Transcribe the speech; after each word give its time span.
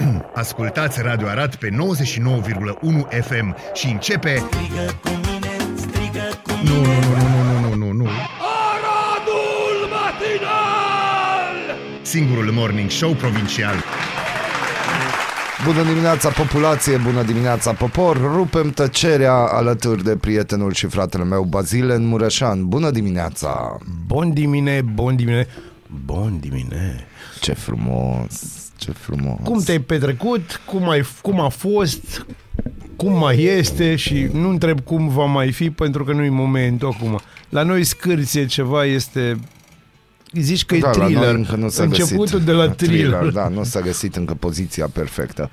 Ascultați 0.34 1.02
Radio 1.02 1.26
Arat 1.26 1.56
pe 1.56 1.68
99,1 1.68 1.76
FM 3.22 3.56
și 3.74 3.86
începe... 3.86 4.34
Strigă 4.36 4.98
cu 5.02 5.08
mine, 5.08 5.56
strigă 5.76 6.40
cu 6.42 6.50
Nu, 6.64 6.74
nu, 6.74 6.92
nu, 7.00 7.18
nu, 7.18 7.60
nu, 7.60 7.68
nu, 7.68 7.74
nu, 7.74 7.92
nu. 7.92 8.08
Aradul 8.70 9.88
matinal! 9.90 11.78
Singurul 12.02 12.50
morning 12.52 12.90
show 12.90 13.12
provincial. 13.12 13.74
Bună 15.64 15.82
dimineața 15.82 16.28
populație, 16.28 16.96
bună 16.96 17.22
dimineața 17.22 17.72
popor 17.72 18.16
Rupem 18.34 18.70
tăcerea 18.70 19.34
alături 19.34 20.04
de 20.04 20.16
prietenul 20.16 20.72
și 20.72 20.86
fratele 20.86 21.24
meu 21.24 21.42
Bazile 21.42 21.94
în 21.94 22.06
Mureșan 22.06 22.68
Bună 22.68 22.90
dimineața 22.90 23.78
Bun 24.06 24.32
dimine, 24.32 24.82
bun 24.82 25.16
dimine, 25.16 25.46
bun 26.04 26.38
dimine. 26.40 27.06
Ce 27.40 27.52
frumos, 27.52 28.59
ce 28.80 28.92
frumos 28.92 29.38
Cum 29.44 29.60
te-ai 29.60 29.80
petrecut, 29.80 30.60
cum, 30.64 30.88
ai, 30.88 31.04
cum 31.22 31.40
a 31.40 31.48
fost, 31.48 32.26
cum 32.96 33.18
mai 33.18 33.42
este 33.42 33.96
și 33.96 34.28
nu 34.32 34.48
întreb 34.48 34.80
cum 34.80 35.08
va 35.08 35.24
mai 35.24 35.52
fi 35.52 35.70
pentru 35.70 36.04
că 36.04 36.12
nu 36.12 36.24
e 36.24 36.28
momentul 36.28 36.88
acum. 36.88 37.20
La 37.48 37.62
noi 37.62 37.84
scârție 37.84 38.46
ceva 38.46 38.84
este... 38.84 39.38
Zici 40.32 40.64
că 40.64 40.76
da, 40.76 40.90
e 40.90 40.92
la 40.92 40.98
noi 40.98 41.12
thriller. 41.12 41.34
încă 41.34 41.56
nu 41.56 41.68
s-a 41.68 41.82
Începutul 41.82 42.24
găsit 42.24 42.46
de 42.46 42.52
la 42.52 42.68
thriller. 42.80 43.24
Da, 43.24 43.48
nu 43.48 43.64
s-a 43.64 43.80
găsit 43.80 44.16
încă 44.16 44.34
poziția 44.34 44.88
perfectă 44.92 45.50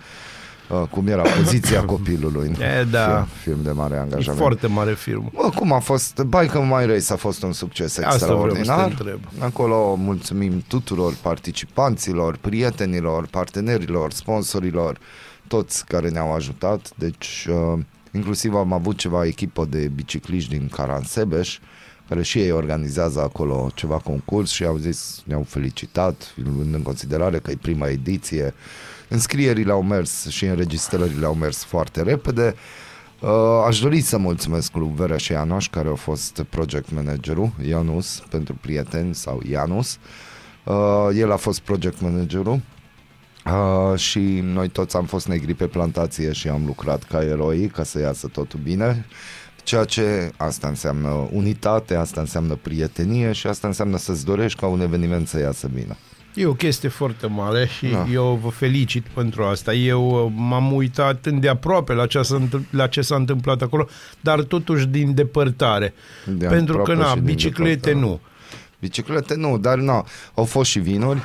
Uh, 0.70 0.84
Cum 0.90 1.08
era 1.08 1.22
poziția 1.22 1.86
copilului 1.96 2.52
E, 2.80 2.84
da. 2.84 3.08
Film, 3.08 3.28
film 3.42 3.64
de 3.64 3.72
mare 3.72 3.96
E 3.96 4.00
angajament 4.00 4.40
foarte 4.40 4.68
mare 4.68 4.94
film. 4.94 5.32
Bă, 5.34 5.50
cum 5.56 5.72
a 5.72 5.80
fost? 5.80 6.22
Bike 6.22 6.58
My 6.60 6.86
Race 6.86 7.14
a 7.14 7.16
fost 7.16 7.44
un 7.44 7.52
succes 7.54 7.98
Asta 7.98 8.26
vreau 8.26 8.40
să 8.42 8.52
te 8.54 8.58
extraordinar. 8.58 8.90
întreb. 8.90 9.20
Acolo 9.40 9.96
mulțumim 9.96 10.64
tuturor 10.68 11.14
participanților, 11.22 12.38
prietenilor, 12.42 13.28
partenerilor, 13.28 14.12
sponsorilor, 14.12 14.98
toți 15.48 15.86
care 15.86 16.10
ne-au 16.10 16.34
ajutat. 16.34 16.92
Deci, 16.96 17.48
uh, 17.50 17.80
inclusiv 18.12 18.54
am 18.54 18.74
avut 18.74 18.98
ceva 18.98 19.26
echipă 19.26 19.66
de 19.70 19.92
bicicliști 19.96 20.50
din 20.58 20.70
Caransebeș, 20.76 21.60
care 22.10 22.24
și 22.24 22.40
ei 22.40 22.52
organizează 22.52 23.20
acolo 23.22 23.70
ceva 23.74 23.98
concurs 23.98 24.50
și 24.52 24.64
au 24.64 24.78
zis, 24.78 25.22
ne-au 25.26 25.46
felicitat, 25.48 26.34
luând 26.44 26.74
în 26.74 26.82
considerare 26.82 27.38
că 27.40 27.52
e 27.52 27.58
prima 27.62 27.88
ediție. 27.88 28.54
Înscrierile 29.08 29.72
au 29.72 29.82
mers 29.82 30.28
și 30.28 30.46
înregistrările 30.46 31.26
au 31.26 31.34
mers 31.34 31.64
foarte 31.64 32.02
repede. 32.02 32.56
Uh, 33.20 33.30
aș 33.66 33.80
dori 33.80 34.02
să 34.02 34.18
mulțumesc 34.18 34.76
lui 34.76 34.92
Vera 34.96 35.18
și 35.18 35.32
Ianoș, 35.32 35.70
care 35.70 35.88
au 35.88 35.96
fost 35.96 36.46
project 36.50 36.92
managerul, 36.92 37.52
Ianus 37.68 38.24
pentru 38.30 38.56
prieteni 38.62 39.16
sau 39.16 39.42
Ianus. 39.50 39.98
Uh, 40.64 41.10
el 41.14 41.32
a 41.32 41.36
fost 41.36 41.60
project 41.60 42.02
managerul 42.02 42.62
uh, 43.46 44.00
și 44.00 44.20
noi 44.44 44.68
toți 44.68 44.96
am 44.96 45.06
fost 45.06 45.28
negri 45.28 45.54
pe 45.54 45.68
plantație 45.68 46.32
și 46.32 46.48
am 46.48 46.66
lucrat 46.66 47.04
ca 47.04 47.24
eroi 47.24 47.68
ca 47.68 47.84
să 47.84 48.00
iasă 48.00 48.28
totul 48.28 48.60
bine. 48.64 49.06
Ceea 49.64 49.84
ce 49.84 50.32
asta 50.38 50.68
înseamnă 50.68 51.28
unitate, 51.32 51.96
asta 51.96 52.20
înseamnă 52.20 52.56
prietenie 52.56 53.32
și 53.32 53.48
asta 53.48 53.68
înseamnă 53.68 53.98
să-ți 53.98 54.26
dorești 54.26 54.60
ca 54.60 54.68
un 54.68 54.82
eveniment 54.82 55.28
să 55.28 55.40
iasă 55.40 55.68
bine. 55.74 55.98
E 56.38 56.46
o 56.46 56.54
chestie 56.54 56.90
foarte 56.90 57.28
mare 57.28 57.68
și 57.78 57.88
Da. 57.88 58.06
eu 58.12 58.40
vă 58.44 58.50
felicit 58.50 59.06
pentru 59.14 59.44
asta. 59.44 59.74
Eu 59.74 60.26
uh, 60.26 60.32
m-am 60.36 60.72
uitat 60.74 61.26
îndeaproape 61.26 61.94
la 61.94 62.06
ce, 62.08 62.22
s-a, 62.22 62.36
întâmpl- 62.36 62.78
la 62.78 62.88
ce 62.88 63.02
s-a 63.02 63.16
întâmplat 63.16 63.62
acolo, 63.62 63.88
dar 64.22 64.42
totuși 64.42 64.86
din 64.88 65.14
depărtare. 65.16 65.94
De 66.26 66.46
pentru 66.46 66.74
că, 66.76 66.80
aproape 66.82 67.02
na, 67.02 67.08
și 67.10 67.14
din 67.16 67.24
biciclete 67.24 67.70
depărtare. 67.76 68.00
nu. 68.06 68.20
Biciclete 68.80 69.36
nu, 69.36 69.58
dar 69.58 69.78
nu, 69.78 70.06
au 70.34 70.44
fost 70.46 70.70
și 70.70 70.80
vinuri. 70.80 71.20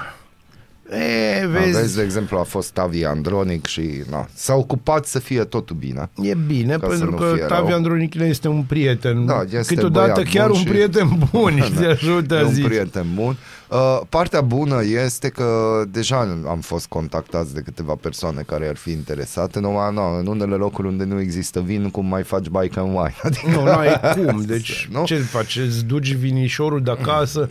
E, 1.63 1.65
Vezi? 1.65 1.73
vezi, 1.79 1.83
vezi, 1.83 1.97
de 1.97 2.03
exemplu, 2.03 2.39
a 2.39 2.43
fost 2.43 2.71
Tavi 2.71 3.05
Andronic 3.05 3.67
și 3.67 4.03
na, 4.11 4.29
s-a 4.35 4.55
ocupat 4.55 5.07
să 5.07 5.19
fie 5.19 5.45
totul 5.45 5.77
bine. 5.77 6.11
e 6.23 6.35
bine, 6.35 6.73
Ca 6.77 6.81
să 6.81 6.87
pentru 6.87 7.11
nu 7.11 7.17
că 7.17 7.33
fie 7.35 7.45
Tavi 7.45 7.67
rău. 7.69 7.77
Andronicile 7.77 8.25
este 8.27 8.49
un 8.49 8.63
prieten. 8.63 9.27
Da, 9.27 9.43
este 9.51 9.75
Câteodată 9.75 10.13
băiat 10.15 10.29
chiar 10.33 10.47
bun 10.49 10.57
un 10.57 10.63
și- 10.63 10.69
prieten 10.69 11.19
bun 11.33 11.57
și 11.65 11.73
te 11.73 11.85
ajută 11.87 12.35
E 12.35 12.39
a 12.39 12.45
un 12.47 12.53
zice. 12.53 12.67
prieten 12.69 13.07
bun. 13.15 13.37
Uh, 13.69 14.01
partea 14.09 14.41
bună 14.41 14.83
este 15.05 15.29
că 15.29 15.83
deja 15.91 16.17
am 16.49 16.59
fost 16.61 16.87
contactați 16.87 17.55
de 17.55 17.61
câteva 17.61 17.95
persoane 18.01 18.43
care 18.47 18.69
ar 18.69 18.77
fi 18.77 18.91
interesate. 18.91 19.61
Numai, 19.61 19.93
nu, 19.95 20.19
în 20.19 20.27
unele 20.27 20.55
locuri 20.55 20.87
unde 20.89 21.05
nu 21.05 21.21
există 21.21 21.61
vin, 21.61 21.91
cum 21.91 22.07
mai 22.07 22.23
faci 22.23 22.47
bike 22.47 22.79
and 22.79 22.89
wine? 22.89 23.15
Adică, 23.23 23.51
Nu, 23.51 23.63
nu 23.63 23.71
ai 23.71 24.01
cum. 24.15 24.43
Deci, 24.47 24.89
Nu? 24.93 25.05
ce 25.05 25.17
faci? 25.17 25.57
Îți 25.57 25.85
duci 25.85 26.13
vinișorul 26.15 26.83
de 26.83 26.91
acasă? 26.91 27.51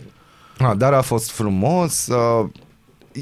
Ah, 0.58 0.72
dar 0.82 0.92
a 0.92 1.00
fost 1.00 1.30
frumos. 1.30 2.06
Uh, 2.06 2.48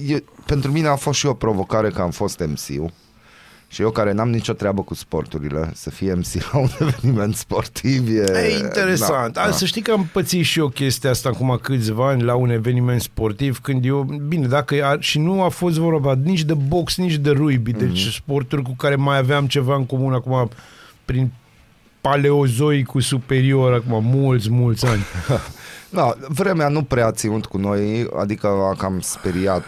e, 0.09 0.23
pentru 0.47 0.71
mine 0.73 0.89
a 0.89 0.97
fost 0.97 1.19
și 1.19 1.27
o 1.27 1.35
provocare 1.35 1.89
că 1.91 2.01
am 2.01 2.11
fost 2.11 2.39
MC-ul. 2.47 2.93
Și 3.73 3.83
eu 3.83 3.91
care 3.91 4.13
n-am 4.13 4.31
nicio 4.31 4.53
treabă 4.53 4.83
cu 4.83 4.95
sporturile, 4.95 5.71
să 5.75 5.91
fie 5.91 6.15
MC 6.15 6.53
la 6.53 6.59
un 6.59 6.69
eveniment 6.81 7.35
sportiv 7.35 8.09
e... 8.09 8.47
E 8.49 8.59
interesant. 8.59 9.33
Da, 9.33 9.41
Da, 9.43 9.47
da. 9.49 9.53
Să 9.53 9.65
știi 9.65 9.83
că 9.83 9.91
am 9.93 10.09
pățit 10.13 10.45
și 10.45 10.59
eu 10.59 10.69
chestia 10.69 11.11
asta 11.11 11.29
acum 11.29 11.59
câțiva 11.63 12.09
ani 12.09 12.23
la 12.23 12.35
un 12.35 12.51
eveniment 12.51 13.01
sportiv 13.01 13.59
când 13.61 13.85
eu, 13.85 14.03
bine, 14.03 14.47
dacă 14.47 14.75
e, 14.75 14.83
și 14.99 15.19
nu 15.19 15.43
a 15.43 15.49
fost 15.49 15.79
vorba 15.79 16.15
nici 16.25 16.43
de 16.43 16.55
box, 16.55 16.97
nici 16.97 17.15
de 17.17 17.31
rugby, 17.31 17.73
deci 17.73 18.03
Mhm. 18.05 18.11
sporturi 18.13 18.63
cu 18.63 18.75
care 18.77 18.95
mai 18.95 19.19
aveam 19.19 19.47
ceva 19.47 19.75
în 19.75 19.87
comun 19.87 20.13
acum 20.13 20.51
prin 21.05 21.33
paleozoicul 22.01 23.01
superior, 23.01 23.73
acum 23.73 24.05
mulți, 24.05 24.51
mulți 24.51 24.87
ani. 24.87 25.01
Da, 25.91 26.15
vremea 26.29 26.69
nu 26.69 26.83
prea 26.83 27.07
a 27.07 27.11
ținut 27.13 27.47
cu 27.47 27.59
noi, 27.59 28.09
adică 28.21 28.47
a 28.47 28.75
cam 28.79 29.01
speriat 29.01 29.65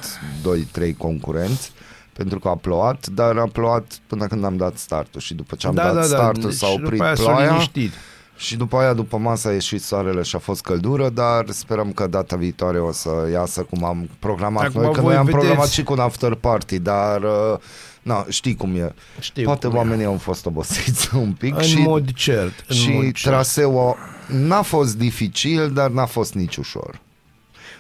2-3 0.81 0.97
concurenți 0.99 1.73
pentru 2.13 2.39
că 2.39 2.49
a 2.49 2.55
plouat, 2.57 3.07
dar 3.07 3.37
a 3.37 3.49
plouat 3.53 3.85
până 4.07 4.27
când 4.27 4.45
am 4.45 4.57
dat 4.57 4.77
startul 4.77 5.21
și 5.21 5.35
după 5.35 5.55
ce 5.57 5.67
am 5.67 5.75
dat 5.75 6.05
startul 6.05 6.43
Deci 6.43 6.53
s-a 6.59 6.67
oprit 6.69 6.91
după 6.91 7.05
aia 7.05 7.15
s-a 7.15 7.23
ploaia 7.23 7.51
liniștit. 7.51 7.93
și 8.37 8.57
după 8.57 8.77
aia 8.77 8.93
după 8.93 9.17
masă 9.17 9.49
a 9.49 9.53
ieșit 9.53 9.83
soarele 9.83 10.23
și 10.23 10.37
a 10.37 10.39
fost 10.39 10.63
căldură, 10.63 11.09
dar 11.09 11.45
sperăm 11.51 11.93
că 11.93 12.07
data 12.07 12.37
viitoare 12.37 12.79
o 12.81 12.93
să 12.93 13.11
iasă 13.33 13.63
cum 13.63 13.85
am 13.85 14.09
programat 14.19 14.65
Acum 14.65 14.81
noi, 14.83 14.93
că 14.93 15.01
voi 15.01 15.09
noi 15.09 15.19
am 15.19 15.25
vedeți- 15.25 15.39
programat 15.45 15.69
și 15.69 15.83
cu 15.83 15.93
un 15.93 15.99
after 15.99 16.35
party, 16.35 16.79
dar 16.79 17.23
uh, 17.23 17.57
na, 18.03 18.27
știi 18.29 18.55
cum 18.55 18.75
e. 18.75 18.95
Știu 19.21 19.45
Poate 19.45 19.67
cum 19.67 19.77
e. 19.77 19.79
oamenii 19.79 20.05
au 20.05 20.17
fost 20.19 20.47
obosiți 20.47 21.15
un 21.17 21.33
pic 21.33 21.55
În 21.57 21.63
și 21.63 21.79
mod 21.79 22.13
cert. 22.13 22.65
În 22.69 22.77
și 22.77 22.91
mod 22.91 23.03
cert. 23.03 23.23
traseul 23.23 23.97
n-a 24.29 24.63
fost 24.63 24.97
dificil, 24.97 25.73
dar 25.73 25.91
n-a 25.91 26.07
fost 26.07 26.35
nici 26.35 26.57
ușor. 26.57 27.01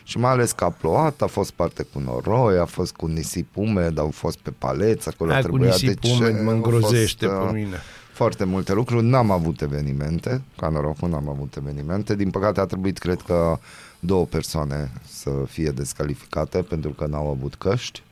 Și 0.04 0.18
mai 0.18 0.30
ales 0.30 0.52
că 0.52 0.64
a 0.64 0.70
plouat, 0.70 1.22
a 1.22 1.26
fost 1.26 1.50
parte 1.50 1.86
cu 1.92 1.98
noroi, 1.98 2.58
a 2.58 2.64
fost 2.64 2.92
cu 2.92 3.06
nisip 3.06 3.56
umed, 3.56 3.98
au 3.98 4.10
fost 4.10 4.38
pe 4.38 4.50
paleți, 4.50 5.08
acolo 5.08 5.30
Aia 5.30 5.40
cu 5.40 5.46
trebuia 5.46 5.70
nisip 5.70 6.00
deci, 6.00 6.10
umed 6.10 6.42
mă 6.42 6.50
au 6.50 6.56
îngrozește 6.56 7.26
fost, 7.26 7.38
uh, 7.40 7.46
pe 7.46 7.58
mine. 7.58 7.76
Foarte 8.12 8.44
multe 8.44 8.72
lucruri, 8.72 9.04
n-am 9.04 9.30
avut 9.30 9.60
evenimente, 9.60 10.42
ca 10.56 10.68
norocul 10.68 11.08
n-am 11.08 11.28
avut 11.28 11.56
evenimente, 11.56 12.16
din 12.16 12.30
păcate 12.30 12.60
a 12.60 12.64
trebuit, 12.64 12.98
cred 12.98 13.20
că, 13.20 13.58
două 14.00 14.24
persoane 14.24 14.90
să 15.08 15.30
fie 15.48 15.70
descalificate 15.70 16.62
pentru 16.62 16.90
că 16.90 17.06
n-au 17.06 17.30
avut 17.30 17.54
căști 17.54 18.02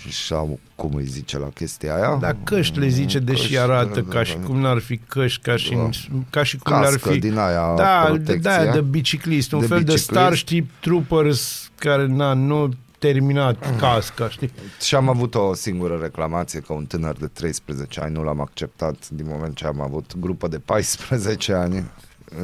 și 0.00 0.10
și-au, 0.10 0.58
cum 0.74 0.94
îi 0.94 1.04
zice 1.06 1.38
la 1.38 1.48
chestia 1.48 1.94
aia? 1.94 2.16
Da, 2.20 2.32
căști 2.44 2.78
le 2.78 2.88
zice, 2.88 3.18
deși 3.18 3.40
Căști, 3.40 3.58
arată 3.58 4.00
da, 4.00 4.08
ca 4.08 4.14
da, 4.16 4.22
și 4.24 4.36
da. 4.36 4.46
cum 4.46 4.60
n-ar 4.60 4.78
fi 4.78 4.96
căști, 4.96 5.42
ca 5.42 5.56
și, 5.56 5.74
Da. 5.74 5.88
ca 6.30 6.42
și 6.42 6.56
cum 6.58 6.72
le-ar 6.72 6.92
Cască 6.92 7.10
fi... 7.10 7.18
din 7.18 7.38
aia 7.38 7.74
da, 7.76 8.00
de, 8.02 8.06
protecție. 8.08 8.40
da, 8.64 8.72
de 8.72 8.80
biciclist, 8.80 9.52
un 9.52 9.60
De 9.60 9.66
fel 9.66 9.78
biciclist. 9.78 10.08
de 10.08 10.14
Starship 10.14 10.70
Troopers 10.80 11.70
care 11.74 12.06
n-a 12.06 12.32
nu 12.32 12.68
terminat 12.98 13.76
casca, 13.78 14.28
știi? 14.28 14.52
Și 14.80 14.94
am 14.94 15.08
avut 15.08 15.34
o 15.34 15.54
singură 15.54 15.98
reclamație 16.02 16.60
că 16.60 16.72
un 16.72 16.84
tânăr 16.84 17.16
de 17.16 17.26
13 17.26 18.00
ani 18.00 18.14
nu 18.14 18.22
l-am 18.24 18.40
acceptat 18.40 19.08
din 19.08 19.26
moment 19.28 19.56
ce 19.56 19.66
am 19.66 19.80
avut 19.80 20.12
grupă 20.20 20.48
de 20.48 20.58
14 20.58 21.52
ani, 21.52 21.84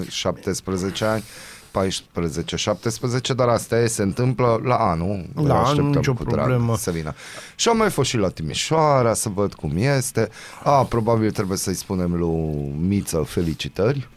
17 0.09 1.05
ani, 1.05 1.23
14-17, 1.83 3.35
dar 3.37 3.49
asta 3.49 3.79
e, 3.81 3.87
se 3.87 4.03
întâmplă 4.03 4.61
la 4.65 4.77
anul. 4.77 5.27
La 5.35 5.43
Îl 5.43 5.51
anul, 5.51 5.63
așteptăm 5.65 5.91
nicio 5.93 6.13
cu 6.13 6.25
drag 6.25 6.35
problemă. 6.47 6.77
Să 6.77 6.91
vină. 6.91 7.13
Și 7.57 7.69
am 7.69 7.77
mai 7.77 7.91
fost 7.91 8.09
și 8.09 8.17
la 8.17 8.29
Timișoara 8.29 9.15
să 9.15 9.29
văd 9.29 9.55
cum 9.55 9.73
este. 9.77 10.29
A, 10.65 10.85
probabil 10.85 11.31
trebuie 11.31 11.59
să-i 11.59 11.75
spunem 11.75 12.15
lui 12.15 12.75
Miță 12.89 13.17
felicitări, 13.27 14.09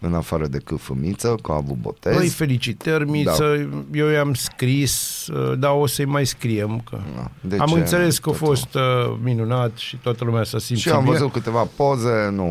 în 0.00 0.14
afară 0.14 0.46
de 0.46 0.58
câfă 0.64 0.96
Miță, 1.00 1.34
că 1.42 1.52
a 1.52 1.54
avut 1.54 1.76
botez. 1.76 2.16
Băi, 2.16 2.28
felicitări, 2.28 3.10
Miță, 3.10 3.66
Da. 3.70 3.98
eu 3.98 4.08
i-am 4.08 4.34
scris, 4.34 5.26
uh, 5.26 5.58
dar 5.58 5.70
o 5.74 5.86
să-i 5.86 6.04
mai 6.04 6.26
scriem. 6.26 6.82
Că... 6.90 6.98
Da. 7.16 7.30
De 7.40 7.56
am 7.58 7.66
ce? 7.68 7.78
înțeles 7.78 8.18
că 8.18 8.28
a 8.28 8.32
Totul. 8.32 8.46
fost 8.46 8.74
uh, 8.74 9.16
minunat 9.22 9.76
și 9.76 9.96
toată 9.96 10.24
lumea 10.24 10.44
s-a 10.44 10.58
simțit 10.58 10.84
Și 10.84 10.90
am 10.90 11.02
bine. 11.02 11.12
văzut 11.16 11.32
câteva 11.32 11.68
poze, 11.76 12.28
nu, 12.32 12.48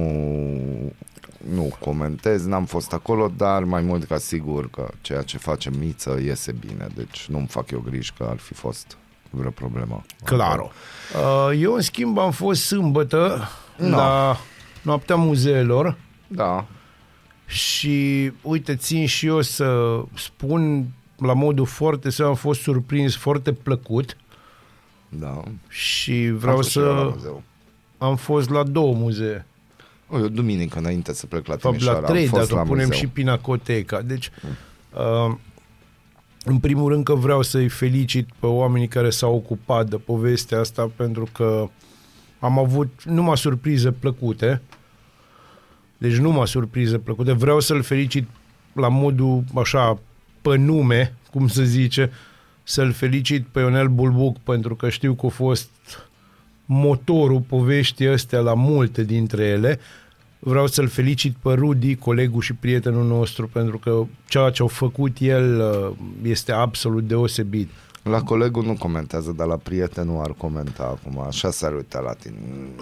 nu 1.49 1.75
comentez, 1.79 2.45
n-am 2.45 2.65
fost 2.65 2.93
acolo, 2.93 3.31
dar 3.37 3.63
mai 3.63 3.81
mult 3.81 4.03
ca 4.03 4.17
sigur 4.17 4.69
că 4.69 4.89
ceea 5.01 5.21
ce 5.21 5.37
face 5.37 5.69
Miță 5.79 6.19
iese 6.23 6.51
bine, 6.51 6.87
deci 6.95 7.25
nu-mi 7.29 7.47
fac 7.47 7.71
eu 7.71 7.79
griji 7.79 8.13
că 8.17 8.27
ar 8.29 8.37
fi 8.37 8.53
fost 8.53 8.97
vreo 9.29 9.51
problemă. 9.51 10.03
Claro. 10.23 10.71
Uh, 11.49 11.59
Eu, 11.61 11.73
în 11.73 11.81
schimb, 11.81 12.17
am 12.17 12.31
fost 12.31 12.65
sâmbătă 12.65 13.49
No. 13.77 13.89
la 13.89 14.37
Noaptea 14.81 15.15
Muzeelor 15.15 15.97
Da, 16.27 16.65
și, 17.45 18.31
uite, 18.41 18.75
țin 18.75 19.05
și 19.05 19.25
eu 19.25 19.41
să 19.41 19.99
spun 20.15 20.85
la 21.17 21.33
modul 21.33 21.65
foarte 21.65 22.09
să 22.09 22.23
am 22.23 22.35
fost 22.35 22.61
surprins 22.61 23.15
foarte 23.15 23.53
plăcut 23.53 24.17
Da. 25.09 25.41
și 25.67 26.31
vreau 26.35 26.55
Am 26.55 26.61
fost 26.61 26.69
și 26.69 26.77
eu 26.77 26.83
la 26.85 26.97
să... 26.99 27.09
muzeu. 27.13 27.43
Am 27.97 28.15
fost 28.15 28.49
la 28.49 28.63
două 28.63 28.93
muzee. 28.93 29.45
O, 30.13 30.19
eu 30.19 30.27
duminică 30.27 30.79
înainte 30.79 31.13
să 31.13 31.25
plec 31.25 31.47
la 31.47 31.55
De 31.55 31.59
fapt, 31.61 31.77
Timișoara 31.77 31.99
la 31.99 32.07
trei, 32.07 32.23
am 32.23 32.29
fost 32.29 32.41
dacă 32.41 32.55
la 32.55 32.67
punem 32.67 32.85
muzeu. 32.85 32.99
și 32.99 33.07
Pinacoteca. 33.07 34.01
Deci, 34.01 34.29
uh, 34.93 35.35
în 36.43 36.57
primul 36.59 36.91
rând 36.91 37.03
că 37.03 37.13
vreau 37.13 37.41
să-i 37.41 37.67
felicit 37.67 38.29
pe 38.39 38.45
oamenii 38.45 38.87
care 38.87 39.09
s-au 39.09 39.35
ocupat 39.35 39.89
de 39.89 39.95
povestea 39.95 40.59
asta, 40.59 40.91
pentru 40.95 41.27
că 41.31 41.69
am 42.39 42.59
avut 42.59 43.03
numai 43.03 43.37
surprize 43.37 43.91
plăcute. 43.91 44.61
Deci 45.97 46.15
numai 46.15 46.47
surprize 46.47 46.97
plăcute. 46.97 47.31
Vreau 47.31 47.59
să-l 47.59 47.81
felicit 47.81 48.27
la 48.73 48.87
modul 48.87 49.43
așa, 49.55 49.99
pe 50.41 50.55
nume, 50.55 51.13
cum 51.31 51.47
se 51.47 51.63
zice, 51.63 52.11
să-l 52.63 52.91
felicit 52.91 53.45
pe 53.45 53.59
Ionel 53.59 53.87
Bulbuc, 53.87 54.37
pentru 54.37 54.75
că 54.75 54.89
știu 54.89 55.13
că 55.13 55.25
a 55.25 55.29
fost 55.29 55.69
motorul 56.65 57.39
poveștii 57.39 58.07
astea 58.07 58.39
la 58.39 58.53
multe 58.53 59.03
dintre 59.03 59.43
ele. 59.43 59.79
Vreau 60.45 60.67
să-l 60.67 60.87
felicit 60.87 61.35
pe 61.41 61.53
Rudi, 61.53 61.95
colegul 61.95 62.41
și 62.41 62.53
prietenul 62.53 63.05
nostru, 63.05 63.47
pentru 63.47 63.77
că 63.77 64.03
ceea 64.27 64.49
ce 64.49 64.63
a 64.63 64.67
făcut 64.67 65.17
el 65.19 65.59
uh, 65.59 65.95
este 66.21 66.51
absolut 66.51 67.07
deosebit. 67.07 67.69
La 68.03 68.21
colegul 68.21 68.65
nu 68.65 68.73
comentează, 68.73 69.33
dar 69.37 69.47
la 69.47 69.57
prietenul 69.57 70.23
ar 70.23 70.33
comenta 70.37 70.83
acum. 70.83 71.19
Așa 71.27 71.51
s-ar 71.51 71.73
uita 71.73 71.99
la 71.99 72.13
tine. 72.13 72.35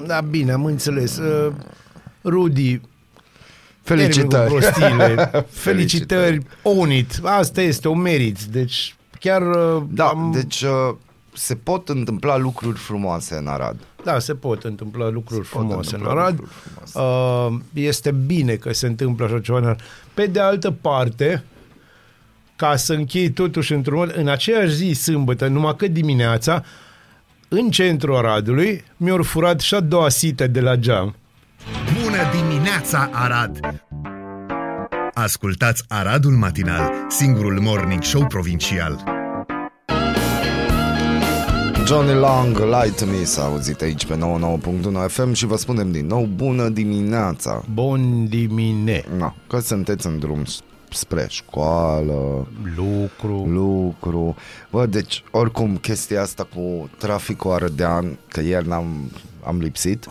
Da, 0.06 0.22
bine, 0.22 0.52
am 0.52 0.66
înțeles. 0.66 1.18
Uh, 1.18 1.54
Rudi, 2.24 2.82
Felicitări! 3.82 4.28
termin 4.28 4.48
cu 4.48 4.60
prostiile. 4.60 5.32
Felicitări, 5.66 6.46
own 6.64 6.92
it. 6.92 7.20
Asta 7.24 7.62
este, 7.62 7.88
o 7.88 7.94
merit. 7.94 8.44
Deci, 8.44 8.96
chiar... 9.20 9.42
uh, 9.42 9.84
Da, 9.90 10.06
am, 10.06 10.32
deci 10.34 10.62
uh, 10.62 10.96
se 11.34 11.56
pot 11.56 11.90
întâmpla 11.90 12.38
lucruri 12.38 12.78
frumoase 12.78 13.36
în 13.36 13.48
Arad. 13.48 13.78
Da, 14.04 14.20
se 14.20 14.36
pot 14.36 14.64
întâmpla 14.64 15.10
lucruri 15.10 15.46
Se 15.46 15.52
pot 15.54 15.62
frumoase 15.62 15.96
în 15.96 16.00
întâmpla 16.02 16.22
Arad. 16.22 16.40
lucruri 16.40 16.60
frumoase. 16.60 17.54
Uh, 17.56 17.60
este 17.74 18.12
bine 18.12 18.56
că 18.56 18.74
se 18.74 18.88
întâmplă 18.88 19.26
așa 19.26 19.40
ceva 19.40 19.58
în 19.58 19.64
Arad. 19.64 19.82
Pe 20.14 20.26
de 20.26 20.40
altă 20.40 20.72
parte, 20.72 21.44
ca 22.56 22.76
să 22.76 22.94
închei 22.94 23.30
totuși 23.30 23.74
într-un 23.74 23.98
mod, 23.98 24.14
în 24.18 24.28
aceeași 24.28 24.74
zi, 24.74 24.92
sâmbătă, 24.94 25.48
numai 25.48 25.76
că 25.76 25.88
dimineața, 25.88 26.64
în 27.48 27.70
centrul 27.70 28.16
Aradului, 28.16 28.84
mi-au 28.98 29.24
furat 29.24 29.60
și 29.60 29.74
a 29.76 29.80
doua 29.80 30.10
sită 30.10 30.48
de 30.48 30.62
la 30.62 30.76
geam. 30.76 31.16
Bună 32.04 32.18
dimineața, 32.42 33.10
Arad! 33.14 33.60
Ascultați 35.14 35.84
Aradul 35.88 36.32
Matinal, 36.32 36.92
singurul 37.10 37.60
morning 37.60 38.04
show 38.04 38.26
provincial. 38.28 39.21
Johnny 41.86 42.14
Long, 42.14 42.58
Lie 42.58 42.92
to 42.98 43.06
Me 43.06 43.24
s-a 43.24 43.44
auzit 43.44 43.82
aici 43.82 44.06
pe 44.06 44.18
99.1 44.18 45.08
FM 45.08 45.32
și 45.34 45.46
vă 45.46 45.58
spunem 45.58 45.92
din 45.92 46.08
nou 46.08 46.26
bună 46.36 46.70
dimineața. 46.70 47.64
Bun 47.74 48.28
dimine, 48.28 49.04
Na, 49.18 49.36
că 49.48 49.60
sunteți 49.60 50.08
în 50.08 50.20
drum 50.20 50.46
s- 50.46 50.60
spre 50.90 51.26
școală, 51.30 52.48
lucru. 52.76 53.46
lucru. 53.48 54.36
Bă, 54.72 54.86
deci 54.86 55.24
oricum 55.32 55.78
chestia 55.78 56.22
asta 56.22 56.48
cu 56.56 56.90
traficul 56.98 57.52
arădean, 57.52 58.18
că 58.28 58.42
ieri 58.42 58.68
n-am 58.68 59.12
am 59.46 59.58
lipsit. 59.60 60.08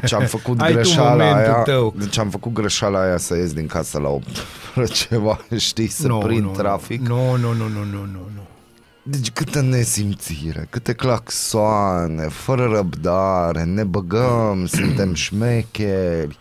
Deci 0.00 0.12
am 0.12 0.24
făcut 0.24 0.60
Ai 0.62 0.68
tu 0.68 0.74
greșeala 0.74 1.10
momentul 1.24 1.52
aia. 1.52 1.62
tău. 1.62 1.94
Deci 1.98 2.18
am 2.18 2.28
făcut 2.30 2.52
greșeala 2.52 3.00
aia 3.02 3.16
să 3.16 3.36
ies 3.36 3.52
din 3.52 3.66
casă 3.66 3.98
la 3.98 4.08
8 4.08 4.26
fără 4.72 4.86
ceva, 4.86 5.38
știi, 5.56 5.86
să 5.88 6.06
Nu, 6.06 6.18
prind 6.18 6.42
nu, 6.44 6.50
trafic. 6.50 7.00
Nu, 7.06 7.36
nu, 7.36 7.52
nu, 7.52 7.68
nu, 7.68 7.84
nu, 7.84 7.98
nu, 7.98 8.20
nu. 8.34 8.41
Deci 9.02 9.30
câtă 9.30 9.60
nesimțire, 9.60 10.66
câte 10.70 10.92
claxoane, 10.92 12.22
fără 12.28 12.64
răbdare, 12.64 13.62
ne 13.64 13.84
băgăm, 13.84 14.66
suntem 14.76 15.14
șmecheri, 15.14 16.38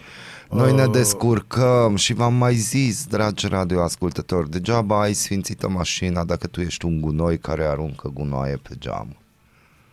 noi 0.49 0.73
ne 0.73 0.85
descurcăm 0.87 1.95
și 1.95 2.13
v-am 2.13 2.33
mai 2.33 2.55
zis, 2.55 3.05
dragi 3.05 3.47
radioascultători, 3.47 4.49
degeaba 4.49 5.01
ai 5.01 5.13
sfințită 5.13 5.69
mașina 5.69 6.23
dacă 6.23 6.47
tu 6.47 6.61
ești 6.61 6.85
un 6.85 7.01
gunoi 7.01 7.37
care 7.37 7.63
aruncă 7.63 8.09
gunoaie 8.13 8.55
pe 8.55 8.75
geam. 8.79 9.15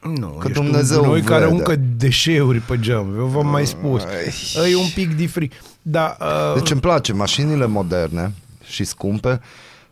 Nu, 0.02 0.28
Că 0.28 0.48
ești 0.48 0.60
Dumnezeu 0.62 1.02
un 1.02 1.08
noi 1.08 1.20
care 1.20 1.44
vede. 1.44 1.44
aruncă 1.46 1.76
deșeuri 1.96 2.58
pe 2.58 2.78
geam. 2.80 3.14
Eu 3.18 3.24
v-am 3.26 3.46
mai 3.46 3.66
spus. 3.66 4.02
Ai. 4.04 4.70
E 4.72 4.76
un 4.76 4.88
pic 4.94 5.16
diferit. 5.16 5.52
Da, 5.82 6.16
uh, 6.20 6.54
Deci 6.54 6.70
îmi 6.70 6.80
place, 6.80 7.12
mașinile 7.12 7.66
moderne 7.66 8.32
și 8.64 8.84
scumpe, 8.84 9.40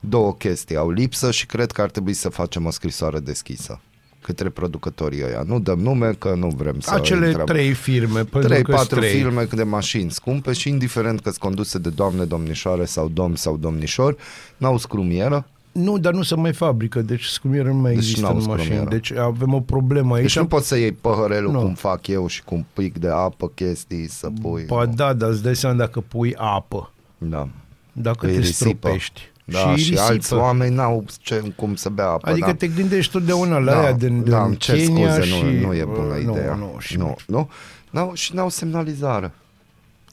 două 0.09 0.35
chestii, 0.35 0.77
au 0.77 0.91
lipsă 0.91 1.31
și 1.31 1.47
cred 1.47 1.73
că 1.73 1.83
ar 1.83 1.91
trebui 1.91 2.13
să 2.13 2.29
facem 2.29 2.67
o 2.67 2.71
scrisoare 2.71 3.19
deschisă 3.19 3.81
către 4.23 4.49
producătorii 4.49 5.25
ăia. 5.25 5.43
Nu 5.47 5.59
dăm 5.61 5.79
nume 5.79 6.11
că 6.19 6.35
nu 6.35 6.49
vrem 6.49 6.81
să 6.81 6.95
acele 6.95 7.27
intrăm. 7.27 7.47
trei 7.47 7.73
firme, 7.73 8.25
pentru 8.25 8.41
3 8.51 8.63
că 8.63 8.73
4 8.73 8.99
trei. 8.99 9.11
filme 9.11 9.45
de 9.51 9.63
mașini 9.63 10.11
scumpe 10.11 10.53
și 10.53 10.69
indiferent 10.69 11.21
că 11.21 11.29
sunt 11.29 11.41
conduse 11.43 11.79
de 11.79 11.89
doamne, 11.91 12.25
domnișoare 12.25 12.85
sau 12.85 13.09
domn 13.09 13.35
sau 13.37 13.57
domnișor, 13.57 14.17
n-au 14.57 14.79
scrumieră, 14.79 15.47
Nu, 15.73 15.99
dar 15.99 16.13
nu 16.13 16.23
se 16.23 16.35
mai 16.35 16.53
fabrică, 16.53 17.01
deci 17.03 17.25
scrumieră 17.25 17.69
nu 17.69 17.75
mai 17.75 17.91
Deci 17.95 18.01
există 18.03 18.21
n-au 18.21 18.37
în 18.37 18.45
mașini. 18.47 18.63
scrumieră. 18.65 18.89
Deci 18.91 19.13
avem 19.13 19.55
o 19.55 19.61
problemă 19.61 20.15
aici. 20.15 20.23
deci 20.23 20.37
nu 20.39 20.47
poți 20.47 20.69
să 20.69 20.77
iei 20.77 20.93
păhărelul 20.93 21.53
Nu. 21.53 21.61
cum 21.61 21.75
fac 21.75 22.07
eu 22.07 22.27
și 22.27 22.43
cu 22.45 22.55
un 22.55 22.65
pic 22.73 22.99
de 22.99 23.09
apă, 23.09 23.49
chestii, 23.55 24.09
să 24.09 24.29
pui. 24.43 24.65
Ba 24.67 24.85
nu. 24.85 24.93
da, 24.95 25.13
dar 25.13 25.31
îți 25.31 25.43
dai 25.43 25.57
seama 25.57 25.77
dacă 25.77 26.01
pui 26.01 26.35
apă, 26.37 26.93
Da. 27.19 27.49
dacă 27.93 28.27
Că 28.27 28.27
e 28.27 28.35
te 28.35 28.39
risipă. 28.41 28.69
stropești. 28.79 29.31
Da, 29.49 29.59
și, 29.59 29.83
și 29.85 29.91
risipă. 29.91 30.01
alți 30.11 30.35
oameni 30.35 30.75
n-au 30.75 31.05
ce, 31.21 31.53
cum 31.57 31.75
să 31.75 31.89
bea 31.89 32.09
apă. 32.09 32.31
Adică 32.31 32.47
da. 32.47 32.55
te 32.55 32.67
gândești 32.67 33.13
totdeauna 33.13 33.59
la 33.59 33.73
da, 33.73 33.81
aia 33.81 33.93
din, 33.93 34.23
din 34.23 34.31
da, 34.31 34.45
îmi 34.45 34.57
cer 34.57 34.77
Kenya 34.77 35.13
scuze, 35.13 35.27
și... 35.29 35.43
nu, 35.43 35.67
nu 35.67 35.75
e 35.75 35.85
bună 35.85 36.15
uh, 36.15 36.21
ideea. 36.21 36.55
Nu, 36.55 36.71
nu, 36.73 36.79
și 36.79 36.97
nu, 36.97 37.17
nu? 37.27 37.51
N-au, 37.91 38.11
și 38.15 38.35
n-au 38.35 38.49
semnalizare. 38.49 39.33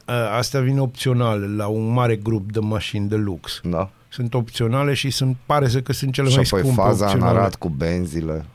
Uh, 0.07 0.13
Astea 0.38 0.59
vin 0.59 0.80
opționale 0.80 1.47
la 1.56 1.68
un 1.68 1.94
mare 1.94 2.15
grup 2.15 2.51
de 2.51 2.59
mașini 2.59 3.07
de 3.07 3.15
lux. 3.15 3.59
Da. 3.63 3.89
Sunt 4.09 4.33
opționale 4.33 4.94
și 4.94 5.09
sunt, 5.09 5.35
pare 5.45 5.68
să 5.68 5.81
că 5.81 5.94
sunt 5.94 6.13
cele 6.13 6.30
Și 6.30 6.35
mai 6.35 6.44
apoi 6.45 6.59
scumpe 6.59 6.81
faza 6.81 7.06
în 7.06 7.12
opționale. 7.12 7.39
Arad 7.39 7.56
cu 7.56 7.69
benzile. 7.69 8.45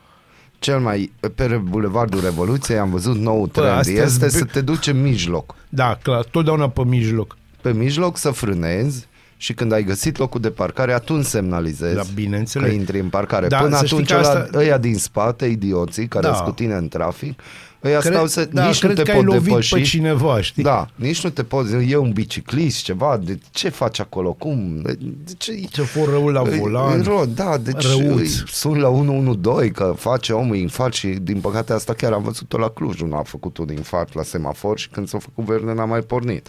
Cel 0.58 0.78
mai, 0.78 1.12
pe 1.34 1.60
Bulevardul 1.62 2.20
Revoluției 2.20 2.78
am 2.78 2.90
văzut 2.90 3.16
nou 3.16 3.40
Bă, 3.40 3.60
trend. 3.60 3.78
astea 3.78 4.02
Este 4.02 4.26
zbe- 4.26 4.38
să 4.38 4.44
te 4.44 4.60
duci 4.60 4.86
în 4.86 5.02
mijloc. 5.02 5.54
Da, 5.69 5.98
clar, 6.02 6.25
totdeauna 6.25 6.69
pe 6.69 6.84
mijloc. 6.84 7.36
Pe 7.60 7.72
mijloc 7.72 8.16
să 8.16 8.30
frânezi 8.30 9.06
și 9.40 9.55
când 9.55 9.73
ai 9.73 9.82
găsit 9.85 10.19
locul 10.19 10.40
de 10.40 10.50
parcare, 10.50 10.93
atunci 10.93 11.25
semnalizezi 11.25 11.94
Da, 11.94 12.00
că 12.00 12.06
bineînțeles. 12.14 12.73
intri 12.73 12.99
în 13.00 13.08
parcare. 13.08 13.46
Da, 13.46 13.58
Până 13.58 13.76
să 13.76 13.85
știi 13.85 13.96
atunci 13.96 14.11
că 14.11 14.17
ăla, 14.29 14.29
asta- 14.40 14.58
ăia 14.58 14.79
din 14.79 14.96
spate, 14.96 15.46
idioții 15.46 16.06
care 16.08 16.26
Da. 16.26 16.35
sunt 16.35 16.46
cu 16.46 16.52
tine 16.52 16.75
în 16.75 16.88
trafic, 16.88 17.40
ăia 17.85 17.99
Cred, 17.99 18.12
stau 18.12 18.26
să, 18.26 18.45
da, 18.52 18.66
nici 18.66 18.83
nu 18.83 18.88
cred 18.88 18.97
te 18.99 19.02
că 19.02 19.11
ai 19.11 19.16
pot 19.16 19.26
lovit 19.26 19.42
depăși. 19.49 19.75
pe 19.75 19.80
cineva, 19.80 20.40
știi? 20.40 20.62
Da, 20.62 20.88
nici 20.95 21.23
nu 21.25 21.30
te 21.30 21.42
poți, 21.42 21.73
e 21.88 21.97
un 21.97 22.11
biciclist, 22.12 22.83
ceva, 22.83 23.21
de 23.25 23.38
ce 23.50 23.68
faci 23.68 24.00
acolo, 24.00 24.33
cum, 24.33 24.80
de, 24.83 24.97
de 25.00 25.33
ce, 25.38 25.52
Ce 25.73 25.83
for 25.83 26.09
rău 26.09 26.28
la 26.28 26.40
Îi- 26.40 26.59
volan. 26.59 26.97
îi 26.99 27.02
rog, 27.07 27.25
da, 27.25 27.57
deci 27.57 27.87
răuț. 27.87 28.18
îi 28.18 28.28
sun 28.47 28.78
la 28.78 28.88
112 28.88 29.73
că 29.73 29.95
face 29.99 30.33
omul 30.33 30.57
infart 30.57 30.95
și 30.95 31.07
din 31.07 31.40
păcate 31.40 31.73
asta 31.73 31.92
chiar 31.95 32.12
am 32.12 32.23
văzut-o 32.23 32.59
la 32.59 32.68
Cluj, 32.68 33.00
unul 33.00 33.18
a 33.18 33.23
făcut 33.23 33.57
un 33.59 33.68
infart 33.68 34.14
la 34.14 34.23
semafor 34.23 34.78
și 34.78 34.88
când 34.88 35.09
s-a 35.09 35.18
făcut 35.18 35.45
verde 35.45 35.73
n-a 35.73 35.85
mai 35.85 36.00
pornit. 36.00 36.49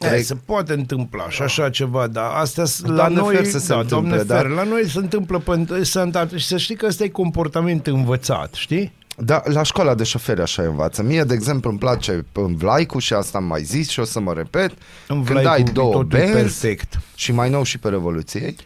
E, 0.00 0.08
Cred- 0.08 0.22
se 0.24 0.34
poate 0.34 0.72
întâmpla 0.72 1.30
și 1.30 1.42
așa 1.42 1.70
ceva, 1.70 2.06
dar 2.06 2.30
astea 2.34 2.64
s- 2.64 2.80
la 2.80 2.94
Doamne 2.94 3.20
noi, 3.20 3.34
fer 3.34 3.44
să 3.44 3.58
se 3.58 3.66
da, 3.72 3.78
întâmple, 3.80 4.08
doamne 4.16 4.22
dar- 4.24 4.40
fer, 4.40 4.50
la 4.50 4.62
noi 4.62 4.88
se 4.88 4.98
întâmplă 4.98 5.38
pentru 5.38 5.84
sănătate 5.84 6.36
și 6.38 6.46
să 6.46 6.56
știi 6.56 6.76
că 6.76 6.86
ăsta 6.86 7.04
e 7.04 7.08
comportament 7.08 7.86
învățat, 7.86 8.54
știi? 8.54 8.92
Da, 9.16 9.42
la 9.44 9.62
școala 9.62 9.94
de 9.94 10.04
șoferi 10.04 10.40
așa 10.40 10.62
învață. 10.62 11.02
Mie, 11.02 11.22
de 11.24 11.34
exemplu, 11.34 11.70
îmi 11.70 11.78
place 11.78 12.24
în 12.32 12.56
Vlaicu 12.56 12.98
și 12.98 13.12
asta 13.12 13.38
am 13.38 13.44
mai 13.44 13.62
zis 13.62 13.88
și 13.88 14.00
o 14.00 14.04
să 14.04 14.20
mă 14.20 14.32
repet. 14.32 14.70
În 14.70 14.76
când 15.24 15.26
Vlaicu 15.26 15.48
ai 15.50 15.62
două 15.62 15.92
totul 15.92 16.18
e 16.18 16.22
benzi 16.22 16.32
perfect. 16.34 16.98
și 17.14 17.32
mai 17.32 17.50
nou 17.50 17.62
și 17.62 17.78
pe 17.78 17.88
Revoluției, 17.88 18.56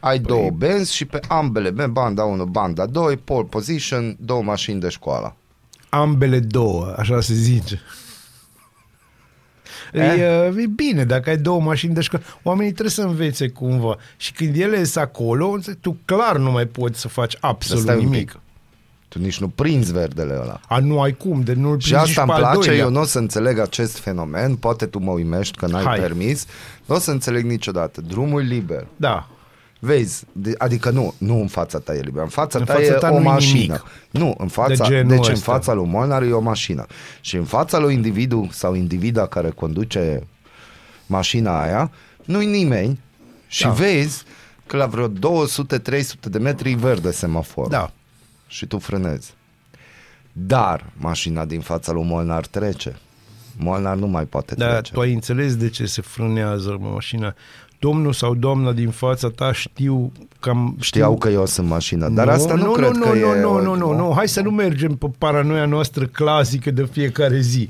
ai 0.00 0.18
Păi- 0.18 0.22
două 0.26 0.50
benzi 0.50 0.94
și 0.94 1.04
pe 1.04 1.20
ambele, 1.28 1.70
ben- 1.70 1.90
banda 1.92 2.22
1, 2.24 2.44
banda 2.44 2.86
2, 2.86 3.16
pole 3.16 3.46
position, 3.50 4.16
două 4.20 4.42
mașini 4.42 4.80
de 4.80 4.88
școală. 4.88 5.36
Ambele 5.88 6.38
două, 6.38 6.94
așa 6.98 7.20
se 7.20 7.34
zice. 7.34 7.80
E, 9.92 10.00
e 10.58 10.66
bine, 10.76 11.04
dacă 11.04 11.30
ai 11.30 11.36
două 11.36 11.60
mașini 11.60 11.94
de 11.94 12.00
școală, 12.00 12.24
oamenii 12.42 12.70
trebuie 12.72 12.92
să 12.94 13.02
învețe 13.02 13.48
cumva. 13.48 13.96
Și 14.16 14.32
când 14.32 14.56
ele 14.56 14.84
sunt 14.84 15.04
acolo, 15.04 15.58
tu 15.80 15.96
clar 16.04 16.36
nu 16.36 16.50
mai 16.50 16.66
poți 16.66 17.00
să 17.00 17.08
faci 17.08 17.36
absolut 17.40 17.82
stai 17.82 17.96
un 17.96 18.04
nimic. 18.04 18.30
pic. 18.30 18.40
Tu 19.08 19.18
nici 19.18 19.40
nu 19.40 19.48
prinzi 19.48 19.92
verdele 19.92 20.38
ăla. 20.42 20.60
A, 20.68 20.78
nu 20.78 21.00
ai 21.00 21.12
cum, 21.16 21.40
de 21.40 21.52
nu-l 21.52 21.78
Și 21.78 21.90
prinzi 21.92 22.08
asta 22.08 22.22
îmi 22.22 22.30
pe 22.30 22.36
al 22.36 22.42
place, 22.42 22.66
doilea. 22.68 22.84
eu 22.84 22.90
nu 22.90 23.00
o 23.00 23.04
să 23.04 23.18
înțeleg 23.18 23.58
acest 23.58 23.98
fenomen, 23.98 24.56
poate 24.56 24.86
tu 24.86 24.98
mă 24.98 25.10
uimești 25.10 25.56
că 25.56 25.66
n-ai 25.66 25.84
Hai. 25.84 25.98
permis, 25.98 26.46
nu 26.86 26.94
o 26.94 26.98
să 26.98 27.10
înțeleg 27.10 27.44
niciodată. 27.44 28.00
Drumul 28.00 28.40
liber. 28.40 28.86
Da, 28.96 29.28
Vezi, 29.82 30.24
de, 30.32 30.54
adică 30.58 30.90
nu, 30.90 31.14
nu 31.18 31.40
în 31.40 31.46
fața 31.48 31.78
ta 31.78 31.94
e 31.94 32.00
liber, 32.00 32.22
în 32.22 32.28
fața 32.28 32.58
În 32.58 32.64
ta 32.64 32.72
fața 32.72 32.84
e 32.86 32.90
ta 32.90 33.10
o 33.10 33.14
nu-i 33.14 33.22
mașină. 33.24 33.60
nimic. 33.62 33.84
Nu, 34.10 34.34
în 34.38 34.48
fața, 34.48 34.88
De 34.88 34.94
genul 34.94 35.08
deci 35.16 35.26
în 35.26 35.32
ăsta. 35.32 35.52
fața 35.52 35.72
lui 35.72 35.86
Molnar 35.86 36.22
e 36.22 36.32
o 36.32 36.40
mașină. 36.40 36.86
Și 37.20 37.36
în 37.36 37.44
fața 37.44 37.78
lui 37.78 37.94
individul 37.94 38.48
sau 38.52 38.74
individa 38.74 39.26
care 39.26 39.50
conduce 39.50 40.26
mașina 41.06 41.62
aia, 41.62 41.90
nu-i 42.24 42.46
nimeni 42.46 43.00
și 43.46 43.62
Da. 43.62 43.70
vezi 43.70 44.22
că 44.66 44.76
la 44.76 44.86
vreo 44.86 45.08
200-300 45.08 46.28
de 46.30 46.38
metri 46.38 46.70
e 46.70 46.76
verde 46.76 47.10
semafor. 47.10 47.68
da. 47.68 47.90
Și 48.46 48.66
tu 48.66 48.78
frânezi. 48.78 49.34
Dar 50.32 50.84
mașina 50.96 51.44
din 51.44 51.60
fața 51.60 51.92
lui 51.92 52.04
Molnar 52.04 52.46
trece. 52.46 52.96
Molnar 53.56 53.96
nu 53.96 54.06
mai 54.06 54.24
poate 54.24 54.54
Da, 54.54 54.72
trece. 54.72 54.92
tu 54.92 55.00
ai 55.00 55.12
înțeles 55.12 55.56
de 55.56 55.68
ce 55.68 55.86
se 55.86 56.00
frânează 56.02 56.76
mașina. 56.80 57.34
Domnul 57.80 58.12
sau 58.12 58.34
doamna 58.34 58.72
din 58.72 58.90
fața 58.90 59.28
ta 59.28 59.52
știu 59.52 60.12
cam... 60.40 60.76
Știau 60.80 61.16
că 61.18 61.28
eu 61.28 61.46
sunt 61.46 61.68
mașina, 61.68 62.08
dar 62.08 62.28
asta 62.28 62.54
nu, 62.54 62.64
nu 62.64 62.72
cred 62.72 62.90
nu, 62.90 63.00
că 63.02 63.08
nu, 63.08 63.14
e... 63.16 63.40
Nu, 63.40 63.60
nu, 63.62 63.74
nu, 63.74 63.92
nu, 63.96 64.12
hai 64.16 64.28
să 64.28 64.40
nu 64.40 64.50
mergem 64.50 64.94
pe 64.94 65.06
paranoia 65.18 65.64
noastră 65.64 66.04
clasică 66.04 66.70
de 66.70 66.88
fiecare 66.92 67.40
zi. 67.40 67.68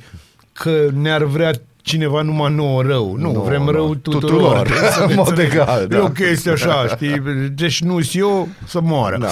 Că 0.52 0.87
ne-ar 0.95 1.25
vrea 1.25 1.50
cineva 1.83 2.23
numai 2.23 2.55
nouă 2.55 2.83
rău. 2.83 3.17
Nu, 3.17 3.33
Nu, 3.33 3.40
vrem 3.40 3.62
nu. 3.62 3.71
rău 3.71 3.95
tuturor. 3.95 4.31
Tuturor. 4.31 4.67
Trebuie 4.67 4.90
să 4.99 4.99
ne 4.99 5.05
În 5.05 5.14
mod 5.17 5.29
înțelegem. 5.29 5.61
egal, 5.61 5.87
da. 5.87 5.97
E 5.97 6.00
o 6.00 6.09
chestie 6.09 6.50
așa, 6.50 6.87
știi? 6.87 7.23
Deci 7.55 7.83
nu 7.83 7.99
eu 8.12 8.49
să 8.67 8.81
moară. 8.81 9.19
Da. 9.19 9.29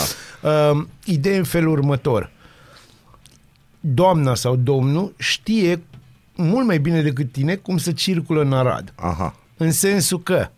Uh, 0.70 0.84
ideea 1.04 1.36
în 1.38 1.44
felul 1.44 1.72
următor. 1.72 2.30
Doamna 3.80 4.34
sau 4.34 4.56
domnul 4.56 5.12
știe 5.18 5.82
mult 6.34 6.66
mai 6.66 6.78
bine 6.78 7.02
decât 7.02 7.32
tine 7.32 7.54
cum 7.54 7.76
să 7.78 7.92
circulă 7.92 8.40
în 8.40 8.52
Arad. 8.52 8.92
Aha. 8.96 9.34
În 9.56 9.72
sensul 9.72 10.20
că, 10.22 10.48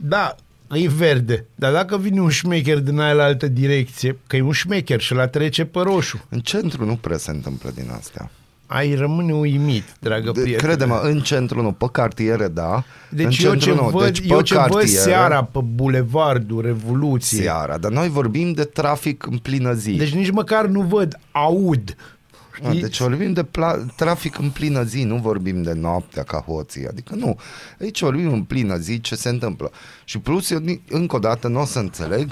da, 0.00 0.34
e 0.72 0.88
verde, 0.88 1.44
dar 1.54 1.72
dacă 1.72 1.98
vine 1.98 2.20
un 2.20 2.28
șmecher 2.28 2.78
din 2.78 2.98
aia 2.98 3.12
la 3.12 3.22
altă 3.24 3.46
direcție, 3.46 4.18
că 4.26 4.36
e 4.36 4.42
un 4.42 4.52
șmecher 4.52 5.00
și 5.00 5.14
la 5.14 5.26
trece 5.26 5.64
pe 5.64 5.78
roșu, 5.80 6.24
În 6.28 6.40
centru 6.40 6.84
nu 6.84 6.96
prea 6.96 7.16
se 7.16 7.30
întâmplă 7.30 7.70
din 7.74 7.90
astea. 7.98 8.30
ai 8.66 8.94
rămâne 8.94 9.32
uimit, 9.32 9.84
dragă 10.00 10.30
De, 10.30 10.40
prietene. 10.40 10.68
crede-mă, 10.68 11.00
în 11.02 11.20
centru 11.20 11.62
nu, 11.62 11.72
pe 11.72 11.86
cartiere 11.92 12.48
da. 12.48 12.74
în 12.74 12.82
Deci 13.16 13.38
eu 13.42 13.50
centru 13.50 13.68
ce, 13.70 13.74
nu. 13.82 13.88
văd, 13.88 14.02
deci 14.04 14.22
eu 14.30 14.36
pe 14.36 14.42
ce 14.42 14.54
văd 14.54 14.62
cartiere, 14.64 14.86
seara 14.86 15.44
pe 15.44 15.58
bulevardul 15.74 16.62
Revoluției, 16.62 17.42
seara, 17.42 17.78
dar 17.78 17.90
noi 17.90 18.08
vorbim 18.08 18.52
de 18.52 18.64
trafic 18.64 19.26
în 19.26 19.36
plină 19.38 19.72
zi. 19.72 19.90
deci 19.92 20.14
nici 20.14 20.30
măcar 20.30 20.66
nu 20.66 20.80
văd, 20.80 21.18
aud. 21.32 21.96
Ah, 22.64 22.78
Deci 22.80 23.00
vorbim 23.00 23.32
de 23.32 23.44
pla- 23.44 23.94
trafic 23.96 24.38
în 24.38 24.50
plină 24.50 24.82
zi, 24.82 25.02
nu 25.02 25.16
vorbim 25.16 25.62
de 25.62 25.72
noaptea 25.72 26.22
ca 26.22 26.38
hoții. 26.38 26.86
Adică 26.86 27.14
nu. 27.14 27.38
Aici 27.80 28.00
vorbim 28.00 28.32
în 28.32 28.42
plină 28.44 28.76
zi 28.76 29.00
ce 29.00 29.14
se 29.14 29.28
întâmplă. 29.28 29.70
Și 30.04 30.18
plus, 30.18 30.50
eu 30.50 30.58
ni- 30.58 30.82
încă 30.88 31.16
o 31.16 31.18
dată 31.18 31.48
nu 31.48 31.60
o 31.60 31.64
să 31.64 31.78
înțeleg 31.78 32.30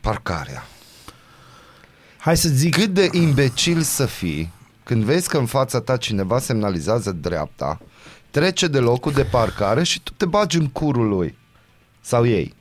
parcarea. 0.00 0.66
Hai 2.18 2.36
să 2.36 2.48
zic, 2.48 2.74
Cât 2.74 2.94
de 2.94 3.08
imbecil 3.12 3.80
să 3.82 4.06
fii 4.06 4.50
când 4.84 5.02
vezi 5.04 5.28
că 5.28 5.38
în 5.38 5.46
fața 5.46 5.80
ta 5.80 5.96
cineva 5.96 6.38
semnalizează 6.38 7.12
dreapta, 7.12 7.80
trece 8.30 8.66
de 8.66 8.78
locul 8.78 9.12
de 9.12 9.24
parcare 9.24 9.82
și 9.82 10.00
tu 10.02 10.12
te 10.12 10.24
bagi 10.26 10.56
în 10.58 10.66
curul 10.68 11.08
lui. 11.08 11.36
Sau 12.00 12.26
ei. 12.26 12.54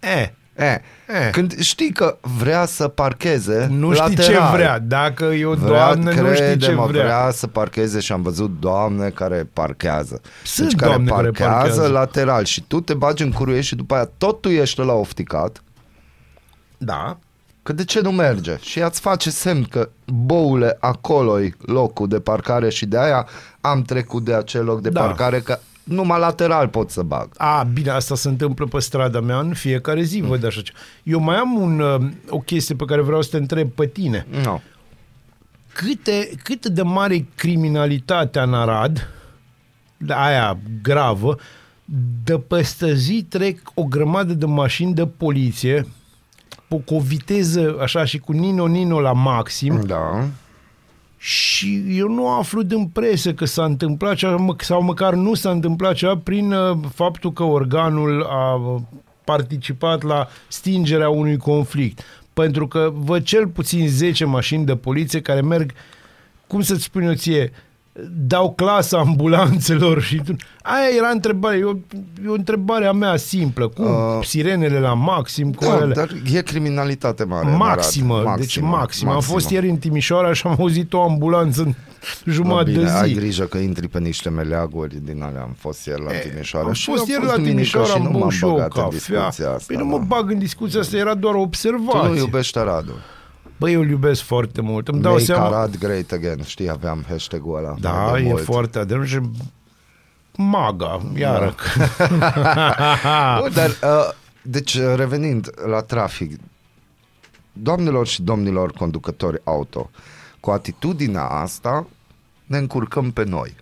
e, 0.00 0.34
E, 0.56 0.80
Eh. 1.06 1.30
când 1.32 1.58
știi 1.58 1.92
că 1.92 2.18
vrea 2.38 2.66
să 2.66 2.88
parcheze 2.88 3.66
nu 3.70 3.94
știi 3.94 4.16
lateral. 4.16 4.50
ce 4.50 4.56
vrea. 4.56 4.78
Dacă 4.78 5.24
e 5.24 5.44
o 5.44 5.54
Vrea, 5.54 5.68
doamnă, 5.94 6.10
nu 6.20 6.34
știi 6.34 6.36
ce 6.36 6.56
crede-mă, 6.56 6.86
vrea. 6.86 7.02
vrea 7.02 7.30
să 7.30 7.46
parcheze 7.46 8.00
și 8.00 8.12
am 8.12 8.22
văzut 8.22 8.60
doamne 8.60 9.08
care 9.10 9.48
parchează. 9.52 10.20
Sunt 10.44 10.68
deci 10.68 10.76
care 10.78 10.90
doamne 10.90 11.10
care 11.10 11.22
parchează, 11.30 11.56
parchează. 11.56 11.88
lateral 11.92 12.44
și 12.44 12.62
tu 12.62 12.80
te 12.80 12.94
bagi 12.94 13.22
în 13.22 13.32
curul 13.32 13.54
ei 13.54 13.62
și 13.62 13.74
după 13.74 13.94
aia 13.94 14.10
tot 14.18 14.40
tu 14.40 14.48
ești 14.48 14.80
la 14.80 14.92
ofticat. 14.92 15.62
Da, 16.78 17.18
Că 17.62 17.72
de 17.72 17.84
ce 17.84 18.00
nu 18.00 18.10
merge? 18.10 18.56
Și 18.60 18.78
ea 18.78 18.86
îți 18.86 19.00
face 19.00 19.30
semn 19.30 19.64
că 19.64 19.88
boule, 20.06 20.76
acolo 20.80 21.40
e 21.40 21.54
locul 21.66 22.08
de 22.08 22.20
parcare 22.20 22.68
și 22.70 22.86
de 22.86 22.98
aia 22.98 23.26
am 23.60 23.82
trecut 23.82 24.24
de 24.24 24.34
acel 24.34 24.64
loc 24.64 24.80
de 24.80 24.88
Da. 24.88 25.00
parcare 25.00 25.40
că 25.40 25.58
numai 25.84 26.18
lateral 26.18 26.68
pot 26.68 26.90
să 26.90 27.02
bag. 27.02 27.28
A, 27.36 27.62
bine, 27.62 27.90
asta 27.90 28.14
se 28.14 28.28
întâmplă 28.28 28.66
pe 28.66 28.78
strada 28.78 29.20
mea 29.20 29.38
în 29.38 29.54
fiecare 29.54 30.02
zi, 30.02 30.20
văd 30.20 30.44
așa 30.44 30.60
ceva. 30.60 30.78
Eu 31.02 31.20
mai 31.20 31.36
am 31.36 31.60
un, 31.60 31.80
uh, 31.80 32.10
o 32.28 32.38
chestie 32.38 32.74
pe 32.74 32.84
care 32.84 33.00
vreau 33.00 33.22
să 33.22 33.30
te 33.30 33.36
întreb 33.36 33.70
pe 33.70 33.86
tine. 33.86 34.26
No. 34.44 34.60
Câte, 35.72 36.30
cât 36.42 36.66
de 36.66 36.82
mare 36.82 37.14
e 37.14 37.24
criminalitatea 37.34 38.42
în 38.42 38.54
Arad, 38.54 39.08
de 39.96 40.12
aia 40.16 40.58
gravă, 40.82 41.36
de 42.24 42.38
peste 42.38 42.94
zi 42.94 43.26
trec 43.28 43.58
o 43.74 43.84
grămadă 43.84 44.32
de 44.32 44.46
mașini 44.46 44.94
de 44.94 45.06
poliție 45.06 45.86
cu 46.68 46.94
o 46.94 47.00
viteză 47.00 47.76
așa 47.80 48.04
și 48.04 48.18
cu 48.18 48.32
nino-nino 48.32 49.00
la 49.00 49.12
maxim 49.12 49.86
Da. 49.86 50.26
Și 51.26 51.84
eu 51.88 52.08
nu 52.08 52.28
aflu 52.28 52.62
din 52.62 52.86
presă 52.86 53.32
că 53.34 53.44
s-a 53.44 53.64
întâmplat 53.64 54.16
ceva, 54.16 54.36
mă- 54.36 54.54
sau 54.58 54.82
măcar 54.82 55.14
nu 55.14 55.34
s-a 55.34 55.50
întâmplat 55.50 55.94
ceva 55.94 56.16
prin 56.16 56.52
uh, 56.52 56.78
faptul 56.94 57.32
că 57.32 57.42
organul 57.42 58.22
a 58.22 58.54
uh, 58.54 58.80
participat 59.24 60.02
la 60.02 60.28
stingerea 60.48 61.08
unui 61.08 61.36
conflict. 61.36 62.02
Pentru 62.32 62.68
că 62.68 62.92
văd 62.94 63.22
cel 63.22 63.48
puțin 63.48 63.88
10 63.88 64.24
mașini 64.24 64.64
de 64.64 64.76
poliție 64.76 65.20
care 65.20 65.40
merg, 65.40 65.72
cum 66.46 66.60
să-ți 66.62 66.82
spun 66.82 67.02
eu 67.02 67.14
ție, 67.14 67.52
dau 68.26 68.52
clasa 68.52 68.98
ambulanțelor 68.98 70.02
și 70.02 70.16
tu... 70.24 70.36
Aia 70.62 70.86
era 70.98 71.08
întrebarea, 71.08 71.58
e 71.58 71.64
o, 71.64 71.74
e 72.24 72.28
o 72.28 72.32
întrebare 72.32 72.86
a 72.86 72.92
mea 72.92 73.16
simplă. 73.16 73.68
Cum 73.68 73.84
Uh, 73.84 73.90
uh, 74.18 74.24
sirenele 74.26 74.78
la 74.78 74.94
maxim, 74.94 75.52
cu 75.52 75.64
Da, 75.64 75.72
alea... 75.72 75.86
dar 75.94 76.10
e 76.32 76.42
criminalitate 76.42 77.24
mare. 77.24 77.50
în 77.50 77.56
Maximă, 77.56 78.16
Arad. 78.18 78.38
deci 78.38 78.60
maximă. 78.60 79.12
Am 79.12 79.20
fost 79.20 79.50
ieri 79.50 79.68
în 79.68 79.76
Timișoara 79.76 80.32
și 80.32 80.46
am 80.46 80.56
auzit 80.58 80.92
o 80.92 81.02
ambulanță 81.02 81.62
în 81.62 81.74
Mă, 82.24 82.32
jumătate 82.32 82.70
bine, 82.70 82.82
de 82.82 82.90
ai 82.90 83.08
zi. 83.08 83.14
grijă 83.14 83.44
că 83.44 83.58
intri 83.58 83.88
pe 83.88 83.98
niște 83.98 84.28
meleaguri 84.30 84.96
din 85.04 85.22
alea. 85.22 85.42
Am 85.42 85.54
fost 85.58 85.86
ieri 85.86 86.02
la 86.02 86.10
Timișoara. 86.10 86.66
Am 86.66 86.72
și 86.72 86.84
fost 86.90 87.02
am 87.02 87.08
ieri 87.08 87.20
fost 87.20 87.30
la 87.32 87.38
duminică 87.42 87.60
Timișoara, 87.60 87.86
și 87.86 87.92
am 87.96 88.02
nu 88.02 88.08
băut 88.10 88.20
m-am 88.20 88.30
și 88.30 88.44
eu 88.44 88.50
o 88.50 88.52
băgat 88.52 88.76
în 88.76 88.82
cafea. 88.82 88.98
discuția 88.98 89.50
asta. 89.50 89.64
Păi 89.66 89.76
nu 89.76 89.84
mă 89.84 89.98
da. 89.98 90.04
bag 90.04 90.30
în 90.30 90.38
discuția 90.38 90.80
asta, 90.80 90.96
era 90.96 91.14
doar 91.14 91.34
o 91.34 91.36
Tu 91.36 91.40
nu 91.40 91.46
observație. 91.46 92.18
iubești 92.18 92.58
Aradul. 92.58 92.98
Băi, 93.56 93.72
eu 93.72 93.80
îl 93.80 93.88
iubesc 93.88 94.22
foarte 94.22 94.60
mult. 94.60 94.88
Îmi 94.88 95.00
dau 95.00 95.12
Make 95.12 95.24
seama... 95.24 95.46
Arad 95.46 95.78
great 95.78 96.12
again. 96.12 96.42
Știi, 96.42 96.70
aveam 96.70 97.04
hashtag-ul 97.08 97.56
ăla. 97.56 97.74
Da, 97.80 97.92
mai 97.92 98.22
de 98.22 98.28
e 98.28 98.30
mult. 98.30 98.44
foarte 98.44 98.78
adevărat 98.78 99.08
și 99.08 99.20
maga, 100.36 101.00
iară. 101.16 101.54
Da. 102.18 103.38
Bă, 103.40 103.48
dar, 103.58 103.68
uh, 103.68 104.12
deci, 104.42 104.74
uh, 104.74 104.92
revenind 104.96 105.50
la 105.66 105.80
trafic, 105.80 106.40
doamnelor 107.52 108.06
și 108.06 108.22
domnilor 108.22 108.72
conducători 108.72 109.40
auto, 109.44 109.90
cu 110.40 110.50
atitudinea 110.50 111.24
asta 111.24 111.86
ne 112.46 112.58
încurcăm 112.58 113.10
pe 113.10 113.24
noi. 113.24 113.56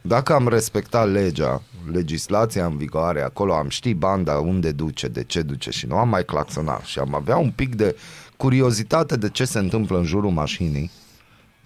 Dacă 0.00 0.32
am 0.32 0.48
respectat 0.48 1.10
legea, 1.10 1.62
legislația 1.92 2.66
în 2.66 2.76
vigoare, 2.76 3.22
acolo 3.22 3.54
am 3.54 3.68
ști 3.68 3.94
banda 3.94 4.38
unde 4.38 4.72
duce, 4.72 5.08
de 5.08 5.24
ce 5.24 5.42
duce 5.42 5.70
și 5.70 5.86
nu 5.86 5.96
am 5.96 6.08
mai 6.08 6.24
claxonat 6.24 6.84
și 6.84 6.98
am 6.98 7.14
avea 7.14 7.36
un 7.36 7.50
pic 7.50 7.74
de 7.74 7.96
curiozitate 8.36 9.16
de 9.16 9.28
ce 9.28 9.44
se 9.44 9.58
întâmplă 9.58 9.98
în 9.98 10.04
jurul 10.04 10.30
mașinii 10.30 10.90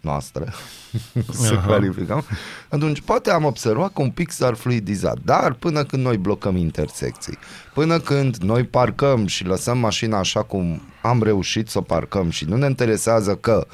noastre, 0.00 0.52
să 1.42 1.52
Aha. 1.52 1.66
clarificăm, 1.66 2.24
atunci 2.68 3.00
poate 3.00 3.30
am 3.30 3.44
observat 3.44 3.92
că 3.92 4.02
un 4.02 4.10
pic 4.10 4.30
s-ar 4.30 4.54
fluidiza, 4.54 5.12
dar 5.24 5.52
până 5.52 5.84
când 5.84 6.02
noi 6.02 6.16
blocăm 6.16 6.56
intersecții, 6.56 7.38
până 7.74 7.98
când 7.98 8.36
noi 8.36 8.64
parcăm 8.64 9.26
și 9.26 9.44
lăsăm 9.44 9.78
mașina 9.78 10.18
așa 10.18 10.42
cum 10.42 10.82
am 11.02 11.22
reușit 11.22 11.68
să 11.68 11.78
o 11.78 11.82
parcăm 11.82 12.30
și 12.30 12.44
nu 12.44 12.56
ne 12.56 12.66
interesează 12.66 13.36
că, 13.36 13.66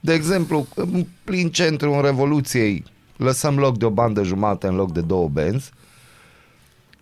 de 0.00 0.12
exemplu, 0.12 0.66
în 0.74 1.06
plin 1.24 1.50
centru 1.50 1.92
în 1.92 2.02
Revoluției 2.02 2.84
lăsăm 3.16 3.58
loc 3.58 3.78
de 3.78 3.84
o 3.84 3.90
bandă 3.90 4.22
jumate 4.22 4.66
în 4.66 4.74
loc 4.74 4.92
de 4.92 5.00
două 5.00 5.28
benzi, 5.28 5.70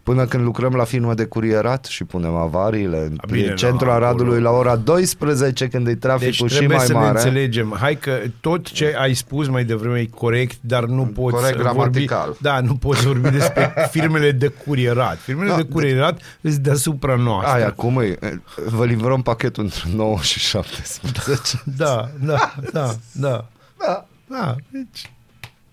Până 0.06 0.26
când 0.26 0.44
lucrăm 0.44 0.72
la 0.74 0.84
firmă 0.84 1.14
de 1.14 1.24
curierat 1.24 1.84
și 1.84 2.04
punem 2.04 2.34
avariile 2.34 2.98
în 2.98 3.16
A, 3.20 3.26
bine, 3.30 3.54
centrul 3.54 3.88
da, 3.88 3.94
Aradului 3.94 4.32
acolo. 4.38 4.50
la 4.50 4.56
ora 4.58 4.76
12 4.76 5.68
când 5.68 5.86
e 5.86 5.90
Deci 5.90 5.98
traficul 6.00 6.48
și 6.48 6.56
trebuie 6.56 6.76
mai 6.76 6.86
să 6.86 6.92
ne 6.92 6.98
mare. 6.98 7.10
înțelegem. 7.18 7.76
Hai 7.80 7.96
că 7.98 8.18
tot 8.40 8.70
ce 8.70 8.94
ai 8.98 9.14
spus 9.14 9.48
mai 9.48 9.64
devreme 9.64 9.98
e 10.00 10.06
corect, 10.06 10.56
dar 10.60 10.84
nu 10.84 11.02
poți 11.06 11.36
Corect 11.36 11.56
vorbi, 11.56 11.72
gramatical. 11.76 12.36
da, 12.40 12.60
nu 12.60 12.74
poți 12.76 13.06
vorbi 13.06 13.30
despre 13.30 13.74
firmele 13.94 14.30
de 14.30 14.46
curierat. 14.48 15.18
Firmele 15.18 15.50
Da, 15.50 15.56
de 15.56 15.62
curierat 15.62 16.20
îți 16.40 16.60
deasupra 16.60 17.14
noastră. 17.14 17.52
Aia, 17.54 17.72
cum 17.72 18.00
e? 18.00 18.18
Vă 18.66 18.84
livrăm 18.84 19.22
pachetul 19.22 19.62
între 19.64 19.82
9 19.94 20.18
și 20.20 20.38
17. 20.38 21.62
Da, 21.76 22.08
da, 22.24 22.54
da, 22.72 22.94
da. 23.12 23.44
Da. 23.78 24.06
Da, 24.28 24.54
deci 24.70 25.10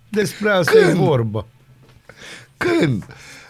despre 0.09 0.49
asta 0.49 0.71
Când? 0.71 0.89
e 0.89 0.93
vorba. 0.93 1.45
Când? 2.57 3.05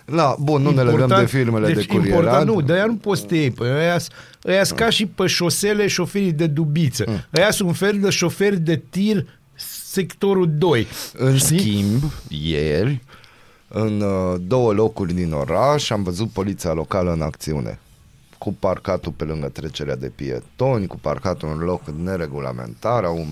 La, 0.06 0.36
bun, 0.40 0.62
nu 0.62 0.72
ne 0.72 0.82
legăm 0.82 1.08
de 1.08 1.26
firmele 1.26 1.74
deci 1.74 1.86
de 1.86 1.94
curierat. 1.94 2.20
Important, 2.20 2.50
nu, 2.50 2.62
dar 2.62 2.78
ea 2.78 2.86
nu 2.86 2.96
poți 2.96 3.22
să 3.22 3.28
te 3.28 3.36
iei. 3.36 3.52
Păi 3.52 3.70
ăia, 3.70 4.00
ăia 4.46 4.64
ca 4.76 4.90
și 4.90 5.06
pe 5.06 5.28
șosele 5.28 5.88
șoferii 5.88 6.32
de 6.32 6.48
dubiță. 6.48 7.04
Mm. 7.08 7.26
Ăia 7.36 7.52
sunt 7.52 7.68
un 7.68 7.74
fel 7.74 8.00
de 8.00 8.10
șoferi 8.10 8.60
de 8.60 8.82
tir 8.90 9.26
sectorul 9.94 10.50
2. 10.58 10.88
În 11.18 11.38
Știi? 11.38 11.60
schimb, 11.60 12.04
ieri, 12.28 13.02
în 13.68 14.02
uh, 14.02 14.40
două 14.48 14.74
locuri 14.74 15.14
din 15.14 15.32
oraș, 15.32 15.90
am 15.90 16.04
văzut 16.04 16.30
poliția 16.30 16.74
locală 16.74 17.12
în 17.12 17.22
acțiune. 17.22 17.80
Cu 18.38 18.54
parcatul 18.54 19.12
pe 19.12 19.24
lângă 19.24 19.48
trecerea 19.48 19.96
de 19.96 20.12
pietoni, 20.16 20.88
cu 20.88 20.98
parcatul 21.02 21.50
în 21.50 21.58
loc 21.58 21.82
neregulamentar, 22.04 23.04
au 23.04 23.28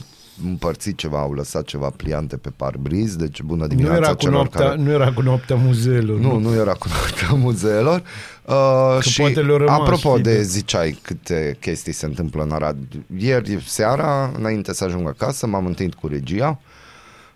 împărțit 0.46 0.98
ceva, 0.98 1.20
au 1.20 1.34
lăsat 1.34 1.66
ceva 1.66 1.90
pliante 1.90 2.38
pe 2.38 2.50
parbriz, 2.56 3.16
deci 3.16 3.42
bună 3.42 3.62
Nu 3.62 3.68
dimineața 3.68 3.98
era, 3.98 4.10
cu 4.10 4.16
celor 4.16 4.34
noaptea, 4.34 4.68
care... 4.68 4.82
nu 4.82 4.92
era 4.92 5.14
cu 5.14 5.22
noaptea 5.22 5.56
muzeelor. 5.56 6.20
Nu, 6.20 6.38
nu 6.38 6.54
era 6.54 6.74
cu 6.74 6.88
noaptea 6.88 7.30
muzeelor. 7.34 8.04
Uh, 8.46 9.02
și 9.02 9.22
poate 9.22 9.42
le-au 9.42 9.58
rămas, 9.58 9.80
apropo 9.80 10.10
știi, 10.10 10.24
de 10.24 10.34
de- 10.34 10.42
ziceai 10.42 11.00
câte 11.02 11.58
chestii 11.60 11.94
se 11.94 12.06
întâmplă 12.06 12.44
în 12.44 12.52
Arad. 12.52 12.78
Ieri 13.18 13.64
seara, 13.68 14.32
înainte 14.38 14.74
să 14.74 14.84
ajung 14.84 15.08
acasă, 15.08 15.48
m-am 15.48 15.66
întâlnit 15.66 15.94
cu 15.94 16.08
regia. 16.08 16.60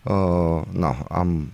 Uh, 0.03 0.61
na, 0.71 1.05
am 1.09 1.51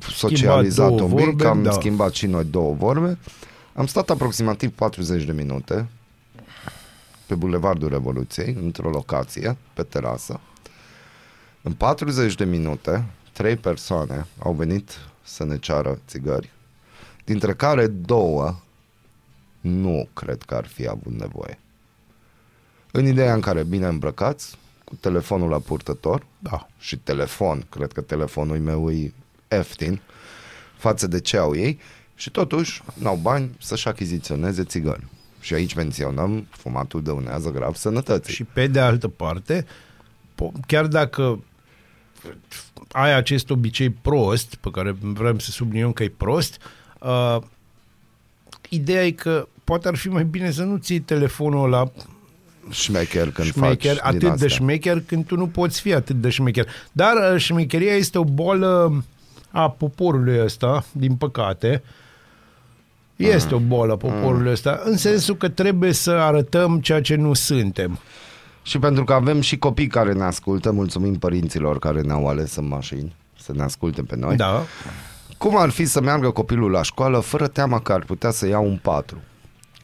socializat 0.00 0.88
două 0.88 1.02
un 1.02 1.14
pic, 1.14 1.24
vorbe, 1.24 1.46
am 1.46 1.62
da. 1.62 1.70
schimbat 1.70 2.12
și 2.12 2.26
noi 2.26 2.44
două 2.44 2.74
vorbe. 2.78 3.18
Am 3.74 3.86
stat 3.86 4.10
aproximativ 4.10 4.70
40 4.70 5.24
de 5.24 5.32
minute 5.32 5.88
pe 7.32 7.38
Bulevardul 7.38 7.88
Revoluției, 7.88 8.56
într-o 8.62 8.90
locație, 8.90 9.56
pe 9.74 9.82
terasă. 9.82 10.40
În 11.62 11.72
40 11.72 12.34
de 12.34 12.44
minute, 12.44 13.04
trei 13.32 13.56
persoane 13.56 14.26
au 14.38 14.52
venit 14.52 14.90
să 15.24 15.44
ne 15.44 15.58
ceară 15.58 15.98
țigări, 16.06 16.50
dintre 17.24 17.54
care 17.54 17.86
două 17.86 18.56
nu 19.60 20.08
cred 20.12 20.42
că 20.42 20.54
ar 20.54 20.66
fi 20.66 20.88
avut 20.88 21.12
nevoie. 21.18 21.58
În 22.90 23.06
ideea 23.06 23.34
în 23.34 23.40
care 23.40 23.62
bine 23.62 23.86
îmbrăcați, 23.86 24.58
cu 24.84 24.94
telefonul 24.94 25.48
la 25.48 25.58
purtător 25.58 26.26
Da. 26.38 26.68
și 26.78 26.98
telefon, 26.98 27.66
cred 27.70 27.92
că 27.92 28.00
telefonul 28.00 28.58
meu 28.58 28.90
e 28.90 29.12
ieftin 29.50 30.00
față 30.76 31.06
de 31.06 31.20
ce 31.20 31.36
au 31.36 31.56
ei 31.56 31.78
și 32.14 32.30
totuși 32.30 32.82
n-au 32.94 33.16
bani 33.16 33.56
să-și 33.60 33.88
achiziționeze 33.88 34.64
țigări. 34.64 35.06
Și 35.42 35.54
aici 35.54 35.74
menționăm, 35.74 36.46
fumatul 36.50 37.02
dăunează 37.02 37.50
grav 37.50 37.74
sănătății. 37.74 38.34
Și 38.34 38.44
pe 38.44 38.66
de 38.66 38.80
altă 38.80 39.08
parte, 39.08 39.66
po- 40.34 40.66
chiar 40.66 40.86
dacă 40.86 41.44
ai 42.92 43.14
acest 43.14 43.50
obicei 43.50 43.90
prost, 43.90 44.54
pe 44.54 44.70
care 44.70 44.96
vrem 45.00 45.38
să 45.38 45.50
subliniem 45.50 45.92
că 45.92 46.02
e 46.02 46.12
prost, 46.16 46.58
uh, 47.00 47.36
ideea 48.68 49.06
e 49.06 49.10
că 49.10 49.48
poate 49.64 49.88
ar 49.88 49.96
fi 49.96 50.08
mai 50.08 50.24
bine 50.24 50.50
să 50.50 50.62
nu 50.62 50.76
ții 50.76 51.00
telefonul 51.00 51.68
la 51.68 51.92
șmecher 52.70 53.30
când 53.30 53.48
șmecher, 53.48 53.96
faci 53.96 54.12
din 54.12 54.16
atât 54.16 54.20
de 54.20 54.26
astea. 54.26 54.48
șmecher 54.48 55.02
când 55.06 55.26
tu 55.26 55.36
nu 55.36 55.46
poți 55.48 55.80
fi 55.80 55.92
atât 55.92 56.20
de 56.20 56.28
șmecher. 56.28 56.68
Dar 56.92 57.32
uh, 57.32 57.40
șmecheria 57.40 57.92
este 57.92 58.18
o 58.18 58.24
boală 58.24 59.04
a 59.50 59.70
poporului 59.70 60.40
ăsta, 60.40 60.84
din 60.92 61.14
păcate. 61.14 61.82
Este 63.16 63.54
o 63.54 63.58
boală 63.58 63.92
a 63.92 63.96
poporului 63.96 64.52
ăsta, 64.52 64.80
în 64.84 64.96
sensul 64.96 65.36
că 65.36 65.48
trebuie 65.48 65.92
să 65.92 66.10
arătăm 66.10 66.80
ceea 66.80 67.00
ce 67.00 67.14
nu 67.14 67.34
suntem. 67.34 67.98
Și 68.62 68.78
pentru 68.78 69.04
că 69.04 69.12
avem 69.12 69.40
și 69.40 69.58
copii 69.58 69.86
care 69.86 70.12
ne 70.12 70.22
ascultă, 70.22 70.70
mulțumim 70.70 71.18
părinților 71.18 71.78
care 71.78 72.00
ne-au 72.00 72.28
ales 72.28 72.56
în 72.56 72.68
mașini 72.68 73.14
să 73.42 73.52
ne 73.54 73.62
asculte 73.62 74.02
pe 74.02 74.16
noi. 74.16 74.36
Da. 74.36 74.62
Cum 75.38 75.56
ar 75.56 75.70
fi 75.70 75.84
să 75.84 76.00
meargă 76.00 76.30
copilul 76.30 76.70
la 76.70 76.82
școală 76.82 77.20
fără 77.20 77.46
teama 77.46 77.80
că 77.80 77.92
ar 77.92 78.04
putea 78.04 78.30
să 78.30 78.46
ia 78.46 78.58
un 78.58 78.78
patru? 78.82 79.20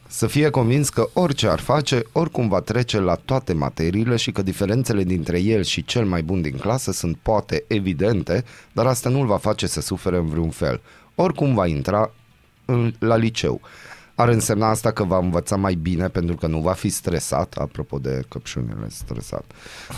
Să 0.07 0.27
fie 0.27 0.49
convins 0.49 0.89
că 0.89 1.09
orice 1.13 1.47
ar 1.47 1.59
face, 1.59 2.03
oricum 2.11 2.47
va 2.47 2.59
trece 2.59 2.99
la 2.99 3.15
toate 3.15 3.53
materiile 3.53 4.15
și 4.15 4.31
că 4.31 4.41
diferențele 4.41 5.03
dintre 5.03 5.39
el 5.39 5.63
și 5.63 5.85
cel 5.85 6.05
mai 6.05 6.23
bun 6.23 6.41
din 6.41 6.57
clasă 6.57 6.91
sunt 6.91 7.17
poate 7.21 7.63
evidente, 7.67 8.43
dar 8.71 8.85
asta 8.85 9.09
nu 9.09 9.19
îl 9.19 9.25
va 9.25 9.37
face 9.37 9.67
să 9.67 9.81
sufere 9.81 10.17
în 10.17 10.27
vreun 10.27 10.49
fel. 10.49 10.81
Oricum 11.15 11.53
va 11.53 11.67
intra 11.67 12.11
în, 12.69 12.93
la 12.99 13.15
liceu. 13.15 13.61
Ar 14.15 14.27
însemna 14.27 14.69
asta 14.69 14.91
că 14.91 15.03
va 15.03 15.17
învăța 15.17 15.55
mai 15.55 15.73
bine 15.73 16.07
pentru 16.07 16.35
că 16.35 16.47
nu 16.47 16.59
va 16.59 16.73
fi 16.73 16.89
stresat, 16.89 17.53
apropo 17.53 17.97
de 17.97 18.21
căpșunile 18.27 18.87
stresat. 18.89 19.43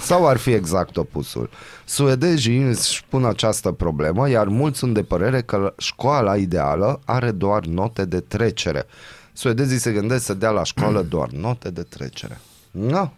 Sau 0.02 0.28
ar 0.28 0.38
fi 0.38 0.52
exact 0.52 0.98
opusul. 0.98 1.50
Suedezii 1.86 2.62
își 2.62 3.06
pun 3.10 3.26
această 3.26 3.72
problemă, 3.72 4.30
iar 4.30 4.48
mulți 4.48 4.78
sunt 4.78 4.94
de 4.94 5.04
părere 5.04 5.42
că 5.42 5.74
școala 5.78 6.38
ideală 6.38 7.00
are 7.06 7.32
doar 7.32 7.66
note 7.66 8.06
de 8.06 8.20
trecere. 8.20 8.86
Suedezii 9.34 9.78
se 9.78 9.92
gândesc 9.92 10.26
să 10.26 10.34
dea 10.34 10.50
la 10.50 10.64
școală 10.64 11.02
doar 11.02 11.30
note 11.30 11.70
de 11.70 11.84
trecere. 11.84 12.40
Nu? 12.72 13.14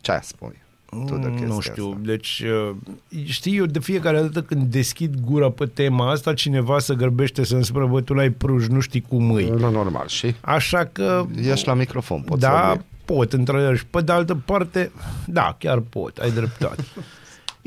Ce 0.00 0.20
spui? 0.22 0.59
Tu 1.06 1.14
de 1.16 1.28
chestia 1.30 1.46
Nu 1.46 1.60
știu, 1.60 1.84
asta? 1.86 1.98
deci 2.02 2.42
uh, 2.68 2.74
știi, 3.24 3.56
eu 3.56 3.64
de 3.64 3.78
fiecare 3.78 4.20
dată 4.20 4.42
când 4.42 4.62
deschid 4.62 5.14
gura 5.24 5.50
pe 5.50 5.66
tema 5.66 6.10
asta, 6.10 6.34
cineva 6.34 6.78
se 6.78 6.94
grăbește 6.94 7.44
să-mi 7.44 7.64
spună, 7.64 7.86
bă, 7.86 8.00
tu 8.00 8.14
n-ai 8.14 8.30
pruj, 8.30 8.66
nu 8.66 8.80
știi 8.80 9.00
cum 9.08 9.30
îi. 9.32 9.48
Nu, 9.58 9.70
normal. 9.70 10.06
Și? 10.06 10.34
Așa 10.40 10.88
că... 10.92 11.24
Ești 11.50 11.66
la 11.66 11.74
microfon, 11.74 12.20
poți 12.20 12.40
da, 12.40 12.64
vorbi. 12.68 12.82
pot, 13.04 13.32
într-adevăr. 13.32 13.76
Și 13.76 13.86
pe 13.86 14.00
de 14.00 14.12
altă 14.12 14.34
parte, 14.44 14.92
da, 15.26 15.56
chiar 15.58 15.78
pot, 15.78 16.16
ai 16.18 16.30
dreptate. 16.30 16.82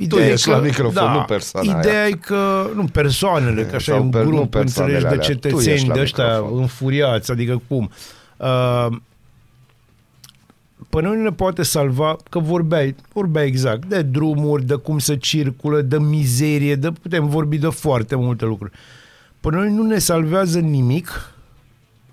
Tu 0.09 0.17
e 0.17 0.31
ești 0.31 0.49
la 0.49 0.57
microfon, 0.57 1.11
nu 1.11 1.21
persoana 1.27 1.79
Ideea 1.79 1.99
aia. 1.99 2.07
e 2.07 2.11
că, 2.11 2.69
nu, 2.75 2.83
persoanele, 2.85 3.65
că 3.65 3.75
așa 3.75 3.91
Sau 3.91 4.01
e 4.01 4.03
un 4.03 4.09
per- 4.09 4.23
nu 4.23 4.29
grup, 4.29 4.49
persoanele 4.49 4.95
înțelegi, 4.97 5.15
de 5.17 5.21
alea. 5.23 5.37
Tu 5.37 5.47
cetățeni 5.47 5.73
ești 5.75 5.87
la 5.87 5.93
de 5.93 5.99
ăștia 6.01 6.31
microfon. 6.33 6.59
înfuriați, 6.59 7.31
adică 7.31 7.61
cum? 7.67 7.91
Uh, 8.37 8.87
Până 10.93 11.07
nu 11.07 11.21
ne 11.21 11.31
poate 11.31 11.63
salva, 11.63 12.17
că 12.29 12.39
vorbeai, 12.39 12.95
vorbeai 13.13 13.45
exact, 13.45 13.85
de 13.85 14.01
drumuri, 14.01 14.65
de 14.65 14.75
cum 14.75 14.99
să 14.99 15.15
circulă, 15.15 15.81
de 15.81 15.99
mizerie, 15.99 16.75
de, 16.75 16.91
putem 16.91 17.27
vorbi 17.27 17.57
de 17.57 17.67
foarte 17.67 18.15
multe 18.15 18.45
lucruri. 18.45 18.71
Până 19.39 19.57
noi 19.57 19.71
nu 19.71 19.83
ne 19.83 19.97
salvează 19.97 20.59
nimic, 20.59 21.33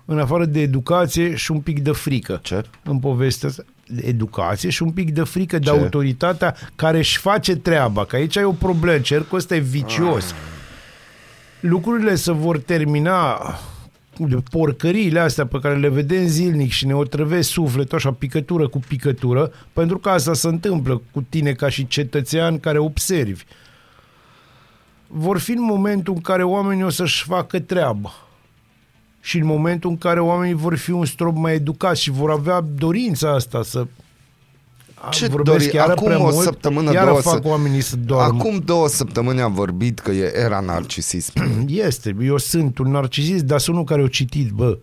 în 0.05 0.19
afară 0.19 0.45
de 0.45 0.61
educație 0.61 1.35
și 1.35 1.51
un 1.51 1.59
pic 1.59 1.79
de 1.79 1.91
frică 1.91 2.39
Ce? 2.43 2.63
în 2.83 2.99
povestea 2.99 3.49
asta. 3.49 3.63
De 3.87 4.03
educație 4.05 4.69
și 4.69 4.83
un 4.83 4.91
pic 4.91 5.13
de 5.13 5.23
frică 5.23 5.59
de 5.59 5.63
Ce? 5.63 5.71
autoritatea 5.71 6.55
care 6.75 6.97
își 6.97 7.17
face 7.17 7.55
treaba, 7.55 8.05
că 8.05 8.15
aici 8.15 8.37
ai 8.37 8.43
o 8.43 8.51
problemă, 8.51 8.99
cercul 8.99 9.37
ăsta 9.37 9.55
e 9.55 9.59
vicios. 9.59 10.31
Ah. 10.31 10.37
Lucrurile 11.59 12.15
se 12.15 12.31
vor 12.31 12.59
termina 12.59 13.37
de 13.37 13.70
porcăriile 14.51 15.19
astea 15.19 15.45
pe 15.45 15.59
care 15.59 15.77
le 15.77 15.89
vedem 15.89 16.25
zilnic 16.25 16.71
și 16.71 16.85
ne 16.85 16.95
otrăvesc 16.95 17.49
sufletul 17.49 17.97
așa 17.97 18.11
picătură 18.11 18.67
cu 18.67 18.79
picătură, 18.87 19.51
pentru 19.73 19.97
că 19.97 20.09
asta 20.09 20.33
se 20.33 20.47
întâmplă 20.47 21.01
cu 21.11 21.21
tine 21.29 21.51
ca 21.51 21.69
și 21.69 21.87
cetățean 21.87 22.59
care 22.59 22.77
observi. 22.77 23.43
Vor 25.07 25.39
fi 25.39 25.51
în 25.51 25.63
momentul 25.63 26.13
în 26.13 26.21
care 26.21 26.43
oamenii 26.43 26.83
o 26.83 26.89
să-și 26.89 27.23
facă 27.23 27.59
treaba 27.59 28.11
și 29.21 29.37
în 29.37 29.45
momentul 29.45 29.89
în 29.89 29.97
care 29.97 30.19
oamenii 30.19 30.55
vor 30.55 30.77
fi 30.77 30.91
un 30.91 31.05
strop 31.05 31.35
mai 31.35 31.53
educați 31.53 32.01
și 32.01 32.11
vor 32.11 32.31
avea 32.31 32.61
dorința 32.75 33.33
asta 33.33 33.63
să 33.63 33.87
Ce 35.09 35.27
vorbesc 35.27 35.57
dori? 35.57 35.69
chiar 35.69 35.89
Acum 35.89 36.05
prea 36.07 36.19
o 36.19 36.21
mult, 36.31 36.35
săptămână, 36.43 36.91
iară 36.93 37.05
două 37.09 37.19
fac 37.21 37.33
să- 37.33 37.41
oamenii 37.43 37.81
să 37.81 37.95
doarmă. 38.05 38.37
Acum 38.39 38.61
două 38.65 38.87
săptămâni 38.87 39.41
am 39.41 39.53
vorbit 39.53 39.99
că 39.99 40.11
e 40.11 40.31
era 40.35 40.59
narcisism. 40.59 41.33
Este, 41.67 42.15
eu 42.21 42.37
sunt 42.37 42.77
un 42.77 42.91
narcisist, 42.91 43.43
dar 43.43 43.59
sunt 43.59 43.75
unul 43.75 43.87
care 43.87 44.01
o 44.01 44.07
citit, 44.07 44.49
bă. 44.49 44.77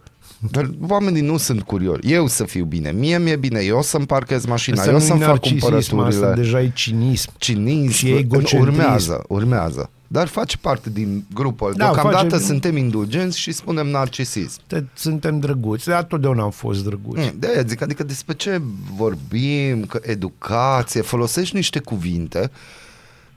Dar 0.51 0.71
oamenii 0.89 1.23
nu 1.23 1.37
sunt 1.37 1.63
curioși. 1.63 2.13
Eu 2.13 2.27
să 2.27 2.45
fiu 2.45 2.65
bine, 2.65 2.91
mie 2.91 3.19
mi-e 3.19 3.37
bine, 3.37 3.61
eu 3.61 3.83
să-mi 3.83 4.07
parchez 4.07 4.45
mașina, 4.47 4.77
Asta 4.79 4.91
eu 4.91 4.97
nu-i 4.97 5.07
să-mi 5.07 5.21
fac 5.21 5.29
narcisism, 5.29 5.61
cumpărăturile. 5.61 6.25
Asta 6.27 6.35
deja 6.35 6.61
e 6.63 6.71
cinism. 6.75 7.31
cinism, 7.39 7.91
Și 7.93 8.09
egocentrism. 8.13 8.61
urmează, 8.81 9.25
urmează. 9.29 9.91
Dar 10.11 10.27
face 10.29 10.57
parte 10.57 10.91
din 10.91 11.25
grupul. 11.35 11.73
Da, 11.77 11.85
Deocamdată 11.85 12.29
face- 12.29 12.43
suntem 12.45 12.77
indulgenți 12.77 13.39
și 13.39 13.53
spunem 13.53 13.87
narcisism. 13.87 14.61
Te, 14.67 14.83
suntem 14.95 15.39
drăguți, 15.39 15.87
dar 15.89 16.03
totdeauna 16.05 16.43
am 16.43 16.51
fost 16.51 16.85
drăguți. 16.85 17.21
Mm, 17.23 17.33
De-aia 17.39 17.63
zic, 17.67 17.83
adică 17.83 18.03
despre 18.03 18.35
ce 18.35 18.61
vorbim, 18.97 19.85
că 19.85 20.01
educație, 20.03 21.01
folosești 21.01 21.55
niște 21.55 21.79
cuvinte 21.79 22.51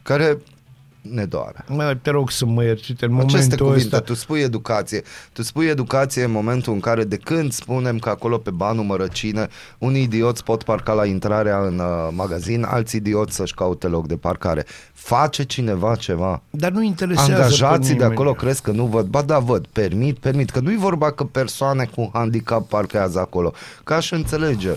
care 0.02 0.38
ne 1.02 1.26
doare. 1.26 1.66
Mă, 1.68 1.98
te 2.02 2.10
rog 2.10 2.32
să 2.32 2.46
mă 2.46 2.64
ierci, 2.64 2.90
uite, 2.90 3.06
în 3.06 3.20
Aceste 3.20 3.38
momentul 3.38 3.66
cuvinte, 3.66 3.96
ăsta... 3.96 4.00
tu 4.00 4.14
spui 4.14 4.40
educație. 4.40 5.02
Tu 5.34 5.42
spui 5.42 5.66
educație 5.66 6.24
în 6.24 6.32
momentul 6.32 6.74
în 6.74 6.80
care 6.80 7.04
de 7.04 7.18
când 7.18 7.52
spunem 7.52 8.00
că 8.00 8.10
acolo 8.10 8.38
pe 8.38 8.50
banul 8.50 8.84
mărăcine 8.84 9.48
unii 9.78 10.02
idioți 10.02 10.44
pot 10.44 10.64
parca 10.64 10.94
la 10.94 11.06
intrarea 11.06 11.60
în 11.60 11.80
uh, 11.80 12.08
magazin, 12.12 12.64
alți 12.64 12.96
idioți 12.96 13.36
să-și 13.36 13.54
caute 13.54 13.88
loc 13.88 14.08
de 14.08 14.16
parcare. 14.16 14.66
Face 14.94 15.44
cineva 15.44 15.96
ceva? 15.96 16.42
Dar 16.50 16.72
nu 16.72 16.84
interesează 16.84 17.32
pe 17.32 17.42
Angajații 17.42 17.88
de 17.88 17.94
nimeni. 17.94 18.12
acolo 18.12 18.34
crezi 18.34 18.62
că 18.62 18.72
nu 18.72 18.86
văd? 18.86 19.06
Ba 19.06 19.22
da, 19.22 19.40
văd, 19.40 19.66
permit, 19.66 20.18
permit. 20.18 20.50
Că 20.50 20.60
nu-i 20.60 20.78
vorba 20.78 21.12
că 21.12 21.24
persoane 21.24 21.90
cu 21.96 22.10
handicap 22.14 22.68
parchează 22.68 23.20
acolo. 23.20 23.54
Că 23.84 23.94
aș 23.94 24.12
înțelege. 24.12 24.70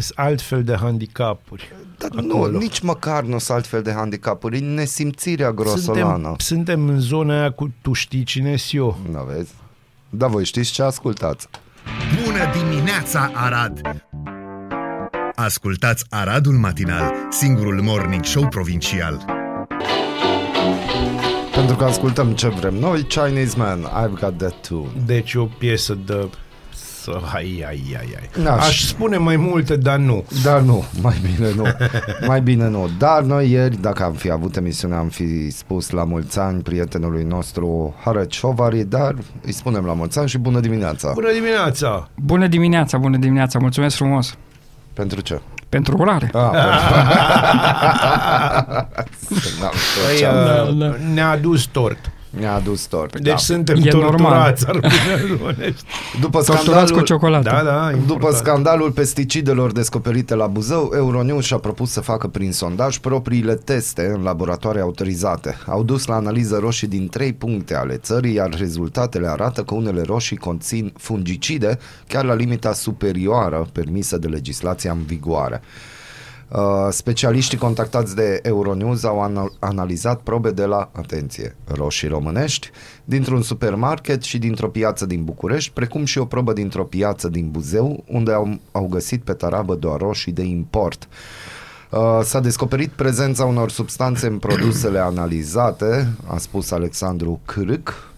Sunt 0.00 0.18
altfel 0.18 0.64
de 0.64 0.76
handicapuri. 0.76 1.72
Dar 1.98 2.10
acolo. 2.16 2.50
nu, 2.50 2.58
nici 2.58 2.80
măcar 2.80 3.22
nu 3.22 3.38
sunt 3.38 3.56
altfel 3.56 3.82
de 3.82 3.92
handicapuri. 3.92 4.56
E 4.56 4.60
nesimțirea 4.60 5.52
grosolană. 5.52 6.12
Suntem, 6.12 6.36
suntem 6.38 6.88
în 6.88 7.00
zona 7.00 7.38
aia 7.38 7.50
cu 7.50 7.72
tu 7.82 7.92
știi 7.92 8.22
cine 8.22 8.54
eu. 8.70 8.98
Nu 9.10 9.24
vezi? 9.34 9.52
Da, 10.10 10.26
voi 10.26 10.44
știți 10.44 10.72
ce 10.72 10.82
ascultați. 10.82 11.48
Bună 12.24 12.38
dimineața, 12.52 13.30
Arad! 13.34 13.80
Ascultați 15.34 16.04
Aradul 16.08 16.52
Matinal, 16.52 17.12
singurul 17.30 17.82
morning 17.82 18.24
show 18.24 18.48
provincial. 18.48 19.24
Pentru 21.54 21.76
că 21.76 21.84
ascultăm 21.84 22.32
ce 22.32 22.48
vrem 22.48 22.74
noi, 22.74 23.02
Chinese 23.02 23.56
Man, 23.56 23.80
I've 23.80 24.20
got 24.20 24.36
that 24.38 24.66
too. 24.68 24.86
Deci 25.06 25.32
e 25.32 25.38
o 25.38 25.44
piesă 25.44 25.98
de 26.06 26.28
să... 27.04 27.20
Ai, 27.34 27.64
ai, 27.66 27.96
ai, 27.98 28.14
ai. 28.18 28.44
Da, 28.44 28.54
Aș 28.56 28.70
și- 28.76 28.86
spune 28.86 29.16
mai 29.16 29.36
multe, 29.36 29.76
dar 29.76 29.96
nu. 29.96 30.24
Dar 30.42 30.60
nu, 30.60 30.84
mai 31.00 31.16
bine 31.22 31.52
nu. 31.56 31.64
Mai 32.26 32.40
bine 32.40 32.68
nu. 32.68 32.88
Dar 32.98 33.22
noi 33.22 33.50
ieri, 33.50 33.80
dacă 33.80 34.02
am 34.04 34.12
fi 34.12 34.30
avut 34.30 34.56
emisiunea, 34.56 34.98
am 34.98 35.08
fi 35.08 35.50
spus 35.50 35.90
la 35.90 36.04
mulți 36.04 36.38
ani 36.38 36.62
prietenului 36.62 37.22
nostru 37.24 37.94
Hară 38.04 38.24
Ciovari, 38.24 38.84
dar 38.84 39.14
îi 39.44 39.52
spunem 39.52 39.84
la 39.84 39.92
mulți 39.92 40.18
ani 40.18 40.28
și 40.28 40.38
bună 40.38 40.60
dimineața. 40.60 41.10
Bună 41.14 41.32
dimineața! 41.32 42.08
Bună 42.16 42.46
dimineața, 42.46 42.98
bună 42.98 43.16
dimineața, 43.16 43.58
mulțumesc 43.58 43.96
frumos 43.96 44.36
Pentru 44.92 45.20
ce? 45.20 45.40
pentru 45.68 45.96
urare. 45.98 46.30
Ah, 46.32 46.50
Păi, 49.28 50.20
da, 50.20 50.30
Da, 50.44 50.62
uh, 50.62 50.76
da. 50.78 50.94
ne-a 51.14 51.30
adus 51.30 51.64
tort. 51.64 52.10
Mi-a 52.38 52.54
adus 52.54 52.84
tort. 52.84 53.12
Deci 53.12 53.32
da. 53.32 53.36
suntem 53.36 53.76
E 53.82 53.88
torturați, 53.88 54.66
ar 54.68 54.78
bine 54.78 55.36
românești. 55.36 55.84
După 56.20 56.42
Torturați 56.42 56.64
cu 56.64 56.70
scandalul, 56.70 57.02
ciocolată. 57.02 57.50
Da, 57.50 57.62
da, 57.62 57.90
După 57.90 58.00
important. 58.00 58.34
scandalul 58.34 58.90
pesticidelor 58.90 59.72
descoperite 59.72 60.34
la 60.34 60.46
Buzău, 60.46 60.92
Euronews 60.94 61.44
și-a 61.44 61.58
propus 61.58 61.90
să 61.90 62.00
facă 62.00 62.28
prin 62.28 62.52
sondaj 62.52 62.98
propriile 62.98 63.54
teste 63.54 64.12
în 64.14 64.22
laboratoare 64.22 64.80
autorizate. 64.80 65.56
Au 65.66 65.82
dus 65.82 66.06
la 66.06 66.14
analiză 66.14 66.58
roșii 66.58 66.88
din 66.88 67.08
trei 67.08 67.32
puncte 67.32 67.74
ale 67.74 67.96
țării, 67.96 68.34
iar 68.34 68.50
rezultatele 68.58 69.28
arată 69.28 69.62
că 69.62 69.74
unele 69.74 70.02
roșii 70.02 70.36
conțin 70.36 70.92
fungicide 70.96 71.78
chiar 72.08 72.24
la 72.24 72.34
limita 72.34 72.72
superioară 72.72 73.66
permisă 73.72 74.18
de 74.18 74.26
legislația 74.26 74.92
în 74.92 75.02
vigoare. 75.06 75.62
Uh, 76.54 76.60
specialiștii 76.90 77.58
contactați 77.58 78.14
de 78.14 78.40
Euronews 78.42 79.04
au 79.04 79.20
ana- 79.20 79.58
analizat 79.58 80.20
probe 80.20 80.50
de 80.50 80.64
la, 80.64 80.90
atenție, 80.92 81.56
roșii 81.64 82.08
românești, 82.08 82.70
dintr-un 83.04 83.42
supermarket 83.42 84.22
și 84.22 84.38
dintr-o 84.38 84.68
piață 84.68 85.06
din 85.06 85.24
București, 85.24 85.72
precum 85.72 86.04
și 86.04 86.18
o 86.18 86.24
probă 86.24 86.52
dintr-o 86.52 86.84
piață 86.84 87.28
din 87.28 87.50
Buzău, 87.50 88.04
unde 88.06 88.32
au, 88.32 88.58
au 88.72 88.86
găsit 88.86 89.22
pe 89.22 89.32
tarabă 89.32 89.74
doar 89.74 90.00
roșii 90.00 90.32
de 90.32 90.42
import. 90.42 91.08
Uh, 91.90 92.20
s-a 92.22 92.40
descoperit 92.40 92.90
prezența 92.90 93.44
unor 93.44 93.70
substanțe 93.70 94.26
în 94.26 94.38
produsele 94.38 94.98
analizate, 94.98 96.08
a 96.26 96.38
spus 96.38 96.70
Alexandru 96.70 97.40
Cârâc, 97.44 98.13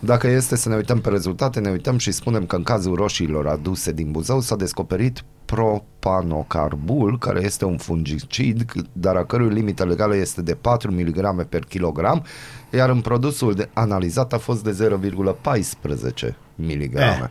dacă 0.00 0.26
este 0.26 0.56
să 0.56 0.68
ne 0.68 0.76
uităm 0.76 1.00
pe 1.00 1.08
rezultate, 1.08 1.60
ne 1.60 1.70
uităm 1.70 1.98
și 1.98 2.12
spunem 2.12 2.46
că 2.46 2.56
în 2.56 2.62
cazul 2.62 2.94
roșiilor 2.94 3.46
aduse 3.46 3.92
din 3.92 4.10
Buzău 4.10 4.40
s-a 4.40 4.56
descoperit 4.56 5.24
propanocarbul, 5.44 7.18
care 7.18 7.40
este 7.42 7.64
un 7.64 7.76
fungicid, 7.76 8.64
dar 8.92 9.16
a 9.16 9.24
cărui 9.24 9.54
limită 9.54 9.84
legală 9.84 10.16
este 10.16 10.42
de 10.42 10.54
4 10.54 10.92
mg 10.92 11.44
per 11.44 11.64
kilogram, 11.64 12.24
iar 12.72 12.90
în 12.90 13.00
produsul 13.00 13.54
de 13.54 13.68
analizat 13.72 14.32
a 14.32 14.38
fost 14.38 14.64
de 14.64 14.70
0,14 14.70 16.34
mg 16.54 16.94
Eh. 16.94 17.24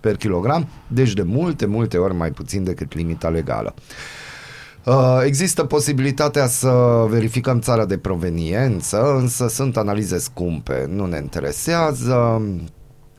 per 0.00 0.16
kilogram, 0.16 0.68
deci 0.86 1.12
de 1.12 1.22
multe, 1.22 1.66
multe 1.66 1.98
ori 1.98 2.14
mai 2.14 2.30
puțin 2.30 2.64
decât 2.64 2.94
limita 2.94 3.28
legală. 3.28 3.74
Uh, 3.76 3.82
Există 5.24 5.64
posibilitatea 5.64 6.46
să 6.46 7.04
verificăm 7.08 7.60
țara 7.60 7.84
de 7.84 7.98
proveniență, 7.98 9.16
însă 9.16 9.48
sunt 9.48 9.76
analize 9.76 10.18
scumpe, 10.18 10.86
nu 10.88 11.06
ne 11.06 11.16
interesează, 11.16 12.42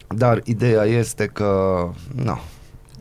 dar 0.08 0.42
ideea 0.44 0.84
este 0.84 1.26
că 1.26 1.80
nu, 2.16 2.40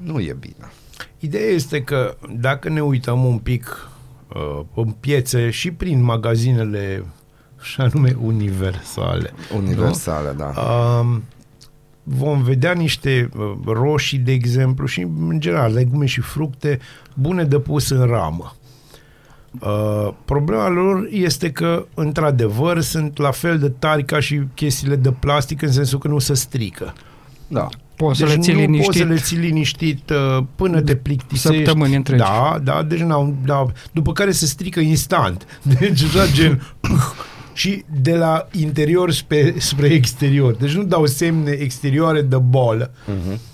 nu 0.03 0.20
e 0.20 0.37
bine. 0.40 0.70
Ideea 1.18 1.51
este 1.51 1.83
că 1.83 2.16
dacă 2.37 2.68
ne 2.68 2.83
uităm 2.83 3.25
un 3.25 3.38
pic 3.38 3.88
uh, 4.35 4.64
în 4.75 4.90
piețe 4.90 5.51
și 5.51 5.70
prin 5.70 6.03
magazinele 6.03 7.05
și 7.62 7.81
anume 7.81 8.16
universale, 8.23 9.33
Universală, 9.57 10.35
da. 10.38 10.62
um, 10.62 11.23
vom 12.02 12.42
vedea 12.42 12.72
niște 12.72 13.28
uh, 13.36 13.52
roșii, 13.64 14.18
de 14.18 14.32
exemplu, 14.32 14.86
și 14.86 15.00
în 15.28 15.40
general 15.40 15.72
legume 15.72 16.06
și 16.06 16.20
fructe 16.20 16.78
bune 17.14 17.44
de 17.44 17.58
pus 17.58 17.90
în 17.90 18.06
ramă. 18.06 18.54
Uh, 19.60 20.14
problema 20.24 20.68
lor 20.68 21.08
este 21.10 21.50
că, 21.50 21.86
într-adevăr, 21.94 22.80
sunt 22.80 23.18
la 23.18 23.30
fel 23.30 23.58
de 23.58 23.68
tari 23.68 24.04
ca 24.04 24.20
și 24.20 24.40
chestiile 24.54 24.96
de 24.96 25.12
plastic, 25.12 25.62
în 25.62 25.72
sensul 25.72 25.98
că 25.98 26.08
nu 26.08 26.18
se 26.18 26.34
strică. 26.34 26.92
da. 27.48 27.68
Poți 27.96 28.18
să 28.18 28.24
deci 28.24 28.34
le 28.34 28.40
ții 28.40 28.52
nu 28.52 28.58
liniștit. 28.58 28.86
poți 28.86 28.98
să 28.98 29.04
le 29.04 29.16
ții 29.16 29.36
liniștit 29.36 30.10
uh, 30.10 30.44
până 30.54 30.80
te 30.80 30.96
plictisești. 30.96 31.56
Săptămâni 31.56 31.94
întregi. 31.94 32.22
Da, 32.22 32.60
da, 32.62 32.82
deci 32.82 33.00
n-au, 33.00 33.36
da, 33.44 33.66
după 33.92 34.12
care 34.12 34.30
se 34.30 34.46
strică 34.46 34.80
instant. 34.80 35.60
Deci 35.78 36.02
așa 36.02 36.26
gen... 36.32 36.62
și 37.52 37.84
de 38.02 38.14
la 38.14 38.48
interior 38.52 39.12
spre, 39.12 39.54
spre 39.58 39.86
exterior. 39.86 40.54
Deci 40.54 40.74
nu 40.74 40.82
dau 40.82 41.06
semne 41.06 41.50
exterioare 41.50 42.22
de 42.22 42.36
bolă. 42.36 42.90
Uh-huh. 42.90 43.49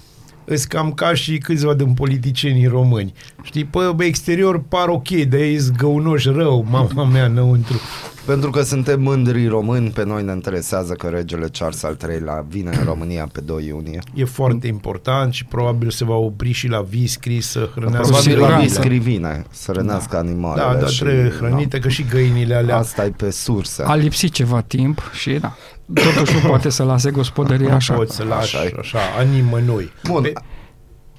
Îs 0.48 0.64
cam 0.64 0.92
ca 0.92 1.14
și 1.14 1.38
câțiva 1.38 1.74
din 1.74 1.94
politicienii 1.94 2.66
români. 2.66 3.12
Știi, 3.42 3.64
pe 3.64 4.04
exterior 4.04 4.62
par 4.62 4.88
ok, 4.88 5.09
de 5.09 5.46
ei 5.46 5.56
zgăunoși 5.56 6.28
rău, 6.28 6.66
mama 6.70 7.04
mea, 7.04 7.24
înăuntru. 7.24 7.80
Pentru 8.26 8.50
că 8.50 8.62
suntem 8.62 9.00
mândri 9.02 9.46
români, 9.46 9.90
pe 9.90 10.04
noi 10.04 10.22
ne 10.22 10.32
interesează 10.32 10.92
că 10.92 11.06
regele 11.06 11.48
Charles 11.59 11.82
al 11.82 11.96
III-lea 12.09 12.44
vine 12.48 12.70
în 12.78 12.85
România 12.85 13.28
pe 13.32 13.40
2 13.40 13.64
iunie. 13.66 13.98
E 14.14 14.24
foarte 14.24 14.66
important 14.66 15.32
și 15.32 15.44
probabil 15.44 15.90
se 15.90 16.04
va 16.04 16.14
opri 16.14 16.50
și 16.52 16.68
la 16.68 16.80
viscri 16.80 17.40
să 17.40 17.68
hrănească 17.74 18.00
Probabil 18.06 18.30
la 18.30 18.46
siguranță. 18.46 18.64
viscri 18.66 18.98
vine 18.98 19.44
să 19.50 19.72
rănească 19.72 20.09
da. 20.12 20.18
animalele. 20.18 20.72
Da, 20.72 20.78
dar 20.80 20.88
și- 20.88 21.02
trebuie 21.02 21.30
hrănite, 21.30 21.78
că 21.78 21.88
și 21.88 22.04
găinile 22.11 22.54
alea 22.54 22.76
Asta 22.76 23.04
e 23.04 23.11
pe 23.16 23.30
sursă. 23.30 23.85
A 23.87 23.94
lipsit 23.94 24.32
ceva 24.32 24.61
timp 24.61 25.11
și 25.12 25.30
da, 25.32 25.56
totuși 25.94 26.35
nu 26.42 26.49
poate 26.49 26.68
să 26.68 26.83
lase 26.83 27.11
gospodăria 27.11 27.68
nu 27.68 27.75
așa. 27.75 27.94
poți 27.94 28.16
să 28.16 28.25
lași 28.25 28.57
Așa 28.57 28.64
e. 28.64 28.75
așa, 28.79 28.99
așa 28.99 29.18
animănui. 29.18 29.92
Bun, 30.05 30.22
Pe, 30.22 30.33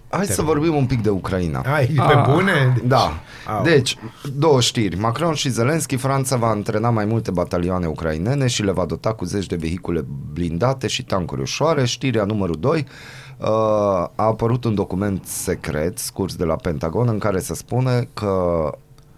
hai 0.10 0.26
să 0.26 0.42
vorbim 0.42 0.76
un 0.76 0.86
pic 0.86 1.02
de 1.02 1.10
Ucraina. 1.10 1.60
ai, 1.62 1.86
pe 1.86 2.02
Ah. 2.02 2.30
bune? 2.34 2.82
Da. 2.86 3.20
Au. 3.58 3.64
Deci, 3.64 3.98
două 4.34 4.62
știri. 4.62 4.98
Macron 5.00 5.34
și 5.34 5.50
Zelensky, 5.50 5.96
Franța 5.96 6.36
va 6.36 6.48
antrena 6.48 6.90
mai 6.90 7.06
multe 7.06 7.32
batalioane 7.32 7.86
ucrainene 7.88 8.48
și 8.48 8.64
le 8.64 8.72
va 8.72 8.86
dota 8.86 9.14
cu 9.14 9.26
zeci 9.26 9.46
de 9.46 9.56
vehicule 9.56 10.06
blindate 10.34 10.88
și 10.88 11.04
tancuri 11.04 11.42
ușoare. 11.42 11.86
Știrea 11.86 12.24
numărul 12.24 12.56
2 12.60 12.86
uh, 13.38 13.48
a 13.48 14.12
apărut 14.16 14.64
un 14.64 14.76
document 14.76 15.26
secret 15.26 15.98
scurs 15.98 16.36
de 16.36 16.44
la 16.44 16.56
Pentagon 16.56 17.08
în 17.08 17.18
care 17.18 17.40
se 17.40 17.54
spune 17.54 18.10
că 18.14 18.70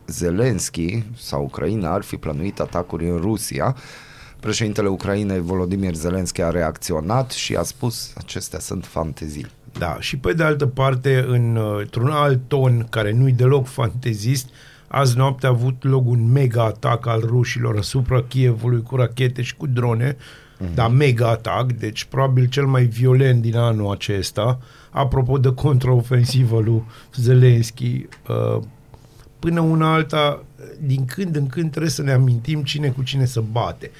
Zelensky 0.07 1.03
sau 1.17 1.43
Ucraina 1.43 1.93
ar 1.93 2.01
fi 2.01 2.15
plănuit 2.15 2.59
atacuri 2.59 3.09
în 3.09 3.17
Rusia. 3.17 3.75
Președintele 4.39 4.87
Ucrainei 4.87 5.39
Volodymyr 5.39 5.93
Zelensky 5.93 6.41
a 6.41 6.49
reacționat 6.49 7.31
și 7.31 7.55
a 7.55 7.63
spus 7.63 8.13
acestea 8.17 8.59
sunt 8.59 8.85
fantezii. 8.85 9.45
Da, 9.77 9.97
și 9.99 10.17
pe 10.17 10.33
de 10.33 10.43
altă 10.43 10.65
parte, 10.65 11.25
în, 11.27 11.55
uh, 11.55 11.79
într-un 11.79 12.09
alt 12.09 12.39
ton 12.47 12.87
care 12.89 13.11
nu-i 13.11 13.31
deloc 13.31 13.67
fantezist, 13.67 14.49
azi 14.87 15.17
noapte 15.17 15.45
a 15.45 15.49
avut 15.49 15.83
loc 15.83 16.07
un 16.07 16.31
mega 16.31 16.63
atac 16.63 17.07
al 17.07 17.19
rușilor 17.25 17.77
asupra 17.77 18.23
Kievului 18.23 18.83
cu 18.83 18.95
rachete 18.95 19.41
și 19.41 19.55
cu 19.55 19.67
drone, 19.67 20.13
uh-huh. 20.13 20.73
dar 20.73 20.89
mega 20.89 21.29
atac, 21.29 21.71
deci 21.71 22.03
probabil 22.03 22.45
cel 22.45 22.65
mai 22.65 22.85
violent 22.85 23.41
din 23.41 23.57
anul 23.57 23.91
acesta, 23.91 24.59
apropo 24.89 25.37
de 25.37 25.53
contraofensivă 25.53 26.59
lui 26.59 26.83
Zelensky, 27.15 28.07
uh, 28.27 28.61
până 29.39 29.59
una 29.59 29.93
alta, 29.93 30.43
din 30.81 31.05
când 31.05 31.35
în 31.35 31.47
când 31.47 31.69
trebuie 31.69 31.91
să 31.91 32.01
ne 32.01 32.11
amintim 32.11 32.63
cine 32.63 32.89
cu 32.89 33.03
cine 33.03 33.25
să 33.25 33.43
bate. 33.51 33.91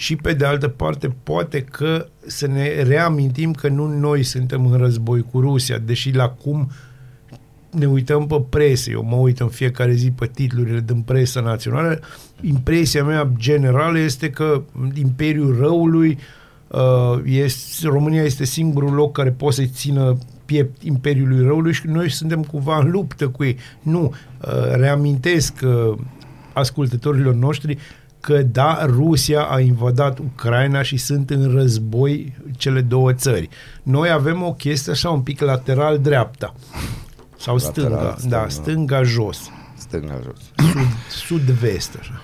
Și 0.00 0.16
pe 0.16 0.32
de 0.32 0.44
altă 0.44 0.68
parte, 0.68 1.14
poate 1.22 1.60
că 1.60 2.06
să 2.26 2.46
ne 2.46 2.82
reamintim 2.82 3.52
că 3.52 3.68
nu 3.68 3.86
noi 3.86 4.22
suntem 4.22 4.66
în 4.66 4.78
război 4.78 5.24
cu 5.30 5.40
Rusia, 5.40 5.78
deși 5.78 6.10
la 6.10 6.28
cum 6.28 6.70
ne 7.70 7.86
uităm 7.86 8.26
pe 8.26 8.42
presă, 8.48 8.90
eu 8.90 9.02
mă 9.02 9.16
uit 9.16 9.40
în 9.40 9.48
fiecare 9.48 9.92
zi 9.92 10.10
pe 10.10 10.26
titlurile 10.26 10.80
din 10.80 11.00
presă 11.00 11.40
națională, 11.40 12.00
impresia 12.40 13.04
mea 13.04 13.30
generală 13.36 13.98
este 13.98 14.30
că 14.30 14.62
Imperiul 14.94 15.56
Răului 15.58 16.18
uh, 16.68 17.20
este, 17.24 17.86
România 17.86 18.22
este 18.22 18.44
singurul 18.44 18.92
loc 18.92 19.12
care 19.12 19.30
poate 19.30 19.54
să 19.54 19.62
țină 19.72 20.18
piept 20.44 20.82
Imperiului 20.82 21.46
Răului 21.46 21.72
și 21.72 21.86
noi 21.86 22.10
suntem 22.10 22.42
cumva 22.42 22.78
în 22.78 22.90
luptă 22.90 23.28
cu 23.28 23.44
ei. 23.44 23.56
Nu, 23.82 24.02
uh, 24.40 24.74
reamintesc 24.74 25.54
uh, 25.64 25.98
ascultătorilor 26.52 27.34
noștri 27.34 27.78
că 28.20 28.42
da, 28.42 28.84
Rusia 28.86 29.42
a 29.42 29.60
invadat 29.60 30.18
Ucraina 30.18 30.82
și 30.82 30.96
sunt 30.96 31.30
în 31.30 31.50
război 31.54 32.36
cele 32.56 32.80
două 32.80 33.12
țări. 33.12 33.48
Noi 33.82 34.10
avem 34.10 34.42
o 34.42 34.52
chestie 34.52 34.92
așa 34.92 35.10
un 35.10 35.20
pic 35.20 35.40
lateral 35.40 35.98
dreapta. 35.98 36.54
Sau 37.38 37.56
Lateral, 37.56 37.90
stânga, 37.90 38.14
stânga. 38.18 38.36
da, 38.42 38.48
stânga 38.48 39.02
jos, 39.02 39.50
Stânga 39.76 40.20
jos. 40.24 40.66
sud, 40.70 40.86
sud-vest, 41.08 41.96
așa. 42.00 42.22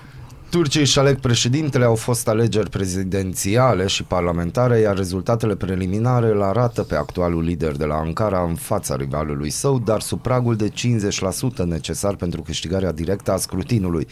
Turcii 0.49 0.81
își 0.81 0.99
aleg 0.99 1.19
președintele, 1.19 1.85
au 1.85 1.95
fost 1.95 2.27
alegeri 2.27 2.69
prezidențiale 2.69 3.87
și 3.87 4.03
parlamentare, 4.03 4.79
iar 4.79 4.95
rezultatele 4.95 5.55
preliminare 5.55 6.27
îl 6.27 6.41
arată 6.41 6.83
pe 6.83 6.95
actualul 6.95 7.43
lider 7.43 7.75
de 7.75 7.85
la 7.85 7.95
Ankara 7.95 8.43
în 8.43 8.55
fața 8.55 8.95
rivalului 8.95 9.49
său, 9.49 9.79
dar 9.79 10.01
sub 10.01 10.21
pragul 10.21 10.55
de 10.55 10.69
50% 10.69 11.63
necesar 11.65 12.15
pentru 12.15 12.41
câștigarea 12.41 12.91
directă 12.91 13.31
a 13.31 13.37
scrutinului. 13.37 14.07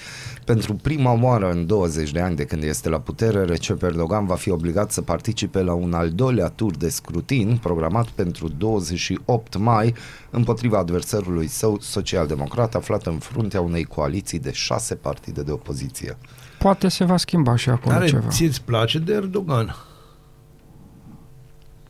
Pentru 0.45 0.73
prima 0.73 1.19
oară 1.21 1.51
în 1.51 1.65
20 1.65 2.11
de 2.11 2.19
ani 2.19 2.35
de 2.35 2.45
când 2.45 2.63
este 2.63 2.89
la 2.89 2.99
putere, 2.99 3.43
Recep 3.43 3.83
Erdogan 3.83 4.25
va 4.25 4.35
fi 4.35 4.49
obligat 4.49 4.91
să 4.91 5.01
participe 5.01 5.61
la 5.61 5.73
un 5.73 5.93
al 5.93 6.09
doilea 6.09 6.47
tur 6.47 6.75
de 6.75 6.89
scrutin, 6.89 7.57
programat 7.61 8.07
pentru 8.07 8.47
28 8.47 9.57
mai, 9.57 9.93
împotriva 10.29 10.77
adversarului 10.77 11.47
său 11.47 11.77
social-democrat, 11.81 12.75
aflat 12.75 13.05
în 13.05 13.17
fruntea 13.17 13.61
unei 13.61 13.83
coaliții 13.83 14.39
de 14.39 14.51
șase 14.51 14.95
partide 14.95 15.41
de 15.41 15.51
opoziție. 15.51 16.17
Poate 16.65 16.87
se 16.87 17.03
va 17.03 17.17
schimba 17.17 17.55
și 17.55 17.69
acolo 17.69 17.95
Care 17.95 18.07
ceva. 18.07 18.27
ți-ți 18.27 18.61
place 18.61 18.99
de 18.99 19.13
Erdogan? 19.13 19.75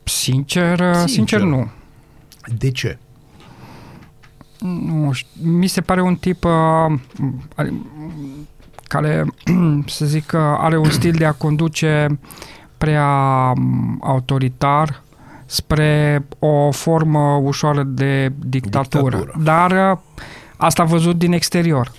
Sincer, 0.02 0.78
Sincer. 0.78 1.08
sincer 1.08 1.40
nu. 1.40 1.70
De 2.58 2.70
ce? 2.70 2.98
nu 4.60 5.12
știu, 5.12 5.50
mi 5.50 5.66
se 5.66 5.80
pare 5.80 6.02
un 6.02 6.16
tip 6.16 6.44
uh, 6.44 6.50
are- 7.54 7.72
care, 8.88 9.24
să 9.86 10.06
zic, 10.06 10.26
că 10.26 10.56
are 10.58 10.76
un 10.78 10.90
stil 10.90 11.12
de 11.12 11.24
a 11.24 11.32
conduce 11.32 12.18
prea 12.78 13.06
um, 13.56 13.98
autoritar 14.02 15.02
spre 15.46 16.24
o 16.38 16.70
formă 16.70 17.20
ușoară 17.42 17.82
de 17.82 18.32
dictatură. 18.38 19.16
Dictatură. 19.16 19.42
Dar 19.42 19.92
uh, 19.92 19.98
asta 20.56 20.84
văzut 20.84 21.18
din 21.18 21.32
exterior. 21.32 21.92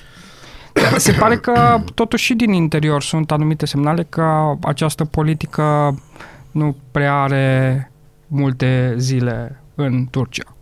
Se 0.98 1.12
pare 1.12 1.38
că 1.38 1.80
totuși 1.94 2.24
și 2.24 2.34
din 2.34 2.54
interior 2.54 3.02
sunt 3.02 3.32
anumite 3.32 3.66
semnale 3.66 4.04
că 4.10 4.54
această 4.62 5.06
politică 5.06 5.98
nu 6.52 6.76
prea 6.92 7.22
are 7.22 7.92
multe 8.28 8.94
zile 8.98 9.62
în 9.76 10.08
Turcia. 10.12 10.56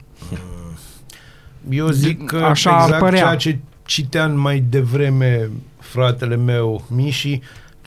Eu 1.70 1.90
zic 1.90 2.26
că 2.26 2.38
Așa 2.38 2.72
ar 2.72 2.84
exact 2.84 3.02
părea. 3.02 3.20
ceea 3.20 3.36
ce 3.36 3.60
citeam 3.86 4.40
mai 4.40 4.60
devreme 4.70 5.50
fratele 5.80 6.36
meu, 6.36 6.84
Miși, 6.90 7.40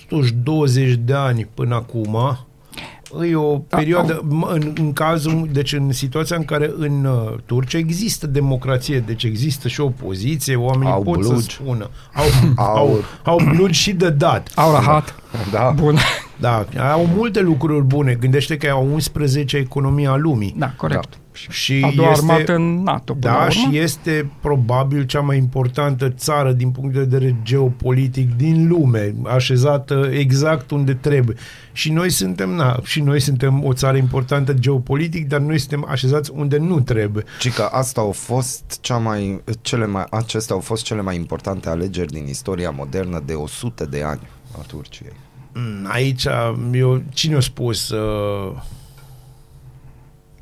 totuși 0.08 0.32
20 0.32 0.94
de 0.94 1.14
ani 1.14 1.48
până 1.54 1.74
acum, 1.74 2.38
e 3.30 3.34
o 3.34 3.60
Da, 3.68 3.76
perioadă, 3.76 4.22
m- 4.26 4.48
în, 4.52 4.72
în 4.78 4.92
cazul, 4.92 5.48
deci 5.52 5.72
în 5.72 5.92
situația 5.92 6.36
în 6.36 6.44
care 6.44 6.72
în 6.78 7.04
uh, 7.04 7.34
Turcia 7.46 7.78
există 7.78 8.26
democrație, 8.26 8.98
deci 9.00 9.22
există 9.24 9.68
și 9.68 9.80
opoziție, 9.80 10.56
oamenii 10.56 10.92
Au 10.92 11.02
pot 11.02 11.22
să 11.24 11.28
blugi. 11.30 11.50
spună. 11.54 11.90
Au, 12.14 12.24
Au- 12.56 12.76
au, 12.76 13.02
au 13.24 13.40
blugi 13.54 13.80
și 13.80 13.92
de 13.92 14.10
dat. 14.10 14.52
Au 14.54 14.72
rahat. 14.72 15.14
Da. 15.50 15.72
Bun. 15.76 15.96
Da, 16.40 16.66
au 16.92 17.06
multe 17.06 17.40
lucruri 17.40 17.84
bune. 17.84 18.14
Gândește 18.14 18.56
că 18.56 18.68
au 18.70 18.92
11 18.92 19.56
economia 19.56 20.16
lumii. 20.16 20.54
Da, 20.58 20.72
corect. 20.76 21.18
Și 21.50 21.82
A 21.86 21.92
doua 21.96 22.10
este, 22.10 22.24
armată 22.24 22.54
în 22.54 22.82
NATO. 22.82 23.12
până 23.14 23.32
la 23.32 23.38
Da, 23.38 23.44
urmă. 23.44 23.50
și 23.70 23.78
este 23.78 24.30
probabil 24.40 25.02
cea 25.04 25.20
mai 25.20 25.36
importantă 25.36 26.08
țară 26.08 26.52
din 26.52 26.70
punct 26.70 26.92
de 26.92 26.98
vedere 26.98 27.36
geopolitic 27.42 28.36
din 28.36 28.68
lume, 28.68 29.14
așezată 29.26 30.08
exact 30.12 30.70
unde 30.70 30.94
trebuie. 30.94 31.36
Și 31.72 31.92
noi 31.92 32.10
suntem, 32.10 32.50
na, 32.50 32.80
și 32.82 33.00
noi 33.00 33.20
suntem 33.20 33.64
o 33.64 33.72
țară 33.72 33.96
importantă 33.96 34.52
geopolitic, 34.52 35.28
dar 35.28 35.40
noi 35.40 35.58
suntem 35.58 35.86
așezați 35.88 36.30
unde 36.34 36.56
nu 36.58 36.80
trebuie. 36.80 37.24
Ci 37.40 37.52
că 37.52 37.62
asta 37.72 38.00
au 38.00 38.10
fost 38.10 38.78
cea 38.80 38.96
mai, 38.96 39.40
cele 39.60 39.86
mai, 39.86 40.04
acestea 40.10 40.54
au 40.54 40.60
fost 40.60 40.84
cele 40.84 41.02
mai 41.02 41.16
importante 41.16 41.68
alegeri 41.68 42.12
din 42.12 42.26
istoria 42.26 42.70
modernă 42.70 43.22
de 43.26 43.32
100 43.32 43.86
de 43.86 44.02
ani 44.02 44.20
a 44.58 44.62
Turciei. 44.66 45.12
Mm, 45.52 45.86
Aici, 45.90 46.26
eu, 46.72 47.02
cine 47.14 47.36
a 47.36 47.40
spus 47.40 47.90
uh, 47.90 48.52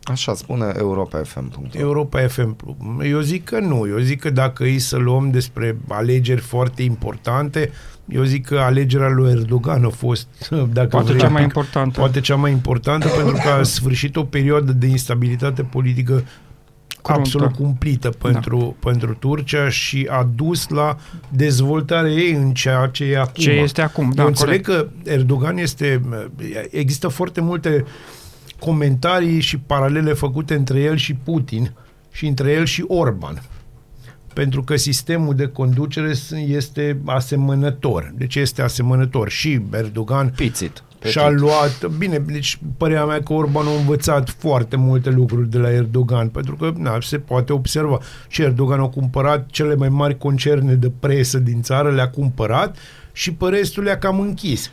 Așa 0.04 0.34
spune 0.34 0.72
Europa 0.76 1.22
FM. 1.22 1.52
Europa 1.72 2.26
FM 2.26 2.56
Club? 2.56 2.76
Eu 3.02 3.20
zic 3.20 3.44
că 3.44 3.58
nu. 3.58 3.86
Eu 3.88 3.98
zic 3.98 4.20
că 4.20 4.30
dacă 4.30 4.64
e 4.64 4.78
să 4.78 4.96
luăm 4.96 5.30
despre 5.30 5.76
alegeri 5.88 6.40
foarte 6.40 6.82
importante, 6.82 7.70
eu 8.08 8.22
zic 8.22 8.46
că 8.46 8.58
alegerea 8.58 9.08
lui 9.08 9.30
Erdogan 9.30 9.84
a 9.84 9.88
fost, 9.88 10.26
dacă 10.72 10.88
Poate 10.88 11.06
vrei, 11.06 11.18
cea 11.20 11.28
mai 11.28 11.42
importantă. 11.42 11.98
poate 12.00 12.20
cea 12.20 12.36
mai 12.36 12.52
importantă 12.52 13.08
pentru 13.08 13.32
că 13.42 13.48
a 13.48 13.62
sfârșit 13.62 14.16
o 14.16 14.24
perioadă 14.24 14.72
de 14.72 14.86
instabilitate 14.86 15.62
politică 15.62 16.24
Cruntă. 17.12 17.20
absolut 17.20 17.54
cumplită 17.54 18.08
pentru, 18.08 18.58
da. 18.58 18.90
pentru 18.90 19.14
Turcia 19.14 19.68
și 19.68 20.06
a 20.10 20.28
dus 20.34 20.68
la 20.68 20.96
dezvoltarea 21.28 22.10
ei 22.10 22.32
în 22.32 22.52
ceea 22.52 22.86
ce 22.86 23.04
e 23.04 23.18
acum. 23.18 23.42
Ce 23.42 23.50
este 23.50 23.82
acum, 23.82 24.10
da, 24.14 24.22
Eu 24.22 24.28
înțeleg 24.28 24.66
corect. 24.66 24.92
că 25.04 25.10
Erdogan 25.10 25.56
este... 25.56 26.02
Există 26.70 27.08
foarte 27.08 27.40
multe 27.40 27.84
comentarii 28.58 29.40
și 29.40 29.58
paralele 29.58 30.12
făcute 30.12 30.54
între 30.54 30.80
el 30.80 30.96
și 30.96 31.14
Putin 31.14 31.72
și 32.10 32.26
între 32.26 32.52
el 32.52 32.64
și 32.64 32.84
Orban. 32.88 33.42
Pentru 34.32 34.62
că 34.62 34.76
sistemul 34.76 35.34
de 35.34 35.46
conducere 35.46 36.12
este 36.46 37.00
asemănător. 37.04 38.12
Deci 38.16 38.34
este 38.34 38.62
asemănător. 38.62 39.30
Și 39.30 39.60
Erdogan 39.72 40.32
Pițit. 40.36 40.82
Și-a 41.04 41.30
luat... 41.30 41.86
Bine, 41.98 42.18
deci 42.18 42.58
părerea 42.76 43.04
mea 43.04 43.22
că 43.22 43.32
Orban 43.32 43.66
a 43.66 43.78
învățat 43.78 44.30
foarte 44.38 44.76
multe 44.76 45.10
lucruri 45.10 45.50
de 45.50 45.58
la 45.58 45.70
Erdogan, 45.70 46.28
pentru 46.28 46.56
că 46.56 46.72
na, 46.76 46.98
se 47.00 47.18
poate 47.18 47.52
observa. 47.52 47.98
Și 48.28 48.42
Erdogan 48.42 48.80
a 48.80 48.88
cumpărat 48.88 49.46
cele 49.50 49.74
mai 49.74 49.88
mari 49.88 50.18
concerne 50.18 50.74
de 50.74 50.92
presă 51.00 51.38
din 51.38 51.62
țară, 51.62 51.90
le-a 51.90 52.10
cumpărat 52.10 52.76
și 53.12 53.32
pe 53.32 53.48
restul 53.48 53.82
le-a 53.82 53.98
cam 53.98 54.20
închis. 54.20 54.70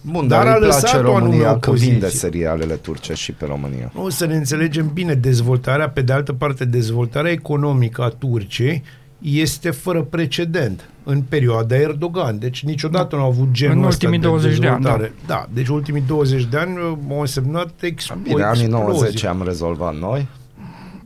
Bun, 0.00 0.28
Dar 0.28 0.44
dar, 0.44 0.52
a 0.52 0.54
îi 0.54 0.60
place 0.60 0.82
lăsat 0.82 1.04
o 1.04 1.14
anume 1.14 1.18
România 1.18 1.58
că 1.58 1.68
opoziție. 1.68 1.90
vinde 1.90 2.08
serialele 2.08 2.74
turce 2.74 3.14
și 3.14 3.32
pe 3.32 3.44
România. 3.44 3.92
O 3.96 4.08
să 4.08 4.26
ne 4.26 4.36
înțelegem 4.36 4.90
bine, 4.92 5.14
dezvoltarea, 5.14 5.88
pe 5.88 6.02
de 6.02 6.12
altă 6.12 6.32
parte, 6.32 6.64
dezvoltarea 6.64 7.30
economică 7.30 8.02
a 8.02 8.08
Turciei 8.08 8.82
este 9.18 9.70
fără 9.70 10.02
precedent 10.02 10.88
în 11.04 11.22
perioada 11.28 11.76
Erdogan. 11.76 12.38
Deci 12.38 12.62
niciodată 12.64 13.16
nu 13.16 13.22
au 13.22 13.28
avut 13.28 13.48
genul 13.50 13.76
În 13.76 13.84
ăsta 13.84 14.06
ultimii 14.06 14.18
20 14.18 14.58
de 14.58 14.66
ani, 14.66 14.76
dezvoltare. 14.82 15.12
da. 15.26 15.46
Deci 15.52 15.68
ultimii 15.68 16.02
20 16.06 16.44
de 16.44 16.56
ani 16.56 16.76
uh, 16.76 16.92
au 17.10 17.20
însemnat 17.20 17.68
expo- 17.68 18.22
Bine, 18.22 18.42
o 18.42 18.46
anii 18.46 18.62
explozie. 18.64 18.92
90 18.92 19.24
am 19.24 19.42
rezolvat 19.44 19.94
noi. 19.98 20.26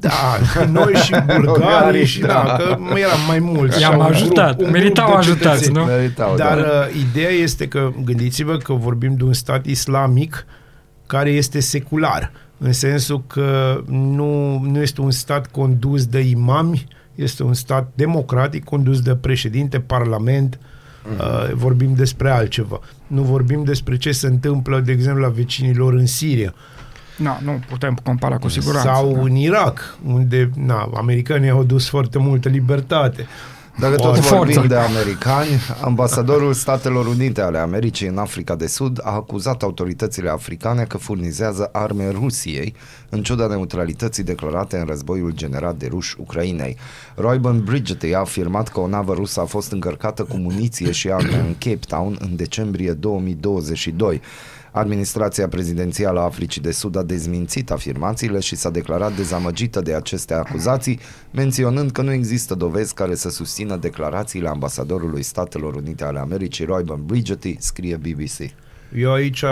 Da, 0.00 0.10
noi 0.72 0.94
și 0.94 1.10
bulgarii 1.26 1.44
Bulgarii, 1.46 2.04
și 2.06 2.20
da, 2.20 2.26
da. 2.46 2.56
că 2.56 2.76
eram 2.96 3.18
mai 3.26 3.38
mulți. 3.38 3.80
I-am 3.80 3.92
așa, 3.92 4.00
un 4.04 4.12
ajutat. 4.12 4.56
grup- 4.56 4.66
un 4.66 4.70
Meritau 4.70 5.04
grup 5.10 5.20
de 5.22 5.30
ajutați, 5.30 5.62
cetățeni. 5.62 5.76
nu? 5.86 5.92
Meritau, 5.92 6.36
Dar 6.36 6.58
da. 6.60 6.62
uh, 6.66 7.00
ideea 7.10 7.30
este 7.30 7.68
că, 7.68 7.90
gândiți-vă 8.04 8.56
că 8.56 8.72
vorbim 8.72 9.14
de 9.16 9.24
un 9.24 9.32
stat 9.32 9.66
islamic 9.66 10.46
care 11.06 11.30
este 11.30 11.60
secular, 11.60 12.32
în 12.58 12.72
sensul 12.72 13.22
că 13.26 13.80
nu, 13.88 14.58
nu 14.58 14.80
este 14.82 15.00
un 15.00 15.10
stat 15.10 15.46
condus 15.50 16.06
de 16.06 16.18
imami, 16.20 16.86
este 17.20 17.42
un 17.42 17.54
stat 17.54 17.90
democratic 17.94 18.64
condus 18.64 19.00
de 19.00 19.14
președinte, 19.14 19.80
parlament, 19.80 20.58
uh, 21.18 21.52
vorbim 21.54 21.94
despre 21.94 22.30
altceva. 22.30 22.80
Nu 23.06 23.22
vorbim 23.22 23.64
despre 23.64 23.96
ce 23.96 24.12
se 24.12 24.26
întâmplă, 24.26 24.80
de 24.80 24.92
exemplu, 24.92 25.22
la 25.22 25.28
vecinilor 25.28 25.92
în 25.92 26.06
Siria 26.06 26.54
Na, 27.16 27.38
nu 27.42 27.60
putem 27.68 27.98
compara 28.02 28.36
cu 28.36 28.48
siguranță. 28.48 28.88
sau 28.88 29.12
da. 29.12 29.20
în 29.20 29.34
Irak, 29.34 29.98
unde 30.06 30.50
na, 30.54 30.90
americanii 30.94 31.50
au 31.50 31.64
dus 31.64 31.88
foarte 31.88 32.18
multă 32.18 32.48
libertate. 32.48 33.26
Dacă 33.80 33.94
tot 33.94 34.18
Foarte 34.18 34.36
vorbim 34.36 34.54
forță. 34.54 34.68
de 34.68 34.76
americani, 34.76 35.48
ambasadorul 35.82 36.52
Statelor 36.52 37.06
Unite 37.06 37.40
ale 37.40 37.58
Americii 37.58 38.06
în 38.06 38.18
Africa 38.18 38.54
de 38.54 38.66
Sud 38.66 39.00
a 39.02 39.10
acuzat 39.10 39.62
autoritățile 39.62 40.30
africane 40.30 40.82
că 40.82 40.96
furnizează 40.96 41.68
arme 41.72 42.10
Rusiei, 42.10 42.74
în 43.08 43.22
ciuda 43.22 43.46
neutralității 43.46 44.22
declarate 44.22 44.76
în 44.76 44.86
războiul 44.86 45.32
generat 45.32 45.76
de 45.76 45.86
ruși 45.86 46.16
Ucrainei. 46.18 46.76
Royban 47.14 47.64
Bridgety 47.64 48.14
a 48.14 48.18
afirmat 48.18 48.68
că 48.68 48.80
o 48.80 48.88
navă 48.88 49.14
rusă 49.14 49.40
a 49.40 49.44
fost 49.44 49.72
încărcată 49.72 50.22
cu 50.22 50.36
muniție 50.36 50.90
și 50.90 51.10
arme 51.10 51.36
în 51.36 51.54
Cape 51.58 51.78
Town 51.88 52.16
în 52.20 52.36
decembrie 52.36 52.92
2022. 52.92 54.20
Administrația 54.78 55.48
prezidențială 55.48 56.20
a 56.20 56.22
Africii 56.22 56.60
de 56.60 56.70
Sud 56.70 56.96
a 56.96 57.02
dezmințit 57.02 57.70
afirmațiile 57.70 58.38
și 58.38 58.56
s-a 58.56 58.70
declarat 58.70 59.16
dezamăgită 59.16 59.80
de 59.80 59.94
aceste 59.94 60.34
acuzații, 60.34 60.98
menționând 61.30 61.90
că 61.90 62.02
nu 62.02 62.12
există 62.12 62.54
dovezi 62.54 62.94
care 62.94 63.14
să 63.14 63.30
susțină 63.30 63.76
declarațiile 63.76 64.48
ambasadorului 64.48 65.22
Statelor 65.22 65.74
Unite 65.74 66.04
ale 66.04 66.18
Americii, 66.18 66.64
Royban 66.64 67.06
Bridgety, 67.06 67.56
scrie 67.58 67.96
BBC. 67.96 68.52
Eu 68.96 69.12
aici 69.12 69.44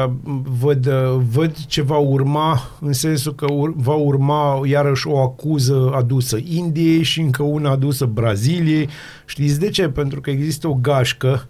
văd, 0.60 0.88
văd 1.30 1.56
ce 1.66 1.82
va 1.82 1.96
urma, 1.96 2.60
în 2.80 2.92
sensul 2.92 3.34
că 3.34 3.52
ur, 3.52 3.72
va 3.76 3.94
urma 3.94 4.60
iarăși 4.64 5.08
o 5.08 5.18
acuză 5.18 5.90
adusă 5.94 6.38
Indiei 6.44 7.02
și 7.02 7.20
încă 7.20 7.42
una 7.42 7.70
adusă 7.70 8.04
Braziliei. 8.04 8.88
Știți 9.26 9.60
de 9.60 9.68
ce? 9.68 9.88
Pentru 9.88 10.20
că 10.20 10.30
există 10.30 10.68
o 10.68 10.74
gașcă 10.74 11.48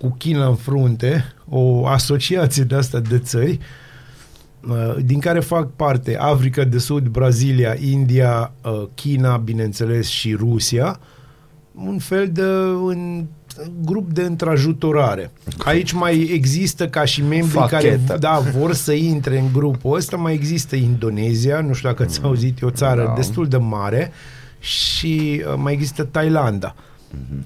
cu 0.00 0.14
China 0.18 0.46
în 0.46 0.54
frunte, 0.54 1.24
o 1.54 1.86
asociație 1.86 2.64
de 2.64 2.74
asta 2.74 3.00
de 3.00 3.18
țări, 3.18 3.58
uh, 4.68 4.96
din 5.04 5.18
care 5.18 5.40
fac 5.40 5.70
parte 5.76 6.16
Africa 6.20 6.64
de 6.64 6.78
Sud, 6.78 7.06
Brazilia, 7.06 7.76
India, 7.80 8.52
uh, 8.64 8.82
China, 8.94 9.36
bineînțeles, 9.36 10.06
și 10.06 10.34
Rusia, 10.34 11.00
un 11.74 11.98
fel 11.98 12.28
de 12.32 12.42
în 12.86 13.24
grup 13.80 14.12
de 14.12 14.22
întrajutorare. 14.22 15.30
Aici 15.58 15.92
mai 15.92 16.30
există 16.32 16.88
ca 16.88 17.04
și 17.04 17.22
membri 17.22 17.50
Fachetă. 17.50 17.82
care 18.06 18.18
da, 18.18 18.42
vor 18.58 18.72
să 18.74 18.92
intre 18.92 19.38
în 19.38 19.46
grupul 19.52 19.96
ăsta, 19.96 20.16
mai 20.16 20.34
există 20.34 20.76
Indonezia, 20.76 21.60
nu 21.60 21.72
știu 21.72 21.88
dacă 21.88 22.02
ați 22.02 22.20
auzit, 22.22 22.62
e 22.62 22.66
o 22.66 22.70
țară 22.70 23.04
Da. 23.04 23.12
destul 23.16 23.48
de 23.48 23.56
mare 23.56 24.12
și 24.58 25.42
uh, 25.46 25.54
mai 25.56 25.72
există 25.72 26.04
Thailanda. 26.04 26.74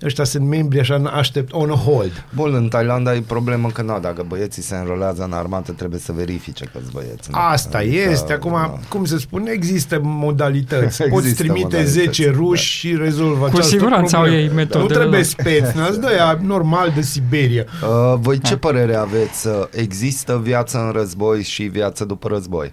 Ăștia 0.05 0.25
sunt 0.25 0.47
membri 0.49 0.81
așa 0.81 1.03
aștept 1.15 1.53
on 1.53 1.69
hold. 1.69 2.25
Bun, 2.35 2.55
în 2.55 2.69
Thailanda 2.69 3.15
e 3.15 3.21
problemă 3.27 3.69
că 3.69 3.83
nu, 3.83 3.99
dacă 4.01 4.25
băieții 4.29 4.63
se 4.63 4.77
înrolează 4.77 5.23
în 5.23 5.33
armată, 5.33 5.73
trebuie 5.73 6.01
să 6.01 6.13
verifice 6.13 6.65
că-s 6.73 6.89
băieți. 6.93 7.31
nu? 7.31 7.39
Asta 7.39 7.79
Adică, 7.79 8.11
este. 8.11 8.33
Acum, 8.33 8.51
da. 8.53 8.79
cum 8.89 9.05
se 9.05 9.19
spune, 9.19 9.51
există 9.51 10.01
modalități. 10.03 10.85
Există 11.03 11.09
Poți 11.09 11.35
trimite 11.35 11.63
modalități, 11.63 11.93
10 11.93 12.31
ruși 12.31 12.65
și 12.79 12.97
rezolvă 12.97 13.47
această 13.47 13.67
siguranță 13.67 14.17
au 14.17 14.23
problemă. 14.23 14.45
ei 14.45 14.55
metodele 14.55 14.83
Nu 14.89 14.95
trebuie 14.95 15.19
lor. 15.19 15.23
speț, 15.29 15.97
dă 15.97 16.07
aia 16.07 16.39
normal 16.43 16.93
de 16.95 17.01
Siberia. 17.01 17.65
Uh, 17.83 18.15
voi 18.21 18.39
ce 18.39 18.57
părere 18.57 18.95
aveți? 18.95 19.47
Uh, 19.47 19.53
Există 19.71 20.41
viață 20.43 20.79
în 20.79 20.91
război 20.93 21.43
și 21.43 21.63
viață 21.63 22.05
după 22.05 22.29
război? 22.29 22.73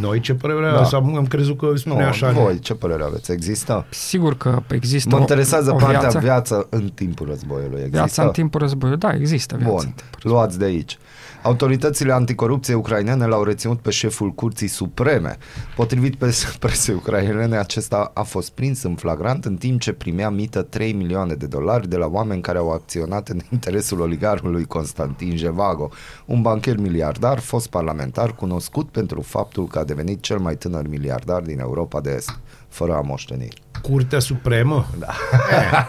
Noi 0.00 0.20
ce 0.20 0.34
părere 0.34 0.60
Da. 0.70 0.76
da. 0.76 0.84
Sau 0.84 1.16
am 1.16 1.26
crezut 1.26 1.58
că 1.58 1.72
spune 1.76 2.02
Nu, 2.02 2.08
așa. 2.08 2.30
voi 2.30 2.58
ce 2.58 2.74
părere 2.74 3.02
aveți? 3.02 3.32
Există? 3.32 3.86
Sigur 3.90 4.36
că 4.36 4.62
există 4.70 5.08
Mă 5.08 5.16
o, 5.16 5.20
interesează 5.20 5.70
o 5.70 5.74
partea 5.74 5.98
viață, 5.98 6.18
viață 6.18 6.66
în 6.70 6.90
timpul 6.94 7.26
războiului. 7.26 7.76
Există? 7.78 7.96
viața 7.96 8.22
în 8.22 8.30
timpul 8.30 8.60
războiului. 8.60 9.00
Da, 9.00 9.14
există 9.14 9.56
viață. 9.56 9.72
Bun, 9.72 9.94
luați 10.22 10.58
de 10.58 10.64
aici. 10.64 10.98
Autoritățile 11.42 12.12
anticorupție 12.12 12.74
ucrainene 12.74 13.26
l-au 13.26 13.42
reținut 13.42 13.80
pe 13.80 13.90
șeful 13.90 14.30
Curții 14.30 14.66
Supreme. 14.66 15.36
Potrivit 15.76 16.16
pres- 16.16 16.56
presei 16.60 16.94
ucrainene, 16.94 17.56
acesta 17.56 18.10
a 18.14 18.22
fost 18.22 18.50
prins 18.50 18.82
în 18.82 18.94
flagrant 18.94 19.44
în 19.44 19.56
timp 19.56 19.80
ce 19.80 19.92
primea 19.92 20.30
mită 20.30 20.62
3 20.62 20.92
milioane 20.92 21.34
de 21.34 21.46
dolari 21.46 21.88
de 21.88 21.96
la 21.96 22.06
oameni 22.06 22.40
care 22.40 22.58
au 22.58 22.70
acționat 22.70 23.28
în 23.28 23.40
interesul 23.52 24.00
oligarhului 24.00 24.64
Constantin 24.64 25.36
Jevago, 25.36 25.90
un 26.26 26.42
bancher 26.42 26.76
miliardar, 26.76 27.38
fost 27.38 27.68
parlamentar, 27.68 28.34
cunoscut 28.34 28.88
pentru 28.88 29.20
faptul 29.20 29.66
că 29.66 29.78
a 29.78 29.84
devenit 29.84 30.20
cel 30.20 30.38
mai 30.38 30.56
tânăr 30.56 30.88
miliardar 30.88 31.42
din 31.42 31.60
Europa 31.60 32.00
de 32.00 32.14
Est, 32.16 32.38
fără 32.78 32.92
a 32.94 33.00
moșteni. 33.00 33.48
Curtea 33.82 34.18
Supremă? 34.18 34.86
Da. 34.98 35.06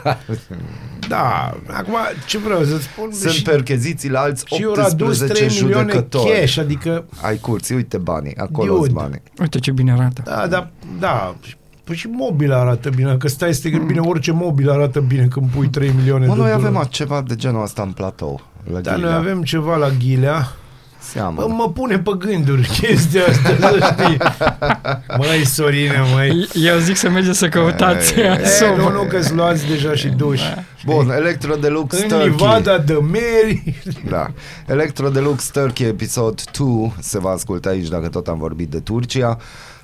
da. 1.07 1.57
Acum, 1.67 1.93
ce 2.27 2.37
vreau 2.37 2.63
să 2.63 2.77
spun? 2.79 3.11
Sunt 3.11 3.31
și, 3.33 3.41
percheziții 3.41 4.09
la 4.09 4.19
alți 4.19 4.43
și 4.55 4.61
eu 4.61 4.71
a 4.71 4.89
dus 4.89 5.19
18 5.19 5.25
3 5.47 5.61
milioane 5.61 5.91
judecători. 5.91 6.39
cash, 6.39 6.57
adică, 6.57 7.05
Ai 7.21 7.37
curții, 7.37 7.75
uite 7.75 7.97
banii, 7.97 8.35
acolo 8.37 8.67
Dude. 8.73 8.83
sunt 8.83 8.93
banii. 8.93 9.21
Uite 9.39 9.59
ce 9.59 9.71
bine 9.71 9.91
arată. 9.91 10.21
da, 10.25 10.47
da, 10.47 10.69
da. 10.99 11.35
Păi 11.83 11.95
și 11.95 12.07
mobil 12.07 12.51
arată 12.53 12.89
bine, 12.89 13.17
că 13.17 13.27
stai 13.27 13.53
să 13.53 13.61
te 13.61 13.69
gândi 13.69 13.85
bine, 13.85 13.99
orice 13.99 14.31
mobil 14.31 14.69
arată 14.69 14.99
bine 14.99 15.25
când 15.27 15.49
pui 15.49 15.67
3 15.67 15.91
milioane 15.95 16.25
Mă, 16.25 16.33
de 16.33 16.39
noi 16.39 16.49
dolari. 16.51 16.67
avem 16.75 16.87
ceva 16.89 17.21
de 17.27 17.35
genul 17.35 17.63
ăsta 17.63 17.81
în 17.81 17.91
platou. 17.91 18.41
La 18.73 18.79
Da, 18.79 18.91
noi 18.91 18.99
Ghilea. 19.01 19.17
avem 19.17 19.43
ceva 19.43 19.75
la 19.75 19.89
Ghilea. 19.89 20.47
Seamă. 21.13 21.41
Bă, 21.41 21.47
mă 21.53 21.69
pune 21.69 21.99
pe 21.99 22.11
gânduri 22.17 22.67
chestia 22.81 23.21
asta, 23.29 23.49
să 23.59 23.93
știi. 23.97 24.17
Măi, 25.17 25.45
Sorine, 25.45 26.01
măi. 26.13 26.47
Eu 26.53 26.77
zic 26.77 26.95
să 26.95 27.09
mergeți 27.09 27.37
să 27.37 27.47
căutați 27.49 28.19
E, 28.19 28.39
E, 28.41 28.45
sobă. 28.45 28.75
nu, 28.81 28.91
nu, 28.91 29.03
că-ți 29.09 29.33
luați 29.33 29.67
deja 29.67 29.93
și 29.93 30.07
duși. 30.07 30.43
Bun, 30.85 31.09
Electro 31.09 31.55
Deluxe 31.55 32.01
În 32.01 32.07
Turkey. 32.09 32.27
Livada 32.27 32.77
de 32.77 32.93
Mary. 32.93 33.81
Da. 34.09 34.27
Electro 34.67 35.09
Deluxe 35.09 35.49
Turkey 35.53 35.87
Episod 35.87 36.41
2 36.57 36.93
se 36.99 37.19
va 37.19 37.29
asculta 37.29 37.69
aici 37.69 37.87
dacă 37.87 38.07
tot 38.07 38.27
am 38.27 38.37
vorbit 38.37 38.69
de 38.69 38.79
Turcia. 38.79 39.37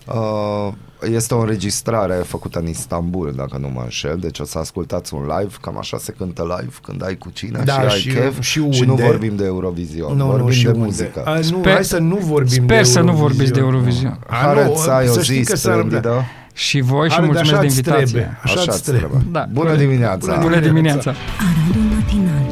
Uh, 0.05 0.67
este 1.11 1.33
o 1.33 1.39
înregistrare 1.39 2.13
făcută 2.13 2.59
în 2.59 2.67
Istanbul, 2.67 3.33
dacă 3.35 3.57
nu 3.61 3.69
mă 3.73 3.81
înșel, 3.83 4.17
deci 4.19 4.39
o 4.39 4.45
să 4.45 4.57
ascultați 4.57 5.13
un 5.13 5.21
live, 5.21 5.53
cam 5.61 5.77
așa 5.77 5.97
se 5.97 6.11
cântă 6.17 6.55
live, 6.59 6.73
când 6.81 7.03
ai 7.05 7.17
cu 7.17 7.29
cine 7.33 7.61
Da, 7.65 7.73
și 7.73 7.79
ai 7.79 7.89
și- 7.89 8.07
chef 8.09 8.39
și 8.41 8.67
și 8.71 8.83
nu 8.83 8.89
unde? 8.91 9.03
vorbim 9.03 9.35
de 9.35 9.45
Eurovision, 9.45 10.17
Nu, 10.17 10.25
vorbim 10.25 10.45
nu, 10.45 10.51
și 10.51 10.63
de 10.63 10.69
unde? 10.69 10.83
muzică. 10.83 11.21
A, 11.25 11.33
nu, 11.33 11.41
Sper- 11.61 11.73
hai 11.73 11.83
să 11.83 11.97
nu 11.97 12.15
vorbim 12.15 12.63
Sper 12.63 12.77
de 12.77 12.83
să 12.83 12.99
nu 12.99 13.05
Eurovision. 13.09 13.27
vorbiți 13.27 13.51
de 13.51 13.59
Eurovision. 13.59 14.19
A, 14.27 14.35
Haret 14.35 14.65
nu, 14.67 14.75
să 14.75 14.89
ai 14.91 15.07
o 15.07 15.11
să 15.11 15.19
zi 15.19 15.25
știi 15.31 15.43
că 15.45 15.55
s-ar- 15.55 15.73
splendidă. 15.73 16.23
Și 16.53 16.79
voi 16.81 17.07
și 17.09 17.13
Haret, 17.15 17.29
mulțumesc 17.29 17.59
de 17.59 17.65
așa-ți 17.65 17.77
invitație. 17.77 18.03
trebuie, 18.05 18.37
așa-ți 18.43 18.59
Așa-ți 18.59 18.81
trebuie. 18.83 19.07
trebuie. 19.09 19.29
Da. 19.31 19.45
Bună 19.51 19.75
dimineața! 19.75 20.39
Bună 20.41 20.59
dimineața! 20.59 21.13
Aradul 21.49 21.81
matinal 21.95 22.43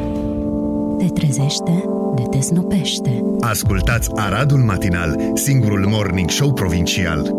Te 0.97 1.05
trezește, 1.19 1.83
de 2.15 2.21
te 2.31 2.39
snopește 2.41 3.23
Ascultați 3.41 4.09
Aradul 4.15 4.57
Matinal, 4.59 5.15
singurul 5.33 5.85
morning 5.87 6.29
show 6.29 6.53
provincial. 6.53 7.31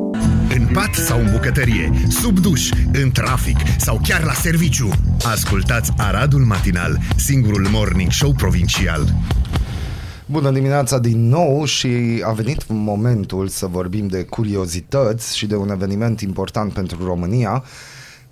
În 0.75 0.81
pat 0.81 0.95
sau 0.95 1.21
în 1.21 1.31
bucătărie, 1.31 1.93
sub 2.09 2.39
duș, 2.39 2.71
în 2.93 3.11
trafic 3.11 3.57
sau 3.79 4.01
chiar 4.03 4.25
la 4.25 4.33
serviciu. 4.33 4.91
Ascultați 5.25 5.93
Aradul 5.97 6.41
Matinal, 6.41 6.99
singurul 7.17 7.67
morning 7.71 8.11
show 8.11 8.33
provincial. 8.33 9.15
Bună 10.27 10.51
dimineața 10.51 10.99
din 10.99 11.29
nou 11.29 11.65
și 11.65 12.23
a 12.25 12.33
venit 12.33 12.69
momentul 12.69 13.49
să 13.49 13.67
vorbim 13.67 14.07
de 14.07 14.23
curiozități 14.23 15.37
și 15.37 15.47
de 15.47 15.57
un 15.57 15.71
eveniment 15.71 16.21
important 16.21 16.73
pentru 16.73 17.05
România, 17.05 17.65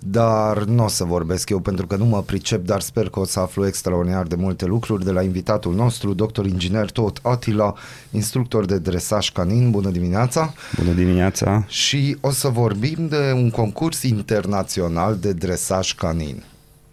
dar 0.05 0.63
nu 0.63 0.83
o 0.83 0.87
să 0.87 1.03
vorbesc 1.03 1.49
eu 1.49 1.59
pentru 1.59 1.87
că 1.87 1.95
nu 1.95 2.05
mă 2.05 2.21
pricep, 2.21 2.65
dar 2.65 2.81
sper 2.81 3.09
că 3.09 3.19
o 3.19 3.25
să 3.25 3.39
aflu 3.39 3.67
extraordinar 3.67 4.25
de 4.27 4.35
multe 4.35 4.65
lucruri 4.65 5.05
de 5.05 5.11
la 5.11 5.21
invitatul 5.21 5.75
nostru, 5.75 6.13
doctor 6.13 6.45
inginer 6.45 6.91
Tot 6.91 7.19
Atila, 7.21 7.73
instructor 8.11 8.65
de 8.65 8.79
dresaj 8.79 9.31
canin. 9.31 9.71
Bună 9.71 9.89
dimineața! 9.89 10.53
Bună 10.77 10.91
dimineața! 10.91 11.65
Și 11.67 12.17
o 12.21 12.31
să 12.31 12.47
vorbim 12.47 13.07
de 13.07 13.31
un 13.35 13.49
concurs 13.49 14.03
internațional 14.03 15.17
de 15.17 15.33
dresaj 15.33 15.93
canin. 15.93 16.43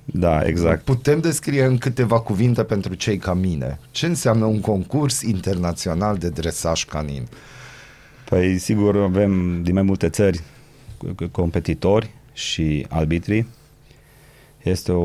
Da, 0.05 0.47
exact. 0.47 0.85
Putem 0.85 1.21
descrie 1.21 1.65
în 1.65 1.79
câteva 1.79 2.21
cuvinte 2.21 2.63
pentru 2.63 2.95
cei 2.95 3.17
ca 3.17 3.35
mine. 3.35 3.79
Ce 3.91 4.07
înseamnă 4.07 4.45
un 4.45 4.61
concurs 4.61 5.21
internațional 5.21 6.17
de 6.17 6.29
dresaj 6.29 6.85
canin? 6.85 7.29
Păi 8.25 8.59
sigur 8.59 8.97
avem 8.97 9.63
din 9.63 9.75
mai 9.75 9.83
multe 9.83 10.09
țări 10.09 10.39
c- 10.39 11.25
c- 11.25 11.31
competitori 11.31 12.11
și 12.41 12.87
arbitri. 12.89 13.47
Este 14.63 14.93
o, 14.93 15.05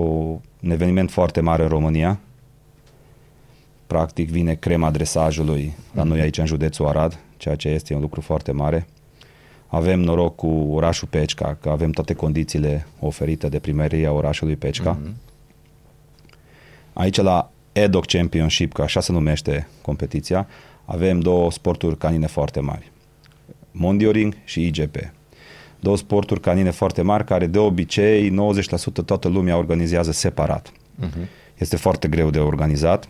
un 0.64 0.72
eveniment 0.72 1.12
foarte 1.12 1.42
mare 1.42 1.64
în 1.64 1.70
România. 1.70 2.20
Practic 3.88 4.30
vine 4.30 4.54
crema 4.54 4.92
dresajului 4.92 5.74
la 5.94 6.04
noi 6.04 6.20
aici 6.20 6.38
în 6.38 6.46
județul 6.46 6.88
Arad, 6.88 7.20
ceea 7.38 7.56
ce 7.56 7.70
este 7.70 7.94
un 7.94 8.02
lucru 8.02 8.22
foarte 8.22 8.52
mare. 8.52 8.88
Avem 9.68 10.00
noroc 10.00 10.36
cu 10.36 10.48
orașul 10.48 11.08
Pecica, 11.08 11.58
că 11.62 11.70
avem 11.70 11.92
toate 11.92 12.14
condițiile 12.14 12.88
oferite 13.00 13.50
de 13.50 13.60
primăria 13.60 14.12
orașului 14.12 14.56
Pecica. 14.56 15.00
Aici 16.94 17.18
la 17.18 17.52
EDOC 17.72 18.06
Championship, 18.06 18.74
că 18.74 18.82
așa 18.82 19.00
se 19.00 19.12
numește 19.12 19.68
competiția, 19.82 20.48
avem 20.86 21.20
două 21.20 21.52
sporturi 21.52 21.98
canine 21.98 22.28
foarte 22.28 22.60
mari. 22.60 22.92
Mondioring 23.72 24.38
și 24.44 24.66
IGP. 24.66 24.96
Două 25.80 25.98
sporturi 25.98 26.40
canine 26.40 26.72
foarte 26.72 27.02
mari 27.02 27.26
care 27.26 27.48
de 27.48 27.58
obicei 27.58 28.32
90% 29.02 29.06
toată 29.06 29.28
lumea 29.28 29.58
organizează 29.58 30.12
separat. 30.12 30.72
Uh-huh. 30.72 31.28
Este 31.58 31.76
foarte 31.76 32.08
greu 32.08 32.30
de 32.30 32.40
organizat. 32.40 33.08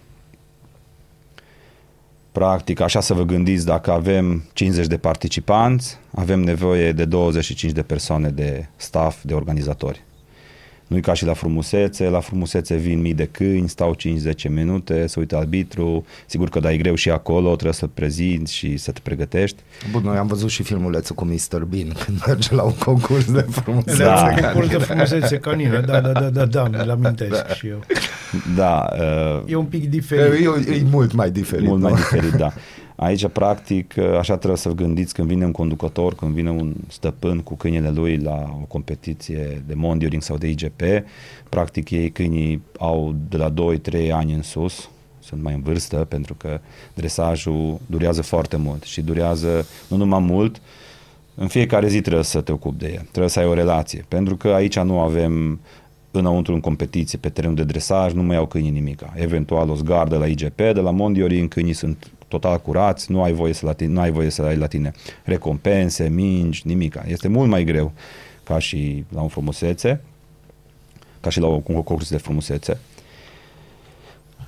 Practic, 2.32 2.80
așa 2.80 3.00
să 3.00 3.14
vă 3.14 3.24
gândiți, 3.24 3.66
dacă 3.66 3.92
avem 3.92 4.44
50 4.54 4.88
de 4.88 4.98
participanți, 4.98 5.98
avem 6.12 6.40
nevoie 6.40 6.92
de 6.92 7.06
25 7.06 7.72
de 7.72 7.82
persoane 7.84 8.30
de 8.30 8.68
staff, 8.76 9.24
de 9.24 9.34
organizatori. 9.34 10.04
Nu-i 10.88 11.02
ca 11.02 11.14
și 11.14 11.26
la 11.26 11.34
frumusețe, 11.34 12.10
la 12.10 12.20
frumusețe 12.20 12.76
vin 12.76 13.02
mii 13.02 13.14
de 13.14 13.26
câini, 13.32 13.70
stau 13.70 13.96
5-10 13.96 14.50
minute, 14.50 15.08
se 15.08 15.20
uită 15.20 15.38
arbitru, 15.38 16.06
sigur 16.26 16.50
că 16.50 16.60
dai 16.60 16.78
greu 16.78 16.96
și 16.96 17.10
acolo, 17.10 17.48
trebuie 17.54 17.74
să 17.74 17.88
prezinți 17.88 18.54
și 18.54 18.78
să 18.78 18.92
te 18.92 19.00
pregătești. 19.04 19.58
Bun, 19.92 20.02
noi 20.04 20.18
am 20.18 20.28
văzut 20.28 20.50
și 20.50 20.64
filmulețul 20.64 21.16
cu 21.16 21.26
Mr. 21.26 21.64
Bean 21.64 21.88
când 22.06 22.24
merge 22.28 22.56
la 22.56 22.64
un 22.64 22.74
concurs 22.74 23.32
de 23.32 23.46
frumusețe. 23.50 24.04
Da, 24.04 24.32
Da. 24.40 24.48
concurs 24.52 24.68
de 24.70 24.78
frumusețe 24.78 25.38
canină, 25.38 25.80
da, 25.82 26.00
da, 26.02 26.12
da, 26.12 26.30
da, 26.30 26.46
da, 26.46 26.68
mi-l 26.68 26.90
amintesc 26.90 27.48
și 27.54 27.68
eu. 27.68 27.80
Da, 28.56 28.88
uh, 29.00 29.44
E 29.48 29.56
un 29.56 29.66
pic 29.66 29.84
E, 29.84 29.88
diferit. 29.88 30.46
e, 30.68 30.74
e 30.74 30.84
mult 30.92 31.14
mai 31.14 31.32
diferit. 31.32 31.68
mult 31.68 31.82
nu? 31.82 31.88
mai 31.90 31.96
diferit, 31.96 32.32
da. 32.32 32.54
Aici, 32.96 33.28
practic, 33.28 33.98
așa 33.98 34.38
trebuie 34.38 34.58
să 34.58 34.70
vă 34.70 34.76
gândiți 34.76 35.14
când 35.14 35.28
vine 35.28 35.46
un 35.46 35.52
conducător, 35.52 36.16
când 36.16 36.34
vine 36.34 36.50
un 36.50 36.74
stăpân 36.88 37.40
cu 37.40 37.56
câinele 37.56 37.90
lui 37.90 38.18
la 38.18 38.58
o 38.62 38.66
competiție 38.68 39.64
de 39.68 39.74
mondioring 39.74 40.22
sau 40.22 40.38
de 40.38 40.48
IGP, 40.48 40.82
practic 41.50 41.90
ei 41.90 42.10
câinii 42.12 42.62
au 42.78 43.16
de 43.30 43.38
la 43.38 43.54
2-3 43.54 44.12
ani 44.12 44.34
în 44.34 44.42
sus, 44.42 44.90
sunt 45.20 45.42
mai 45.42 45.54
în 45.54 45.62
vârstă, 45.62 45.96
pentru 45.96 46.34
că 46.34 46.60
dresajul 46.94 47.80
durează 47.86 48.22
foarte 48.22 48.58
mult 48.58 48.84
și 48.84 49.02
durează 49.02 49.66
nu 49.88 49.98
numai 49.98 50.20
mult, 50.20 50.62
în 51.36 51.48
fiecare 51.48 51.88
zi 51.88 52.02
trebuie 52.02 52.24
să 52.24 52.42
te 52.42 52.52
ocupi 52.52 52.78
de 52.78 52.92
el, 52.94 53.06
trebuie 53.10 53.30
să 53.30 53.40
ai 53.40 53.46
o 53.46 53.54
relație, 53.54 54.06
pentru 54.08 54.36
că 54.36 54.48
aici 54.48 54.80
nu 54.80 55.00
avem 55.00 55.60
înăuntru 56.12 56.54
în 56.54 56.60
competiție 56.60 57.18
pe 57.22 57.30
terenul 57.30 57.56
de 57.56 57.64
dresaj, 57.64 58.14
nu 58.14 58.24
mai 58.24 58.36
au 58.36 58.46
câinii 58.46 58.70
nimica. 58.72 59.14
Eventual 59.16 59.70
o 59.70 59.76
zgardă 59.76 60.18
la 60.18 60.26
IGP, 60.26 60.56
de 60.56 60.80
la 60.84 60.92
Mondioring 60.92 61.50
câinii 61.50 61.74
sunt 61.74 62.12
total 62.28 62.58
curați, 62.60 63.12
nu 63.12 63.24
ai 63.24 63.34
voie 63.34 63.54
să, 63.54 63.66
la 63.66 63.74
tine, 63.74 63.94
nu 63.94 64.00
ai, 64.00 64.12
voie 64.12 64.30
să 64.30 64.42
ai 64.42 64.58
la 64.58 64.68
tine 64.68 64.92
recompense, 65.24 66.08
mingi, 66.10 66.62
nimica. 66.66 67.04
Este 67.08 67.28
mult 67.28 67.50
mai 67.50 67.64
greu 67.64 67.92
ca 68.44 68.60
și 68.60 69.04
la 69.14 69.22
un 69.22 69.28
frumusețe, 69.28 70.02
ca 71.22 71.30
și 71.30 71.40
la 71.40 71.48
un 71.48 71.62
concurs 71.62 72.10
de 72.10 72.18
frumusețe. 72.18 72.80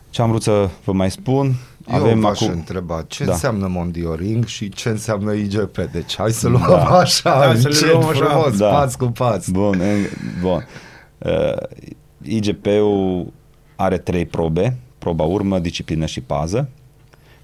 Ce 0.10 0.22
am 0.22 0.30
vrut 0.30 0.42
să 0.42 0.70
vă 0.84 0.92
mai 0.92 1.12
spun, 1.12 1.46
Eu 1.92 1.96
avem 1.96 2.20
v-aș 2.20 2.42
acum... 2.42 2.54
întreba 2.54 3.04
ce 3.08 3.24
Da. 3.26 3.32
înseamnă 3.32 3.68
Mondioring 3.68 4.46
și 4.46 4.70
ce 4.70 4.90
înseamnă 4.90 5.34
IGP. 5.34 5.78
Deci 5.92 6.16
hai 6.18 6.32
să 6.32 6.48
luăm 6.48 6.66
Da. 6.70 6.86
așa, 7.00 7.40
Da, 7.40 7.56
să 7.56 7.68
le 7.68 7.74
încet, 7.74 7.92
luăm 7.92 8.04
așa. 8.08 8.26
frumos, 8.26 8.58
Da. 8.58 8.70
pas 8.70 8.96
cu 8.96 9.06
pas. 9.06 9.48
Bun, 9.50 9.80
în, 9.80 10.06
bun. 10.42 10.68
Uh, 11.18 11.58
IGP-ul 12.22 13.34
are 13.76 13.98
trei 13.98 14.26
probe, 14.26 14.78
proba 14.98 15.24
urmă, 15.24 15.60
disciplină 15.60 16.06
și 16.06 16.22
pază. 16.22 16.70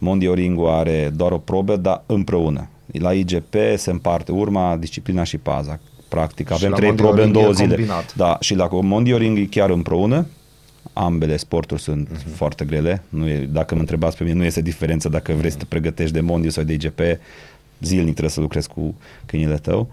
Mondioring-ul 0.04 0.68
are 0.70 1.12
doar 1.16 1.32
o 1.32 1.38
probă, 1.38 1.76
dar 1.76 2.04
împreună. 2.06 2.68
La 2.92 3.14
IGP 3.14 3.54
se 3.76 3.92
împarte 3.92 4.32
urma, 4.32 4.76
disciplina 4.80 5.24
și 5.24 5.38
paza. 5.38 5.80
Practic 6.08 6.48
Și 6.48 6.54
avem 6.54 6.70
la 6.70 6.76
trei 6.76 6.94
probe 6.94 7.22
în 7.24 7.32
Mondioring 7.32 7.34
două 7.34 7.50
e 7.50 7.54
zile. 7.54 7.76
combinat. 7.76 8.16
Da, 8.16 8.38
și 8.40 8.56
la 8.56 8.68
Mondioring 8.72 9.38
e 9.38 9.46
chiar 9.46 9.70
împreună. 9.70 10.26
Ambele 10.94 11.38
sporturi 11.38 11.82
sunt 11.82 12.10
Mhm. 12.12 12.20
uh-huh. 12.20 12.36
foarte 12.36 12.66
grele. 12.66 13.04
Nu 13.10 13.28
e, 13.30 13.50
dacă 13.52 13.74
mă 13.74 13.80
întrebați 13.80 14.18
pe 14.18 14.24
mine, 14.24 14.36
nu 14.36 14.44
este 14.44 14.62
diferență 14.62 15.10
dacă 15.10 15.34
vrei 15.34 15.52
să 15.52 15.58
te 15.58 15.66
pregătești 15.66 16.14
de 16.14 16.20
Mondio 16.20 16.50
sau 16.50 16.64
de 16.64 16.74
IGP. 16.74 17.00
Zilnic 17.82 18.10
trebuie 18.12 18.30
să 18.30 18.40
lucrezi 18.40 18.68
cu 18.68 18.96
câinile 19.26 19.56
tău. 19.58 19.88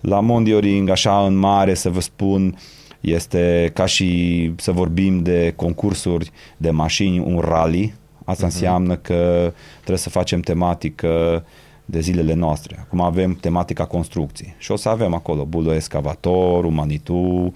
La 0.00 0.20
Mondioring, 0.20 0.88
așa 0.88 1.26
în 1.26 1.34
mare, 1.34 1.74
să 1.74 1.88
vă 1.90 2.00
spun, 2.00 2.58
este 3.00 3.70
ca 3.74 3.86
și 3.86 4.52
să 4.56 4.72
vorbim 4.72 5.22
de 5.22 5.52
concursuri 5.56 6.30
de 6.56 6.70
mașini, 6.70 7.18
un 7.18 7.38
rally. 7.38 7.94
Asta 8.24 8.42
uh-huh. 8.42 8.50
înseamnă 8.50 8.96
că 8.96 9.52
trebuie 9.76 9.98
să 9.98 10.10
facem 10.10 10.40
tematică 10.40 11.44
de 11.90 12.00
zilele 12.00 12.34
noastre. 12.34 12.76
Acum 12.80 13.00
avem 13.00 13.34
tematica 13.34 13.84
construcții 13.84 14.54
și 14.58 14.70
o 14.70 14.76
să 14.76 14.88
avem 14.88 15.14
acolo 15.14 15.44
bulo 15.44 15.74
excavator, 15.74 16.64
umanitu, 16.64 17.52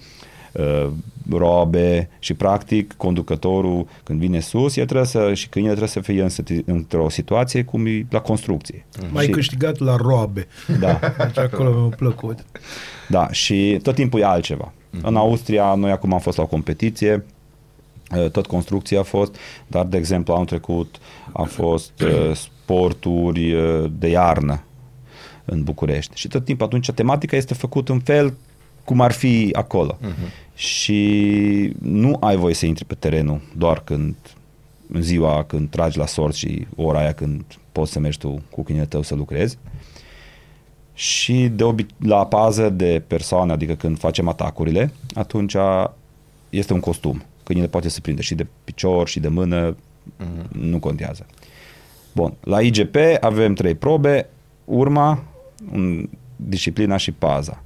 uh, 0.51 0.87
robe 1.29 2.09
și 2.19 2.33
practic 2.33 2.93
conducătorul 2.93 3.87
când 4.03 4.19
vine 4.19 4.39
sus, 4.39 4.75
el 4.75 4.85
trebuie 4.85 5.07
să, 5.07 5.33
și 5.33 5.49
câinele 5.49 5.75
trebuie 5.75 6.03
să 6.03 6.11
fie 6.11 6.21
în, 6.21 6.29
situ- 6.29 6.63
într-o 6.65 7.09
situație 7.09 7.63
cum 7.63 7.85
e 7.85 8.05
la 8.09 8.19
construcție. 8.19 8.85
Mai 9.11 9.25
și, 9.25 9.31
câștigat 9.31 9.79
la 9.79 9.95
roabe. 9.95 10.47
da, 10.79 10.99
Deci 11.25 11.37
acolo 11.37 11.69
mi-a 11.69 11.95
plăcut. 11.95 12.45
da, 13.09 13.31
și 13.31 13.79
tot 13.83 13.95
timpul 13.95 14.19
e 14.19 14.25
altceva. 14.25 14.73
În 15.01 15.15
Austria, 15.15 15.73
noi 15.73 15.91
acum 15.91 16.13
am 16.13 16.19
fost 16.19 16.37
la 16.37 16.43
o 16.43 16.47
competiție, 16.47 17.13
uh, 17.13 17.34
tot 18.31 18.45
construcția 18.45 18.99
a 18.99 19.03
fost, 19.03 19.35
dar, 19.67 19.85
de 19.85 19.97
exemplu, 19.97 20.33
anul 20.33 20.45
trecut 20.45 20.95
a 21.33 21.43
fost 21.43 22.01
uh, 22.01 22.35
sporturi 22.35 23.53
uh, 23.53 23.91
de 23.99 24.07
iarnă 24.07 24.63
în 25.45 25.63
București. 25.63 26.17
Și 26.17 26.27
tot 26.27 26.45
timpul 26.45 26.65
atunci 26.65 26.91
tematica 26.91 27.35
este 27.35 27.53
făcută 27.53 27.91
în 27.91 27.99
fel 27.99 28.33
cum 28.83 29.01
ar 29.01 29.11
fi 29.11 29.49
acolo. 29.53 29.97
Și 30.55 31.73
nu 31.81 32.17
ai 32.19 32.35
voie 32.35 32.53
să 32.53 32.65
intri 32.65 32.85
pe 32.85 32.95
terenul 32.95 33.41
doar 33.57 33.79
când 33.83 34.15
în 34.91 35.01
ziua 35.01 35.43
când 35.43 35.69
tragi 35.69 35.97
la 35.97 36.05
sort 36.05 36.33
și 36.35 36.67
ora 36.75 36.99
aia 36.99 37.13
când 37.13 37.43
poți 37.71 37.91
să 37.91 37.99
mergi 37.99 38.17
tu 38.17 38.41
cu 38.49 38.63
câinele 38.63 38.85
tău 38.87 39.01
să 39.01 39.15
lucrezi. 39.15 39.57
Și 40.93 41.47
de 41.47 41.63
obi- 41.63 42.07
la 42.07 42.25
pază 42.25 42.69
de 42.69 43.03
persoane, 43.07 43.51
adică 43.51 43.73
când 43.73 43.99
facem 43.99 44.27
atacurile, 44.27 44.93
atunci 45.13 45.55
este 46.49 46.73
un 46.73 46.79
costum. 46.79 47.23
Câinele 47.45 47.67
poate 47.67 47.89
să 47.89 48.01
prinde 48.01 48.21
și 48.21 48.35
de 48.35 48.47
picior 48.63 49.07
și 49.07 49.19
de 49.19 49.27
mână, 49.27 49.75
nu 50.51 50.79
contează. 50.79 51.25
Bun, 52.11 52.33
la 52.43 52.61
IGP 52.61 52.95
avem 53.19 53.53
trei 53.53 53.75
probe, 53.75 54.29
urma, 54.65 55.23
un, 55.73 56.09
disciplina 56.35 56.97
și 56.97 57.11
paza. 57.11 57.63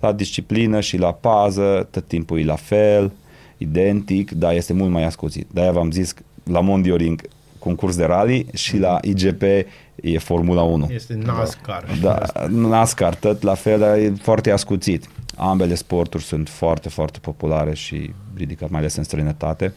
La 0.00 0.12
disciplină 0.12 0.80
și 0.80 0.96
la 0.96 1.12
pază, 1.12 1.88
tot 1.90 2.06
timpul 2.06 2.38
e 2.38 2.44
la 2.44 2.56
fel, 2.56 3.12
identic, 3.58 4.30
dar 4.30 4.54
este 4.54 4.72
mult 4.72 4.90
mai 4.90 5.04
ascuțit. 5.04 5.46
De-aia 5.52 5.72
v-am 5.72 5.90
zis, 5.90 6.14
la 6.44 6.60
Mondioring, 6.60 7.20
concurs 7.58 7.96
de 7.96 8.04
rally 8.04 8.46
și 8.54 8.78
la 8.78 8.98
IGP 9.02 9.42
e 9.94 10.18
Formula 10.18 10.62
1. 10.62 10.86
Este 10.90 11.14
NASCAR. 11.24 11.84
Da, 12.00 12.22
NASCAR, 12.48 13.14
tot 13.14 13.42
la 13.42 13.54
fel, 13.54 13.78
dar 13.78 13.96
e 13.96 14.12
foarte 14.22 14.50
ascuțit. 14.50 15.08
Ambele 15.36 15.74
sporturi 15.74 16.22
sunt 16.22 16.48
foarte, 16.48 16.88
foarte 16.88 17.18
populare 17.18 17.74
și 17.74 18.10
ridicate, 18.36 18.70
mai 18.70 18.80
ales 18.80 18.96
în 18.96 19.02
străinătate. 19.04 19.72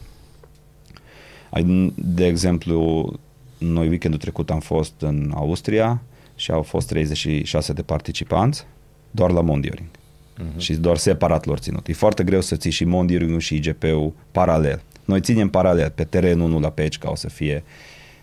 Ai- 1.49 1.93
De 1.95 2.25
exemplu, 2.25 3.09
noi 3.57 3.87
weekendul 3.87 4.19
trecut 4.19 4.49
am 4.49 4.59
fost 4.59 4.93
în 4.99 5.31
Austria 5.35 6.01
și 6.35 6.51
au 6.51 6.61
fost 6.61 6.87
36 6.87 7.73
de 7.73 7.81
participanți 7.81 8.65
doar 9.11 9.31
la 9.31 9.41
Mondioring. 9.41 9.87
Uh-huh. 9.89 10.57
Și 10.57 10.73
doar 10.73 10.97
separat 10.97 11.45
lor 11.45 11.57
ținut. 11.57 11.87
E 11.87 11.93
foarte 11.93 12.23
greu 12.23 12.41
să 12.41 12.55
ții 12.55 12.71
și 12.71 12.83
Mondioring-ul 12.85 13.39
și 13.39 13.55
IGP-ul 13.55 14.13
paralel. 14.31 14.81
Noi 15.05 15.21
ținem 15.21 15.49
paralel. 15.49 15.89
Pe 15.89 16.03
terenul 16.03 16.49
1 16.49 16.59
la 16.59 16.69
Pecica 16.69 17.11
o 17.11 17.15
să 17.15 17.29
fie 17.29 17.63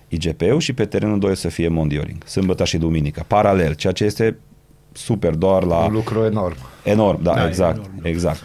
IGP-ul 0.09 0.61
și 0.61 0.73
pe 0.73 0.85
terenul 0.85 1.19
2 1.19 1.31
o 1.31 1.35
să 1.35 1.49
fie 1.49 1.69
Mondioring. 1.69 2.23
Sâmbătă 2.27 2.65
și 2.65 2.79
duminica. 2.79 3.25
Paralel, 3.27 3.75
ceea 3.75 3.93
ce 3.93 4.05
este 4.05 4.39
super 4.97 5.35
doar 5.35 5.65
la... 5.65 5.85
Un 5.85 5.93
lucru 5.93 6.25
enorm. 6.25 6.57
Enorm, 6.83 7.23
da, 7.23 7.35
Da, 7.35 7.41
da 7.41 7.49
exact, 7.49 7.77
enorm. 7.77 8.05
exact. 8.05 8.41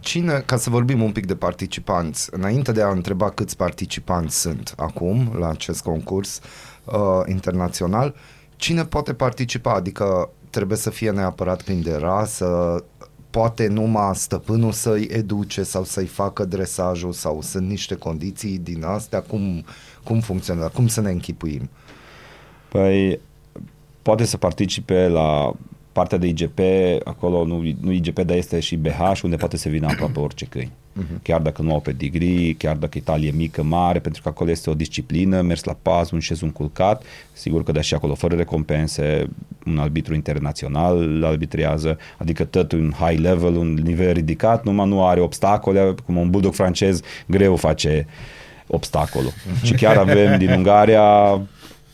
Cine, 0.00 0.42
ca 0.46 0.56
să 0.56 0.70
vorbim 0.70 1.02
un 1.02 1.12
pic 1.12 1.26
de 1.26 1.34
participanți, 1.34 2.28
înainte 2.32 2.72
de 2.72 2.82
a 2.82 2.88
întreba 2.88 3.30
câți 3.30 3.56
participanți 3.56 4.40
sunt 4.40 4.74
acum 4.76 5.36
la 5.38 5.48
acest 5.48 5.82
concurs 5.82 6.40
uh, 6.84 6.94
internațional, 7.26 8.14
cine 8.56 8.84
poate 8.84 9.14
participa? 9.14 9.72
Adică 9.72 10.30
trebuie 10.50 10.78
să 10.78 10.90
fie 10.90 11.10
neapărat 11.10 11.62
prin 11.62 11.82
de 11.82 11.96
rasă, 11.96 12.84
poate 13.30 13.66
numai 13.66 14.14
stăpânul 14.14 14.72
să-i 14.72 15.08
educe 15.10 15.62
sau 15.62 15.84
să-i 15.84 16.06
facă 16.06 16.44
dresajul 16.44 17.12
sau 17.12 17.40
sunt 17.42 17.68
niște 17.68 17.94
condiții 17.94 18.58
din 18.58 18.84
astea, 18.84 19.20
cum, 19.20 19.64
cum 20.04 20.20
funcționează, 20.20 20.70
cum 20.74 20.86
să 20.86 21.00
ne 21.00 21.10
închipuim? 21.10 21.70
Păi, 22.68 23.20
poate 24.02 24.24
să 24.24 24.36
participe 24.36 25.08
la 25.08 25.52
partea 25.94 26.18
de 26.18 26.26
IGP, 26.26 26.58
acolo 27.04 27.44
nu, 27.44 27.62
nu 27.80 27.92
IGP, 27.92 28.18
dar 28.18 28.36
este 28.36 28.60
și 28.60 28.76
BH, 28.76 29.20
unde 29.22 29.36
poate 29.36 29.56
să 29.56 29.68
vină 29.68 29.86
aproape 29.86 30.20
orice 30.20 30.44
câini. 30.44 30.72
Uh-huh. 30.72 31.22
Chiar 31.22 31.40
dacă 31.40 31.62
nu 31.62 31.72
au 31.72 31.80
pedigree, 31.80 32.54
chiar 32.54 32.76
dacă 32.76 32.98
e 32.98 33.00
talie 33.00 33.30
mică, 33.30 33.62
mare, 33.62 33.98
pentru 33.98 34.22
că 34.22 34.28
acolo 34.28 34.50
este 34.50 34.70
o 34.70 34.74
disciplină, 34.74 35.40
mers 35.40 35.64
la 35.64 35.76
pas, 35.82 36.10
un 36.10 36.18
șez, 36.18 36.40
un 36.40 36.50
culcat, 36.50 37.02
sigur 37.32 37.62
că 37.62 37.72
da 37.72 37.80
și 37.80 37.94
acolo 37.94 38.14
fără 38.14 38.34
recompense, 38.34 39.28
un 39.66 39.78
arbitru 39.78 40.14
internațional 40.14 40.96
îl 40.98 41.24
arbitrează, 41.24 41.98
adică 42.18 42.44
tot 42.44 42.72
un 42.72 42.92
high 42.98 43.20
level, 43.20 43.56
un 43.56 43.74
nivel 43.74 44.12
ridicat, 44.12 44.64
numai 44.64 44.88
nu 44.88 45.06
are 45.06 45.20
obstacole, 45.20 45.94
cum 46.04 46.16
un 46.16 46.30
bulldog 46.30 46.54
francez 46.54 47.00
greu 47.26 47.56
face 47.56 48.06
obstacolul. 48.66 49.32
și 49.62 49.74
chiar 49.74 49.96
avem 49.96 50.38
din 50.38 50.50
Ungaria 50.56 51.32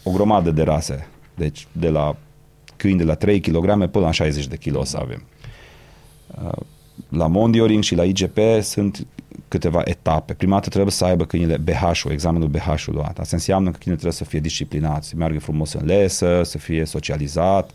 o 0.02 0.10
grămadă 0.12 0.50
de 0.50 0.62
rase. 0.62 1.08
Deci 1.34 1.66
de 1.72 1.88
la 1.88 2.16
câini 2.80 2.98
de 2.98 3.04
la 3.04 3.14
3 3.14 3.40
kg 3.40 3.88
până 3.90 4.04
la 4.04 4.10
60 4.10 4.46
de 4.46 4.56
kg 4.56 4.76
o 4.76 4.84
să 4.84 4.96
avem. 4.96 5.22
Uh, 6.44 6.52
La 7.08 7.26
Mondioring 7.26 7.82
și 7.82 7.94
la 7.94 8.04
IGP 8.04 8.38
sunt 8.62 9.06
câteva 9.48 9.80
etape. 9.84 10.32
Prima 10.32 10.54
dată 10.54 10.68
trebuie 10.68 10.92
să 10.92 11.04
aibă 11.04 11.24
câinile 11.24 11.56
BH-ul, 11.56 12.12
examenul 12.12 12.48
BH-ul 12.48 12.94
luat. 12.94 13.18
Asta 13.18 13.36
înseamnă 13.36 13.70
că 13.70 13.76
câinele 13.76 14.00
trebuie 14.00 14.12
să 14.12 14.24
fie 14.24 14.40
disciplinat, 14.40 15.04
să 15.04 15.12
meargă 15.16 15.38
frumos 15.38 15.72
în 15.72 15.86
lesă, 15.86 16.40
să 16.44 16.58
fie 16.58 16.84
socializat 16.84 17.70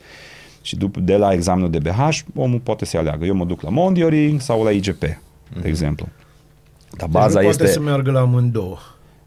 și 0.62 0.76
după, 0.76 0.99
de 0.99 1.18
la 1.18 1.34
examenul 1.34 1.70
de 1.70 1.80
BH 1.80 2.20
omul 2.36 2.60
poate 2.60 2.86
să 2.86 2.97
aleagă. 2.97 3.26
Eu 3.26 3.36
mă 3.36 3.45
duc 3.45 3.62
la 3.62 3.70
Mondioring 3.70 4.41
sau 4.41 4.64
la 4.64 4.72
IGP, 4.72 4.99
de 5.62 5.68
exemplu. 5.68 6.08
Dar 6.97 7.08
Deci 7.08 7.22
baza 7.22 7.39
nu 7.39 7.45
este... 7.45 7.58
poate 7.58 7.74
să 7.74 7.80
meargă 7.80 8.12
la 8.12 8.20
amândouă. 8.20 8.78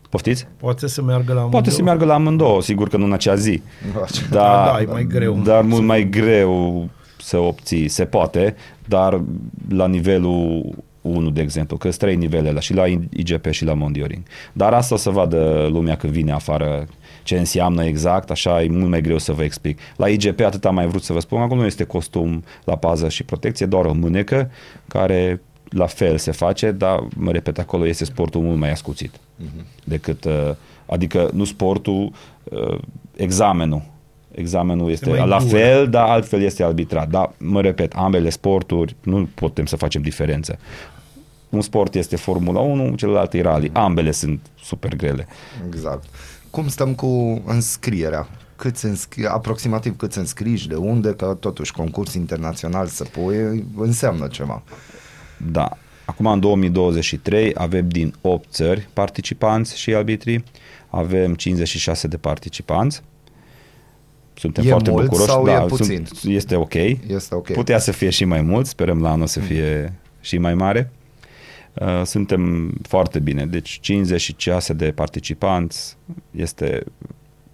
Poftiți? 0.08 0.46
Poate 0.56 0.86
să 0.88 1.02
meargă 1.02 1.32
la 1.32 1.40
Poate 1.40 1.70
să 1.70 1.80
amândouă. 1.80 1.84
meargă 1.84 2.04
la 2.04 2.14
amândouă, 2.14 2.62
sigur 2.62 2.88
că 2.88 2.96
nu 2.96 3.04
în 3.04 3.12
acea 3.12 3.34
zi. 3.34 3.62
Da, 3.92 4.04
Dar, 4.30 4.72
da, 4.74 4.80
e 4.80 4.84
mai 4.84 5.06
greu. 5.06 5.34
Dar 5.44 5.62
mult 5.62 5.82
mai 5.82 6.08
greu 6.08 6.88
să 7.18 7.36
obții. 7.38 7.88
Se 7.88 8.04
poate, 8.04 8.54
dar 8.84 9.20
la 9.68 9.86
nivelul 9.86 10.64
1, 11.02 11.30
de 11.30 11.40
exemplu, 11.40 11.76
că 11.76 11.86
sunt 11.88 12.00
trei 12.00 12.16
nivele 12.16 12.50
la, 12.50 12.60
și 12.60 12.74
la 12.74 12.84
IGP 13.10 13.50
și 13.50 13.64
la 13.64 13.74
Mondioring. 13.74 14.22
Dar 14.52 14.72
asta 14.72 14.94
o 14.94 14.98
să 14.98 15.10
vadă 15.10 15.68
lumea 15.70 15.96
când 15.96 16.12
vine 16.12 16.32
afară 16.32 16.86
ce 17.22 17.38
înseamnă 17.38 17.84
exact, 17.84 18.30
așa 18.30 18.62
e 18.62 18.68
mult 18.68 18.88
mai 18.90 19.00
greu 19.00 19.18
să 19.18 19.32
vă 19.32 19.42
explic. 19.42 19.78
La 19.96 20.08
IGP 20.08 20.40
atât 20.40 20.64
am 20.64 20.74
mai 20.74 20.86
vrut 20.86 21.02
să 21.02 21.12
vă 21.12 21.20
spun, 21.20 21.40
acolo 21.40 21.60
nu 21.60 21.66
este 21.66 21.84
costum 21.84 22.44
la 22.64 22.76
pază 22.76 23.08
și 23.08 23.24
protecție, 23.24 23.66
doar 23.66 23.84
o 23.84 23.92
mânecă 23.92 24.50
care 24.88 25.40
la 25.70 25.86
fel 25.86 26.18
se 26.18 26.30
face, 26.30 26.70
dar, 26.70 27.06
mă 27.16 27.32
repet, 27.32 27.58
acolo 27.58 27.86
este 27.86 28.04
sportul 28.04 28.40
mult 28.40 28.58
mai 28.58 28.70
ascuțit 28.70 29.10
decât, 29.84 30.24
uh, 30.24 30.54
adică 30.86 31.30
nu 31.32 31.44
sportul, 31.44 32.12
uh, 32.44 32.78
examenul. 33.16 33.82
Examenul 34.30 34.90
este 34.90 35.08
mai 35.08 35.28
la 35.28 35.38
dur. 35.38 35.48
fel, 35.48 35.88
dar 35.88 36.08
altfel 36.08 36.40
este 36.40 36.62
arbitrat. 36.62 37.08
Dar, 37.08 37.32
mă 37.38 37.60
repet, 37.60 37.92
ambele 37.96 38.30
sporturi 38.30 38.96
nu 39.02 39.28
putem 39.34 39.66
să 39.66 39.76
facem 39.76 40.02
diferență. 40.02 40.58
Un 41.48 41.60
sport 41.60 41.94
este 41.94 42.16
Formula 42.16 42.60
1, 42.60 42.94
celălalt 42.94 43.32
e 43.32 43.42
rally. 43.42 43.70
Ambele 43.72 44.10
sunt 44.10 44.40
super 44.62 44.96
grele. 44.96 45.26
Exact. 45.66 46.04
Cum 46.50 46.68
stăm 46.68 46.94
cu 46.94 47.42
înscrierea? 47.46 48.28
Câți 48.56 48.84
înscri... 48.84 49.26
aproximativ 49.26 49.96
câți 49.96 50.18
înscriși, 50.18 50.68
de 50.68 50.74
unde, 50.74 51.14
că 51.14 51.36
totuși 51.40 51.72
concurs 51.72 52.14
internațional 52.14 52.86
să 52.86 53.04
pui 53.04 53.64
înseamnă 53.76 54.26
ceva. 54.26 54.62
Da. 55.52 55.76
Acum, 56.04 56.26
în 56.26 56.40
2023, 56.40 57.54
avem 57.54 57.88
din 57.88 58.14
8 58.20 58.48
țări 58.50 58.88
participanți 58.92 59.78
și 59.78 59.94
arbitri, 59.94 60.44
avem 60.90 61.34
56 61.34 62.08
de 62.08 62.16
participanți. 62.16 63.02
Suntem 64.34 64.64
E 64.66 64.68
foarte 64.68 64.90
mult 64.90 65.04
bucuroși. 65.04 65.30
sau 65.30 65.48
e 65.48 65.52
da, 65.52 65.60
puțin? 65.60 66.06
Sunt, 66.12 66.34
este 66.34 66.54
ok. 66.56 66.74
Este 67.06 67.34
ok. 67.34 67.52
Putea 67.52 67.78
să 67.78 67.92
fie 67.92 68.10
și 68.10 68.24
mai 68.24 68.42
mult, 68.42 68.66
sperăm 68.66 69.00
la 69.00 69.10
anul 69.10 69.26
să 69.26 69.40
fie 69.40 69.92
și 70.20 70.38
mai 70.38 70.54
mare. 70.54 70.92
Uh, 71.74 72.02
Suntem 72.04 72.72
foarte 72.82 73.18
bine, 73.18 73.46
deci 73.46 73.78
56 73.82 74.72
de 74.72 74.90
participanți 74.94 75.96
este 76.30 76.84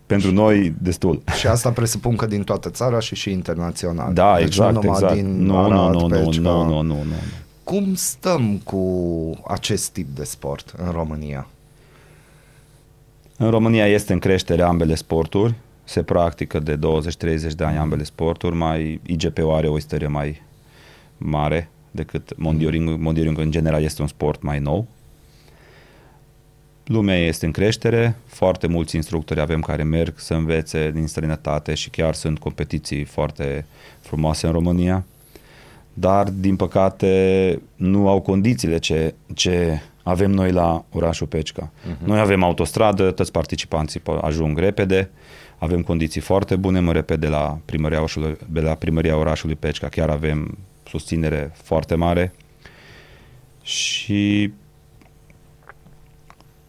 pentru 0.07 0.33
noi 0.33 0.75
destul. 0.79 1.23
Și 1.39 1.47
asta 1.47 1.71
presupun 1.71 2.17
că 2.17 2.27
din 2.27 2.43
toată 2.43 2.71
țara 2.71 2.99
și 3.01 3.15
și 3.15 3.31
internațional. 3.31 4.13
Da, 4.13 4.35
deci 4.37 4.47
exact, 4.47 4.75
nu 4.75 4.81
numai 4.81 4.97
exact. 5.01 5.15
din 5.15 5.45
Nu, 5.45 5.59
Arad, 5.59 5.71
nu, 5.71 5.91
nu, 5.91 6.07
nu, 6.07 6.25
Pecica. 6.25 6.49
nu, 6.49 6.65
nu, 6.65 6.83
nu, 6.83 6.95
nu. 6.95 7.15
Cum 7.65 7.95
stăm 7.95 8.59
cu 8.59 8.83
acest 9.47 9.93
tip 9.93 10.09
de 10.15 10.25
sport 10.25 10.75
în 10.77 10.91
România? 10.91 11.47
În 13.37 13.51
România 13.51 13.87
este 13.87 14.13
în 14.13 14.19
creștere 14.19 14.63
ambele 14.63 14.95
sporturi, 14.95 15.55
se 15.85 16.03
practică 16.03 16.59
de 16.59 16.79
20-30 16.79 16.79
de 17.57 17.65
ani 17.65 17.79
ambele 17.79 18.03
sporturi, 18.03 18.55
mai 18.55 19.01
IGP-ul 19.07 19.55
are 19.55 19.69
o 19.69 19.77
istorie 19.77 20.07
mai 20.07 20.43
mare 21.19 21.69
decât 21.91 22.37
mondioring. 22.37 22.99
Mondioring 22.99 23.39
în 23.39 23.51
general 23.51 23.83
este 23.83 24.03
un 24.03 24.09
sport 24.09 24.43
mai 24.43 24.59
nou. 24.59 24.87
Lumea 26.85 27.19
este 27.19 27.47
în 27.47 27.53
creștere, 27.53 28.17
foarte 28.27 28.67
mulți 28.67 28.97
instructori 28.97 29.41
avem 29.41 29.61
care 29.61 29.83
merg 29.83 30.19
să 30.19 30.35
învețe 30.35 30.91
din 30.91 31.07
străinătate 31.07 31.75
și 31.75 31.91
chiar 31.91 32.15
sunt 32.15 32.39
competiții 32.39 33.05
foarte 33.05 33.67
frumoase 34.01 34.47
în 34.47 34.53
România, 34.53 35.05
dar 35.95 36.31
din 36.31 36.57
păcate 36.57 37.63
nu 37.77 38.09
au 38.09 38.21
condițiile 38.21 38.79
ce, 38.79 39.15
ce 39.35 39.81
avem 40.03 40.31
noi 40.31 40.53
la 40.53 40.85
orașul 40.93 41.27
Pecica. 41.27 41.71
Uh-huh. 41.71 42.05
Noi 42.05 42.19
avem 42.19 42.43
autostradă, 42.43 43.11
toți 43.11 43.33
participanții 43.33 44.01
po- 44.01 44.21
ajung 44.21 44.59
repede, 44.59 45.11
avem 45.59 45.83
condiții 45.83 46.21
foarte 46.21 46.57
bune, 46.57 46.81
mă 46.81 46.93
repet, 46.93 47.21
de 47.21 47.29
la 47.29 47.59
primăria 47.65 47.99
orașului, 47.99 48.37
de 48.49 48.61
la 48.61 48.75
primăria 48.75 49.17
orașului 49.17 49.55
Pecica, 49.55 49.89
chiar 49.89 50.11
avem 50.11 50.59
susținere 50.89 51.53
foarte 51.55 51.95
mare 51.95 52.33
și 53.63 54.53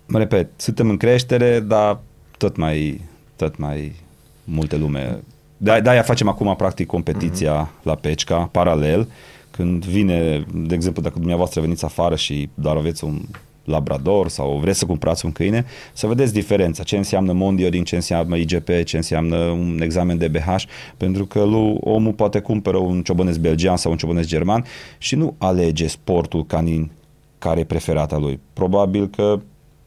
mă 0.05 0.17
repet, 0.17 0.49
suntem 0.55 0.89
în 0.89 0.97
creștere, 0.97 1.59
dar 1.59 1.99
tot 2.37 2.55
mai, 2.55 3.01
tot 3.35 3.57
mai 3.57 3.95
multe 4.43 4.77
lume. 4.77 5.19
De- 5.57 5.79
De-aia 5.83 6.01
facem 6.01 6.27
acum 6.27 6.55
practic 6.55 6.87
competiția 6.87 7.67
uh-huh. 7.67 7.83
la 7.83 7.95
Pecica, 7.95 8.49
paralel, 8.51 9.07
când 9.51 9.85
vine, 9.85 10.45
de 10.53 10.75
exemplu, 10.75 11.01
dacă 11.01 11.15
dumneavoastră 11.17 11.61
veniți 11.61 11.85
afară 11.85 12.15
și 12.15 12.49
doar 12.53 12.75
aveți 12.75 13.03
un 13.03 13.21
labrador 13.65 14.29
sau 14.29 14.57
vreți 14.57 14.79
să 14.79 14.85
cumpărați 14.85 15.25
un 15.25 15.31
câine, 15.31 15.65
să 15.93 16.07
vedeți 16.07 16.33
diferența, 16.33 16.83
ce 16.83 16.97
înseamnă 16.97 17.31
mondioring, 17.31 17.85
ce 17.85 17.95
înseamnă 17.95 18.35
IGP, 18.35 18.69
ce 18.83 18.95
înseamnă 18.95 19.37
un 19.37 19.79
examen 19.81 20.17
de 20.17 20.27
BH, 20.27 20.55
pentru 20.97 21.25
că 21.25 21.43
lui, 21.43 21.77
omul 21.79 22.13
poate 22.13 22.39
cumpără 22.39 22.77
un 22.77 23.01
ciobănesc 23.01 23.39
belgian 23.39 23.77
sau 23.77 23.91
un 23.91 23.97
ciobănesc 23.97 24.27
german 24.27 24.65
și 24.97 25.15
nu 25.15 25.35
alege 25.37 25.87
sportul 25.87 26.45
canin 26.45 26.91
care 27.37 27.59
e 27.59 27.63
preferata 27.63 28.17
lui. 28.17 28.39
Probabil 28.53 29.07
că 29.07 29.39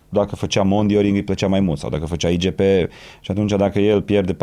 dacă 0.08 0.36
făcea 0.36 0.62
mondioring 0.62 1.16
îi 1.16 1.24
plăcea 1.24 1.46
mai 1.46 1.60
mult 1.60 1.78
sau 1.78 1.90
dacă 1.90 2.06
făcea 2.06 2.28
IGP 2.28 2.60
și 3.20 3.30
atunci 3.30 3.52
dacă 3.52 3.78
el 3.78 4.02
pierde 4.02 4.34
4-5 4.34 4.36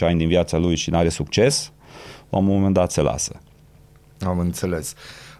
ani 0.00 0.18
din 0.18 0.28
viața 0.28 0.58
lui 0.58 0.76
și 0.76 0.90
nu 0.90 0.96
are 0.96 1.08
succes, 1.08 1.72
la 2.30 2.38
un 2.38 2.44
moment 2.44 2.74
dat 2.74 2.90
se 2.90 3.00
lasă. 3.00 3.40
Am 4.20 4.38
înțeles. 4.38 4.94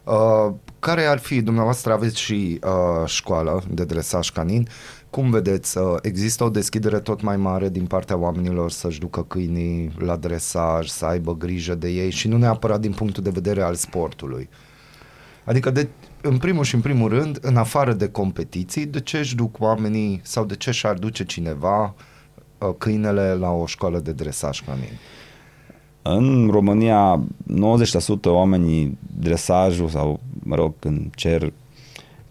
Uh, 0.05 0.55
care 0.79 1.05
ar 1.05 1.18
fi, 1.18 1.43
dumneavoastră 1.43 1.93
aveți 1.93 2.20
și 2.20 2.61
uh, 2.64 3.07
școală 3.07 3.62
de 3.70 3.85
dresaj 3.85 4.31
canin, 4.31 4.68
cum 5.11 5.31
vedeți, 5.31 5.79
uh, 5.79 5.97
există 6.03 6.45
o 6.45 6.49
deschidere 6.49 6.99
tot 6.99 7.22
mai 7.22 7.37
mare 7.37 7.68
din 7.68 7.87
partea 7.87 8.16
oamenilor 8.16 8.70
să-și 8.70 8.99
ducă 8.99 9.22
câinii 9.22 9.93
la 9.99 10.16
dresaj, 10.16 10.89
să 10.89 11.05
aibă 11.05 11.37
grijă 11.37 11.74
de 11.74 11.89
ei 11.89 12.11
și 12.11 12.29
nu 12.29 12.37
neapărat 12.37 12.81
din 12.81 12.93
punctul 12.93 13.22
de 13.22 13.31
vedere 13.31 13.62
al 13.62 13.74
sportului. 13.74 14.49
Adică, 15.45 15.70
de, 15.70 15.89
în 16.21 16.39
primul 16.39 16.64
și 16.64 16.75
în 16.75 16.81
primul 16.81 17.09
rând, 17.09 17.39
în 17.41 17.57
afară 17.57 17.93
de 17.93 18.09
competiții, 18.09 18.87
de 18.87 19.01
ce 19.01 19.19
își 19.19 19.35
duc 19.35 19.61
oamenii 19.61 20.21
sau 20.23 20.45
de 20.45 20.57
ce 20.57 20.71
și-ar 20.71 20.95
duce 20.95 21.25
cineva 21.25 21.95
uh, 22.59 22.69
câinele 22.79 23.35
la 23.35 23.51
o 23.51 23.66
școală 23.66 23.99
de 23.99 24.12
dresaj 24.12 24.61
canin? 24.61 24.99
În 26.03 26.49
România, 26.51 27.23
90% 27.55 28.25
oamenii 28.25 28.99
dresajul 29.21 29.89
sau, 29.89 30.21
mă 30.43 30.55
rog, 30.55 30.75
când 30.79 31.14
cer, 31.14 31.53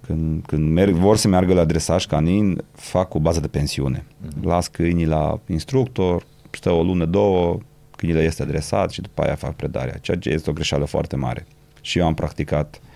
când, 0.01 0.43
când 0.45 0.71
merg, 0.71 0.93
vor 0.93 1.17
să 1.17 1.27
meargă 1.27 1.53
la 1.53 1.65
dresaj 1.65 2.05
canin, 2.05 2.63
fac 2.71 3.13
o 3.13 3.19
bază 3.19 3.39
de 3.39 3.47
pensiune. 3.47 4.05
Uh-huh. 4.05 4.41
Las 4.41 4.67
câinii 4.67 5.05
la 5.05 5.39
instructor, 5.47 6.25
stă 6.51 6.71
o 6.71 6.83
lună, 6.83 7.05
două, 7.05 7.57
câinile 7.95 8.23
este 8.23 8.41
adresat 8.41 8.91
și 8.91 9.01
după 9.01 9.21
aia 9.21 9.35
fac 9.35 9.55
predarea, 9.55 9.97
ceea 10.01 10.17
ce 10.17 10.29
este 10.29 10.49
o 10.49 10.53
greșeală 10.53 10.85
foarte 10.85 11.15
mare. 11.15 11.47
Și 11.81 11.99
eu 11.99 12.05
am 12.05 12.13
practicat 12.13 12.79
uh, 12.81 12.86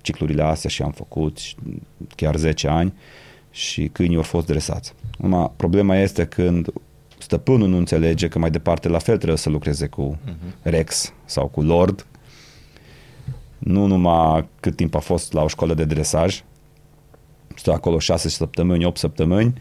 ciclurile 0.00 0.42
astea 0.42 0.70
și 0.70 0.82
am 0.82 0.90
făcut 0.90 1.38
și 1.38 1.56
chiar 2.14 2.36
10 2.36 2.68
ani 2.68 2.94
și 3.50 3.88
câinii 3.92 4.16
au 4.16 4.22
fost 4.22 4.46
dresați. 4.46 4.94
Numai 5.18 5.50
problema 5.56 5.96
este 5.96 6.24
când 6.24 6.68
stăpânul 7.18 7.68
nu 7.68 7.76
înțelege 7.76 8.28
că 8.28 8.38
mai 8.38 8.50
departe 8.50 8.88
la 8.88 8.98
fel 8.98 9.16
trebuie 9.16 9.38
să 9.38 9.50
lucreze 9.50 9.86
cu 9.86 10.16
uh-huh. 10.16 10.62
Rex 10.62 11.12
sau 11.24 11.46
cu 11.46 11.62
Lord. 11.62 12.06
Nu 13.58 13.86
numai 13.86 14.48
cât 14.60 14.76
timp 14.76 14.94
a 14.94 14.98
fost 14.98 15.32
la 15.32 15.42
o 15.42 15.48
școală 15.48 15.74
de 15.74 15.84
dresaj, 15.84 16.42
stă 17.54 17.72
acolo 17.72 17.98
6 17.98 18.28
săptămâni, 18.28 18.84
8 18.84 18.98
săptămâni 18.98 19.52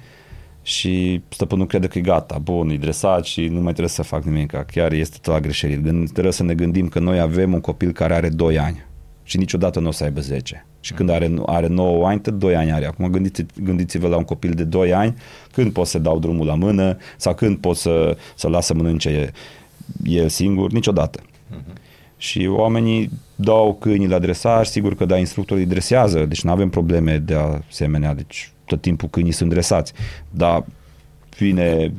și 0.61 1.21
stăpânul 1.29 1.65
crede 1.65 1.87
că 1.87 1.97
e 1.97 2.01
gata, 2.01 2.37
bun, 2.37 2.69
e 2.69 2.77
dresat 2.77 3.25
și 3.25 3.47
nu 3.47 3.61
mai 3.61 3.71
trebuie 3.71 3.89
să 3.89 4.01
fac 4.01 4.23
nimic. 4.23 4.51
Chiar 4.51 4.91
este 4.91 5.17
tot 5.21 5.33
la 5.33 5.39
greșelit. 5.39 5.81
Gând, 5.83 6.11
trebuie 6.11 6.33
să 6.33 6.43
ne 6.43 6.53
gândim 6.53 6.87
că 6.87 6.99
noi 6.99 7.19
avem 7.19 7.53
un 7.53 7.61
copil 7.61 7.91
care 7.91 8.13
are 8.13 8.29
2 8.29 8.59
ani 8.59 8.85
și 9.25 9.37
niciodată 9.37 9.79
nu 9.79 9.87
o 9.87 9.91
să 9.91 10.03
aibă 10.03 10.19
10. 10.19 10.65
Și 10.79 10.93
când 10.93 11.09
are, 11.09 11.33
are 11.45 11.67
9 11.67 12.07
ani, 12.07 12.21
tot 12.21 12.33
2 12.33 12.55
ani 12.55 12.71
are. 12.71 12.85
Acum 12.85 13.07
gândiți, 13.07 13.45
gândiți-vă 13.63 14.07
la 14.07 14.17
un 14.17 14.23
copil 14.23 14.51
de 14.51 14.63
2 14.63 14.93
ani, 14.93 15.15
când 15.51 15.71
pot 15.71 15.87
să 15.87 15.99
dau 15.99 16.19
drumul 16.19 16.45
la 16.45 16.55
mână 16.55 16.97
sau 17.17 17.35
când 17.35 17.57
pot 17.57 17.75
să, 17.75 18.17
să 18.35 18.47
lasă 18.47 18.73
mănânce 18.73 19.31
el 20.03 20.29
singur, 20.29 20.71
niciodată. 20.71 21.19
Uh-huh. 21.21 21.83
Și 22.17 22.47
oamenii 22.47 23.09
dau 23.35 23.77
câinii 23.79 24.07
la 24.07 24.19
dresaj, 24.19 24.67
sigur 24.67 24.95
că 24.95 25.05
da, 25.05 25.17
instructorii 25.17 25.63
îi 25.63 25.69
dresează, 25.69 26.25
deci 26.25 26.43
nu 26.43 26.51
avem 26.51 26.69
probleme 26.69 27.17
de 27.17 27.35
asemenea, 27.69 28.13
deci 28.13 28.51
tot 28.65 28.81
timpul 28.81 29.09
câinii 29.09 29.31
sunt 29.31 29.49
dresați. 29.49 29.93
Dar 30.29 30.65
vine 31.37 31.93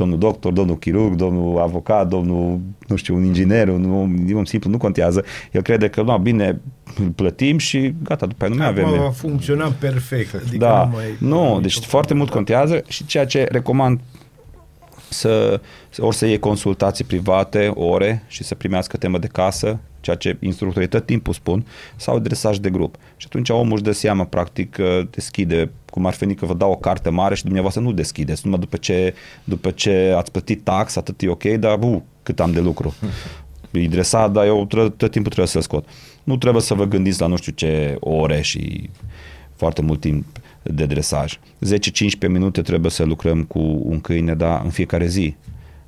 domnul 0.00 0.18
doctor, 0.18 0.52
domnul 0.52 0.78
chirurg, 0.78 1.14
domnul 1.14 1.58
avocat, 1.60 2.08
domnul, 2.08 2.60
nu 2.86 2.96
știu, 2.96 3.14
un 3.14 3.24
inginer, 3.24 3.68
un 3.68 3.84
om, 3.84 4.14
un 4.28 4.36
om 4.36 4.44
simplu, 4.44 4.70
nu 4.70 4.78
contează. 4.78 5.24
El 5.52 5.62
crede 5.62 5.88
că, 5.88 6.02
nu, 6.02 6.18
bine, 6.18 6.60
îl 6.98 7.08
plătim 7.08 7.58
și 7.58 7.94
gata, 8.02 8.26
după 8.26 8.44
aia 8.44 8.52
nu 8.52 8.58
mai 8.58 8.68
avem. 8.68 8.84
Acum 8.84 8.98
va 8.98 9.10
funcționa 9.10 9.72
perfect. 9.78 10.34
Adică 10.34 10.56
da, 10.56 10.84
nu, 10.84 10.90
mai, 10.94 11.04
nu 11.18 11.60
deci 11.60 11.78
foarte 11.78 12.14
mult 12.14 12.30
contează 12.30 12.82
și 12.88 13.06
ceea 13.06 13.26
ce 13.26 13.46
recomand 13.50 14.00
să, 15.08 15.60
ori 15.98 16.16
să 16.16 16.26
iei 16.26 16.38
consultații 16.38 17.04
private, 17.04 17.70
ore 17.74 18.24
și 18.26 18.44
să 18.44 18.54
primească 18.54 18.96
temă 18.96 19.18
de 19.18 19.26
casă, 19.26 19.78
ceea 20.00 20.16
ce 20.16 20.36
instructorii 20.40 20.88
tot 20.88 21.06
timpul 21.06 21.32
spun, 21.32 21.66
sau 21.96 22.18
dresaj 22.18 22.56
de 22.56 22.70
grup. 22.70 22.96
Și 23.16 23.26
atunci 23.28 23.48
omul 23.48 23.72
își 23.72 23.82
dă 23.82 23.92
seama, 23.92 24.24
practic, 24.24 24.76
deschide, 25.10 25.70
cum 25.90 26.06
ar 26.06 26.12
fi 26.12 26.34
că 26.34 26.46
vă 26.46 26.54
dau 26.54 26.70
o 26.70 26.76
carte 26.76 27.10
mare 27.10 27.34
și 27.34 27.42
dumneavoastră 27.42 27.82
nu 27.82 27.92
deschideți, 27.92 28.40
numai 28.44 28.60
după 28.60 28.76
ce, 28.76 29.14
după 29.44 29.70
ce 29.70 30.14
ați 30.16 30.30
plătit 30.30 30.64
tax, 30.64 30.96
atât 30.96 31.22
e 31.22 31.28
ok, 31.28 31.44
dar 31.44 31.78
uh, 31.82 32.00
cât 32.22 32.40
am 32.40 32.52
de 32.52 32.60
lucru. 32.60 32.94
E 33.72 33.88
dresat, 33.88 34.32
dar 34.32 34.46
eu 34.46 34.64
tot 34.66 34.96
timpul 34.96 35.22
trebuie 35.22 35.46
să-l 35.46 35.60
scot. 35.60 35.88
Nu 36.24 36.36
trebuie 36.36 36.62
să 36.62 36.74
vă 36.74 36.84
gândiți 36.84 37.20
la 37.20 37.26
nu 37.26 37.36
știu 37.36 37.52
ce 37.52 37.96
ore 38.00 38.40
și 38.40 38.90
foarte 39.56 39.82
mult 39.82 40.00
timp 40.00 40.26
de 40.62 40.86
dresaj. 40.86 41.38
10-15 41.38 41.38
minute 42.28 42.62
trebuie 42.62 42.90
să 42.90 43.04
lucrăm 43.04 43.42
cu 43.42 43.58
un 43.82 44.00
câine, 44.00 44.34
dar 44.34 44.60
în 44.64 44.70
fiecare 44.70 45.06
zi. 45.06 45.36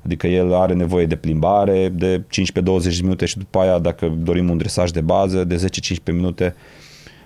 Adică 0.05 0.27
el 0.27 0.53
are 0.53 0.73
nevoie 0.73 1.05
de 1.05 1.15
plimbare 1.15 1.89
de 1.89 2.21
15-20 2.21 3.01
minute 3.01 3.25
și 3.25 3.37
după 3.37 3.59
aia, 3.59 3.79
dacă 3.79 4.07
dorim 4.23 4.49
un 4.49 4.57
dresaj 4.57 4.91
de 4.91 5.01
bază, 5.01 5.43
de 5.43 5.69
10-15 6.09 6.13
minute, 6.13 6.55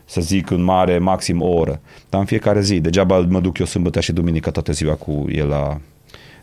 să 0.06 0.22
zic 0.22 0.50
în 0.50 0.64
mare, 0.64 0.98
maxim 0.98 1.42
o 1.42 1.48
oră. 1.48 1.82
Dar 2.10 2.20
în 2.20 2.26
fiecare 2.26 2.62
zi. 2.62 2.80
Degeaba 2.80 3.20
mă 3.20 3.40
duc 3.40 3.58
eu 3.58 3.66
sâmbătă 3.66 4.00
și 4.00 4.12
duminică 4.12 4.52
toată 4.52 4.72
ziua 4.72 4.96
cu 4.96 5.26
el 5.30 5.48
la, 5.48 5.80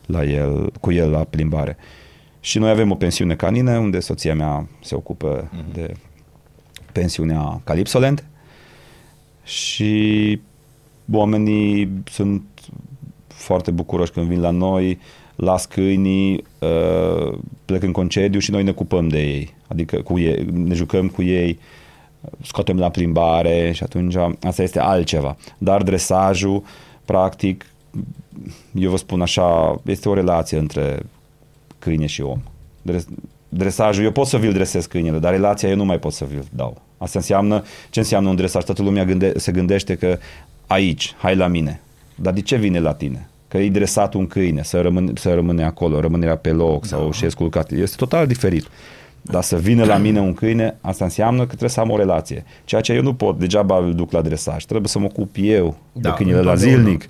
la 0.06 0.24
el, 0.24 0.72
cu 0.80 0.92
el 0.92 1.10
la 1.10 1.24
plimbare. 1.24 1.76
Și 2.40 2.58
noi 2.58 2.70
avem 2.70 2.90
o 2.90 2.94
pensiune 2.94 3.34
canină, 3.34 3.78
unde 3.78 4.00
soția 4.00 4.34
mea 4.34 4.68
se 4.82 4.94
ocupă 4.94 5.48
uh-huh. 5.48 5.74
de 5.74 5.94
pensiunea 6.92 7.60
Calipsolent 7.64 8.24
și 9.44 10.40
oamenii 11.12 12.02
sunt 12.10 12.42
foarte 13.26 13.70
bucuroși 13.70 14.12
când 14.12 14.26
vin 14.26 14.40
la 14.40 14.50
noi, 14.50 14.98
las 15.36 15.64
câinii, 15.64 16.44
plec 17.64 17.82
în 17.82 17.92
concediu 17.92 18.40
și 18.40 18.50
noi 18.50 18.62
ne 18.62 18.70
ocupăm 18.70 19.08
de 19.08 19.22
ei, 19.22 19.54
adică 19.66 19.96
cu 19.96 20.18
ei, 20.18 20.46
ne 20.52 20.74
jucăm 20.74 21.08
cu 21.08 21.22
ei, 21.22 21.58
scoatem 22.42 22.78
la 22.78 22.90
plimbare 22.90 23.72
și 23.72 23.82
atunci 23.82 24.14
asta 24.42 24.62
este 24.62 24.80
altceva. 24.80 25.36
Dar 25.58 25.82
dresajul, 25.82 26.62
practic, 27.04 27.66
eu 28.74 28.90
vă 28.90 28.96
spun 28.96 29.20
așa, 29.20 29.80
este 29.86 30.08
o 30.08 30.14
relație 30.14 30.58
între 30.58 31.02
câine 31.78 32.06
și 32.06 32.22
om. 32.22 32.40
Dres- 32.82 33.06
dresajul, 33.48 34.04
eu 34.04 34.10
pot 34.10 34.26
să 34.26 34.38
vi-l 34.38 34.52
dresez 34.52 34.86
câinele, 34.86 35.18
dar 35.18 35.32
relația 35.32 35.68
eu 35.68 35.76
nu 35.76 35.84
mai 35.84 35.98
pot 35.98 36.12
să 36.12 36.24
vi-l 36.24 36.44
dau. 36.50 36.82
Asta 36.98 37.18
înseamnă, 37.18 37.64
ce 37.90 37.98
înseamnă 37.98 38.28
un 38.28 38.36
dresaj? 38.36 38.64
Toată 38.64 38.82
lumea 38.82 39.04
gânde, 39.04 39.38
se 39.38 39.52
gândește 39.52 39.94
că 39.94 40.18
aici, 40.66 41.14
hai 41.18 41.36
la 41.36 41.46
mine. 41.46 41.80
Dar 42.14 42.32
de 42.32 42.40
ce 42.40 42.56
vine 42.56 42.78
la 42.78 42.94
tine? 42.94 43.28
Că 43.54 43.60
e 43.60 43.70
dresat 43.70 44.14
un 44.14 44.26
câine, 44.26 44.62
să, 44.62 44.80
rămâne, 44.80 45.12
să 45.14 45.34
rămâne 45.34 45.64
acolo, 45.64 46.00
rămânerea 46.00 46.36
pe 46.36 46.50
loc 46.50 46.80
da. 46.80 46.86
sau 46.86 47.10
și 47.10 47.26
culcat. 47.26 47.70
Este 47.70 47.96
total 47.96 48.26
diferit. 48.26 48.66
Dar 49.22 49.42
să 49.42 49.56
vină 49.56 49.84
la 49.84 49.96
mine 49.96 50.20
un 50.20 50.34
câine, 50.34 50.76
asta 50.80 51.04
înseamnă 51.04 51.40
că 51.40 51.46
trebuie 51.46 51.68
să 51.68 51.80
am 51.80 51.90
o 51.90 51.96
relație. 51.96 52.44
Ceea 52.64 52.80
ce 52.80 52.92
eu 52.92 53.02
nu 53.02 53.14
pot, 53.14 53.38
degeaba 53.38 53.78
îl 53.78 53.94
duc 53.94 54.12
la 54.12 54.22
dresaj. 54.22 54.64
Trebuie 54.64 54.88
să 54.88 54.98
mă 54.98 55.04
ocup 55.04 55.34
eu 55.38 55.76
da, 55.92 56.08
de 56.08 56.14
câinele 56.14 56.40
la 56.40 56.54
zilnic. 56.54 57.08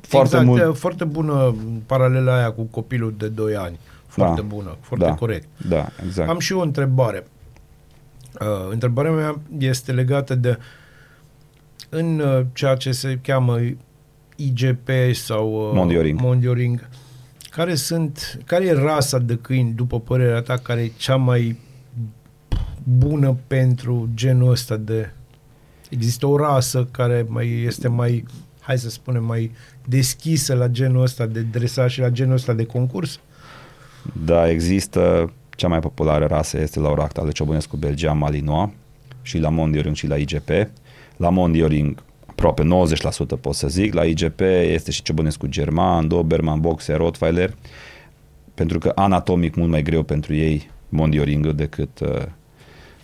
Foarte 0.00 0.36
exact, 0.36 0.46
mult. 0.46 0.78
foarte 0.78 1.04
bună 1.04 1.54
paralela 1.86 2.36
aia 2.36 2.50
cu 2.50 2.62
copilul 2.62 3.14
de 3.18 3.28
2 3.28 3.56
ani. 3.56 3.78
Foarte 4.06 4.40
da, 4.40 4.46
bună, 4.46 4.76
foarte 4.80 5.04
da, 5.04 5.14
corect. 5.14 5.46
Da, 5.68 5.88
exact. 6.04 6.28
Am 6.28 6.38
și 6.38 6.52
eu 6.52 6.58
o 6.58 6.62
întrebare. 6.62 7.26
Uh, 8.40 8.70
întrebarea 8.70 9.10
mea 9.10 9.40
este 9.58 9.92
legată 9.92 10.34
de 10.34 10.58
în 11.88 12.18
uh, 12.18 12.44
ceea 12.52 12.74
ce 12.74 12.92
se 12.92 13.18
cheamă 13.22 13.58
IGP 14.38 14.88
sau 15.12 15.68
uh, 15.68 15.74
Mondioring. 15.74 16.20
Mondioring. 16.20 16.88
Care 17.50 17.74
sunt, 17.74 18.40
care 18.44 18.64
e 18.64 18.72
rasa 18.72 19.18
de 19.18 19.36
câini, 19.36 19.72
după 19.72 20.00
părerea 20.00 20.40
ta, 20.40 20.56
care 20.56 20.80
e 20.80 20.92
cea 20.96 21.16
mai 21.16 21.56
bună 22.82 23.36
pentru 23.46 24.08
genul 24.14 24.50
ăsta 24.50 24.76
de... 24.76 25.12
Există 25.90 26.26
o 26.26 26.36
rasă 26.36 26.88
care 26.90 27.26
mai 27.28 27.62
este 27.66 27.88
mai, 27.88 28.24
hai 28.60 28.78
să 28.78 28.90
spunem, 28.90 29.24
mai 29.24 29.50
deschisă 29.84 30.54
la 30.54 30.66
genul 30.66 31.02
ăsta 31.02 31.26
de 31.26 31.40
dresaj 31.40 31.92
și 31.92 32.00
la 32.00 32.08
genul 32.08 32.34
ăsta 32.34 32.52
de 32.52 32.64
concurs? 32.64 33.20
Da, 34.24 34.50
există 34.50 35.32
cea 35.50 35.68
mai 35.68 35.80
populară 35.80 36.26
rasă 36.26 36.60
este 36.60 36.80
la 36.80 36.88
ora 36.88 37.02
actuală 37.02 37.30
ciobănescu 37.30 37.76
belgian 37.76 38.18
Malinois 38.18 38.70
și 39.22 39.38
la 39.38 39.48
Mondioring 39.48 39.94
și 39.94 40.06
la 40.06 40.16
IGP. 40.16 40.48
La 41.16 41.28
Mondioring 41.28 42.02
aproape 42.38 42.62
90% 43.36 43.40
pot 43.40 43.54
să 43.54 43.68
zic, 43.68 43.94
la 43.94 44.04
IGP 44.04 44.40
este 44.40 44.90
și 44.90 45.02
ciobănescu 45.02 45.46
german, 45.46 46.08
Doberman, 46.08 46.60
Boxer, 46.60 46.96
Rottweiler, 46.96 47.54
pentru 48.54 48.78
că 48.78 48.92
anatomic 48.94 49.54
mult 49.54 49.70
mai 49.70 49.82
greu 49.82 50.02
pentru 50.02 50.34
ei 50.34 50.70
Mondioring 50.88 51.50
decât, 51.50 52.00
uh, 52.00 52.22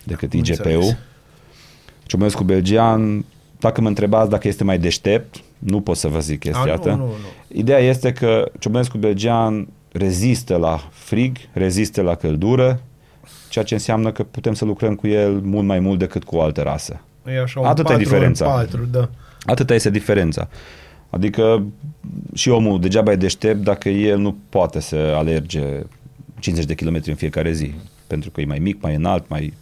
decât 0.03 0.33
IGP-ul. 0.33 0.97
Ciobănescu 2.03 2.43
belgian, 2.43 3.25
dacă 3.59 3.81
mă 3.81 3.87
întrebați 3.87 4.29
dacă 4.29 4.47
este 4.47 4.63
mai 4.63 4.79
deștept, 4.79 5.43
nu 5.59 5.81
pot 5.81 5.97
să 5.97 6.07
vă 6.07 6.19
zic 6.19 6.39
chestia 6.39 6.71
A, 6.71 6.75
asta. 6.75 6.89
nu, 6.89 6.95
nu, 6.95 7.05
nu. 7.05 7.57
Ideea 7.57 7.79
este 7.79 8.11
că 8.11 8.51
ciobănescu 8.59 8.97
belgian 8.97 9.67
rezistă 9.91 10.55
la 10.55 10.89
frig, 10.91 11.37
rezistă 11.53 12.01
la 12.01 12.15
căldură, 12.15 12.81
ceea 13.49 13.65
ce 13.65 13.73
înseamnă 13.73 14.11
că 14.11 14.23
putem 14.23 14.53
să 14.53 14.65
lucrăm 14.65 14.95
cu 14.95 15.07
el 15.07 15.39
mult 15.43 15.65
mai 15.65 15.79
mult 15.79 15.99
decât 15.99 16.23
cu 16.23 16.35
o 16.35 16.41
altă 16.41 16.61
rasă. 16.61 17.01
E 17.25 17.41
așa 17.41 17.59
un 17.59 17.65
Atâta 17.65 17.93
e 17.93 17.95
4 17.95 18.03
diferența. 18.03 18.45
4, 18.45 18.85
da. 18.91 19.09
Atâta 19.45 19.73
este 19.73 19.89
diferența. 19.89 20.47
Adică 21.09 21.65
și 22.33 22.49
omul 22.49 22.79
degeaba 22.79 23.11
e 23.11 23.15
deștept 23.15 23.63
dacă 23.63 23.89
el 23.89 24.17
nu 24.17 24.37
poate 24.49 24.79
să 24.79 24.95
alerge 24.95 25.83
50 26.39 26.65
de 26.65 26.75
kilometri 26.75 27.09
în 27.09 27.15
fiecare 27.15 27.51
zi, 27.51 27.73
pentru 28.07 28.31
că 28.31 28.41
e 28.41 28.45
mai 28.45 28.59
mic, 28.59 28.81
mai 28.81 28.95
înalt, 28.95 29.29
mai... 29.29 29.53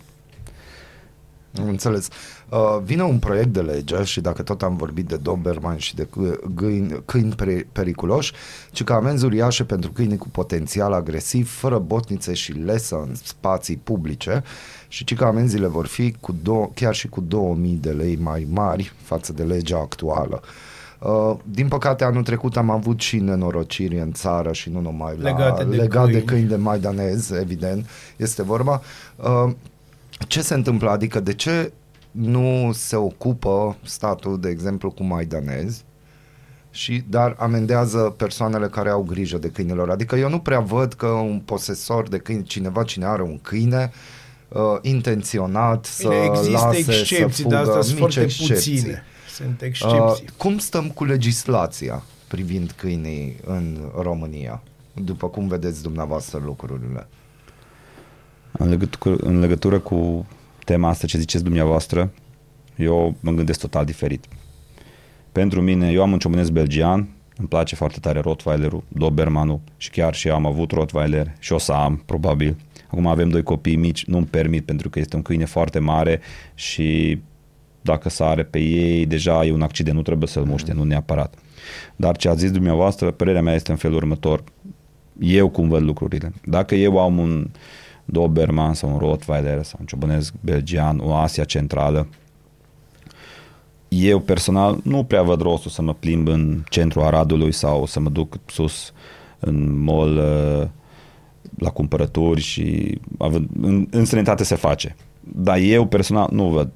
Am 1.59 1.67
înțeles. 1.67 2.07
Uh, 2.49 2.81
vine 2.83 3.03
un 3.03 3.19
proiect 3.19 3.53
de 3.53 3.61
lege 3.61 4.03
și 4.03 4.21
dacă 4.21 4.43
tot 4.43 4.61
am 4.61 4.75
vorbit 4.75 5.05
de 5.05 5.15
Doberman 5.15 5.77
și 5.77 5.95
de 5.95 6.07
câini, 6.11 6.39
câini, 6.55 7.01
câini 7.05 7.35
peri- 7.35 7.67
periculoși, 7.71 8.31
ci 8.71 8.83
că 8.83 8.93
amenzi 8.93 9.25
uriașe 9.25 9.63
pentru 9.63 9.91
câini 9.91 10.17
cu 10.17 10.29
potențial 10.29 10.93
agresiv, 10.93 11.51
fără 11.51 11.77
botnițe 11.79 12.33
și 12.33 12.51
lesă 12.51 13.05
în 13.07 13.15
spații 13.15 13.77
publice 13.77 14.43
și 14.93 15.03
ci 15.03 15.15
că 15.15 15.25
amenziile 15.25 15.67
vor 15.67 15.85
fi 15.85 16.15
cu 16.19 16.35
dou- 16.41 16.71
chiar 16.75 16.95
și 16.95 17.07
cu 17.07 17.21
2000 17.21 17.75
de 17.81 17.91
lei 17.91 18.15
mai 18.21 18.47
mari 18.51 18.93
față 19.01 19.33
de 19.33 19.43
legea 19.43 19.77
actuală. 19.77 20.41
Uh, 20.99 21.35
din 21.43 21.67
păcate, 21.67 22.03
anul 22.03 22.23
trecut 22.23 22.57
am 22.57 22.69
avut 22.69 22.99
și 22.99 23.17
nenorociri 23.17 23.99
în 23.99 24.11
țară 24.11 24.51
și 24.51 24.69
nu 24.69 24.79
numai 24.79 25.15
la, 25.17 25.29
Legate 25.29 25.63
de 25.63 25.75
legat 25.75 26.05
de 26.05 26.11
câini. 26.11 26.25
câini 26.25 26.47
de 26.47 26.55
maidanez, 26.55 27.29
evident, 27.31 27.89
este 28.17 28.43
vorba. 28.43 28.81
Uh, 29.15 29.51
ce 30.27 30.41
se 30.41 30.53
întâmplă? 30.53 30.89
Adică 30.89 31.19
de 31.19 31.33
ce 31.33 31.71
nu 32.11 32.71
se 32.73 32.95
ocupă 32.95 33.77
statul, 33.83 34.39
de 34.39 34.49
exemplu, 34.49 34.91
cu 34.91 35.03
maidanezi, 35.03 35.83
și, 36.71 37.03
dar 37.09 37.35
amendează 37.39 38.13
persoanele 38.17 38.67
care 38.67 38.89
au 38.89 39.03
grijă 39.03 39.37
de 39.37 39.49
câinilor. 39.49 39.89
Adică 39.89 40.15
eu 40.15 40.29
nu 40.29 40.39
prea 40.39 40.59
văd 40.59 40.93
că 40.93 41.07
un 41.07 41.41
posesor 41.45 42.07
de 42.09 42.17
câini, 42.17 42.43
cineva 42.43 42.83
cine 42.83 43.05
are 43.05 43.21
un 43.21 43.39
câine, 43.41 43.91
uh, 43.93 44.21
intenționat 44.81 45.95
Bine, 45.99 46.13
să 46.13 46.23
există 46.29 46.51
lase 46.51 46.77
excepții, 46.77 47.43
să 47.43 47.47
dar 47.49 47.63
fugă, 47.63 47.77
astea 47.77 47.81
sunt 47.81 47.99
mici 47.99 48.13
foarte 48.13 48.21
excepții. 48.21 48.73
puține. 48.73 49.03
Sunt 49.33 49.61
Uh, 49.61 49.67
excepții. 49.67 50.25
cum 50.37 50.57
stăm 50.57 50.89
cu 50.89 51.03
legislația 51.03 52.03
privind 52.27 52.71
câinii 52.71 53.35
în 53.45 53.77
România? 54.01 54.61
După 54.93 55.27
cum 55.27 55.47
vedeți 55.47 55.81
dumneavoastră 55.81 56.41
lucrurile. 56.45 57.07
În 58.51 58.69
legătură, 58.69 59.15
în 59.19 59.39
legătură 59.39 59.79
cu 59.79 60.25
tema 60.65 60.89
asta 60.89 61.07
ce 61.07 61.17
ziceți 61.17 61.43
dumneavoastră, 61.43 62.11
eu 62.75 63.15
mă 63.19 63.31
gândesc 63.31 63.59
total 63.59 63.85
diferit. 63.85 64.25
Pentru 65.31 65.61
mine, 65.61 65.91
eu 65.91 66.01
am 66.01 66.11
un 66.11 66.19
ciobănesc 66.19 66.51
belgian, 66.51 67.07
îmi 67.37 67.47
place 67.47 67.75
foarte 67.75 67.99
tare 67.99 68.19
Rottweilerul, 68.19 68.83
Dobermanul 68.87 69.59
și 69.77 69.89
chiar 69.89 70.13
și 70.15 70.27
eu 70.27 70.35
am 70.35 70.45
avut 70.45 70.71
Rottweiler 70.71 71.31
și 71.39 71.53
o 71.53 71.57
să 71.57 71.71
am, 71.71 72.01
probabil. 72.05 72.55
Acum 72.93 73.07
avem 73.07 73.29
doi 73.29 73.43
copii 73.43 73.75
mici, 73.75 74.05
nu-mi 74.05 74.25
permit 74.25 74.65
pentru 74.65 74.89
că 74.89 74.99
este 74.99 75.15
un 75.15 75.21
câine 75.21 75.45
foarte 75.45 75.79
mare 75.79 76.21
și 76.55 77.19
dacă 77.81 78.09
sare 78.09 78.43
pe 78.43 78.59
ei, 78.59 79.05
deja 79.05 79.45
e 79.45 79.51
un 79.51 79.61
accident, 79.61 79.95
nu 79.95 80.01
trebuie 80.01 80.27
să-l 80.27 80.43
muște, 80.43 80.73
nu 80.73 80.83
neapărat. 80.83 81.33
Dar 81.95 82.17
ce 82.17 82.29
ați 82.29 82.39
zis 82.39 82.51
dumneavoastră, 82.51 83.11
părerea 83.11 83.41
mea 83.41 83.53
este 83.53 83.71
în 83.71 83.77
felul 83.77 83.97
următor. 83.97 84.43
Eu 85.19 85.49
cum 85.49 85.67
văd 85.67 85.81
lucrurile. 85.81 86.33
Dacă 86.45 86.75
eu 86.75 86.99
am 86.99 87.17
un 87.17 87.49
Doberman 88.05 88.73
sau 88.73 88.91
un 88.91 88.97
Rottweiler 88.97 89.63
sau 89.63 89.77
un 89.79 89.85
ciobănesc 89.85 90.33
belgian, 90.39 90.99
o 90.99 91.13
Asia 91.13 91.43
centrală, 91.43 92.07
eu 93.87 94.19
personal 94.19 94.79
nu 94.83 95.03
prea 95.03 95.21
văd 95.21 95.41
rostul 95.41 95.71
să 95.71 95.81
mă 95.81 95.93
plimb 95.93 96.27
în 96.27 96.63
centrul 96.69 97.03
Aradului 97.03 97.51
sau 97.51 97.85
să 97.85 97.99
mă 97.99 98.09
duc 98.09 98.37
sus 98.45 98.93
în 99.39 99.83
mall 99.83 100.17
uh, 100.17 100.67
la 101.57 101.69
cumpărături 101.69 102.41
și 102.41 102.97
având, 103.17 103.49
în, 103.61 103.87
în 103.91 104.05
sănătate 104.05 104.43
se 104.43 104.55
face. 104.55 104.95
Dar 105.19 105.57
eu 105.57 105.85
personal 105.85 106.29
nu 106.31 106.49
văd 106.49 106.69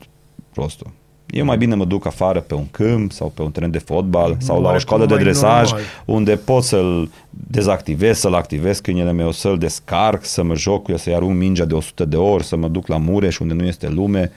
rostul. 0.54 0.92
Eu 1.30 1.46
mai 1.46 1.58
bine 1.58 1.76
mă 1.76 1.86
duc 1.86 2.06
afară 2.06 2.40
pe 2.40 2.54
un 2.54 2.68
câmp 2.72 3.12
sau 3.12 3.32
pe 3.36 3.42
un 3.42 3.52
teren 3.52 3.72
de 3.72 3.78
fotbal 3.78 4.38
sau 4.40 4.56
la 4.56 4.62
o 4.62 4.66
Oarecum 4.66 4.80
școală 4.80 5.06
de 5.06 5.14
mai 5.14 5.24
dresaj 5.24 5.70
normal. 5.70 5.88
unde 6.06 6.36
pot 6.36 6.64
să-l 6.64 7.10
dezactivez, 7.30 8.18
să-l 8.18 8.34
activez 8.34 8.80
câinele 8.80 9.12
meu, 9.12 9.32
să-l 9.32 9.58
descarc, 9.58 10.26
să 10.26 10.44
mă 10.44 10.56
joc 10.56 10.84
cu 10.84 10.92
el, 10.92 10.98
să-i 10.98 11.16
arunc 11.16 11.38
mingea 11.38 11.66
de 11.66 11.74
100 11.74 12.06
de 12.06 12.16
ori, 12.16 12.44
să 12.44 12.56
mă 12.56 12.68
duc 12.68 12.88
la 12.88 12.98
Mureș 12.98 13.40
unde 13.40 13.54
nu 13.54 13.66
este 13.66 13.90
lume. 13.90 14.32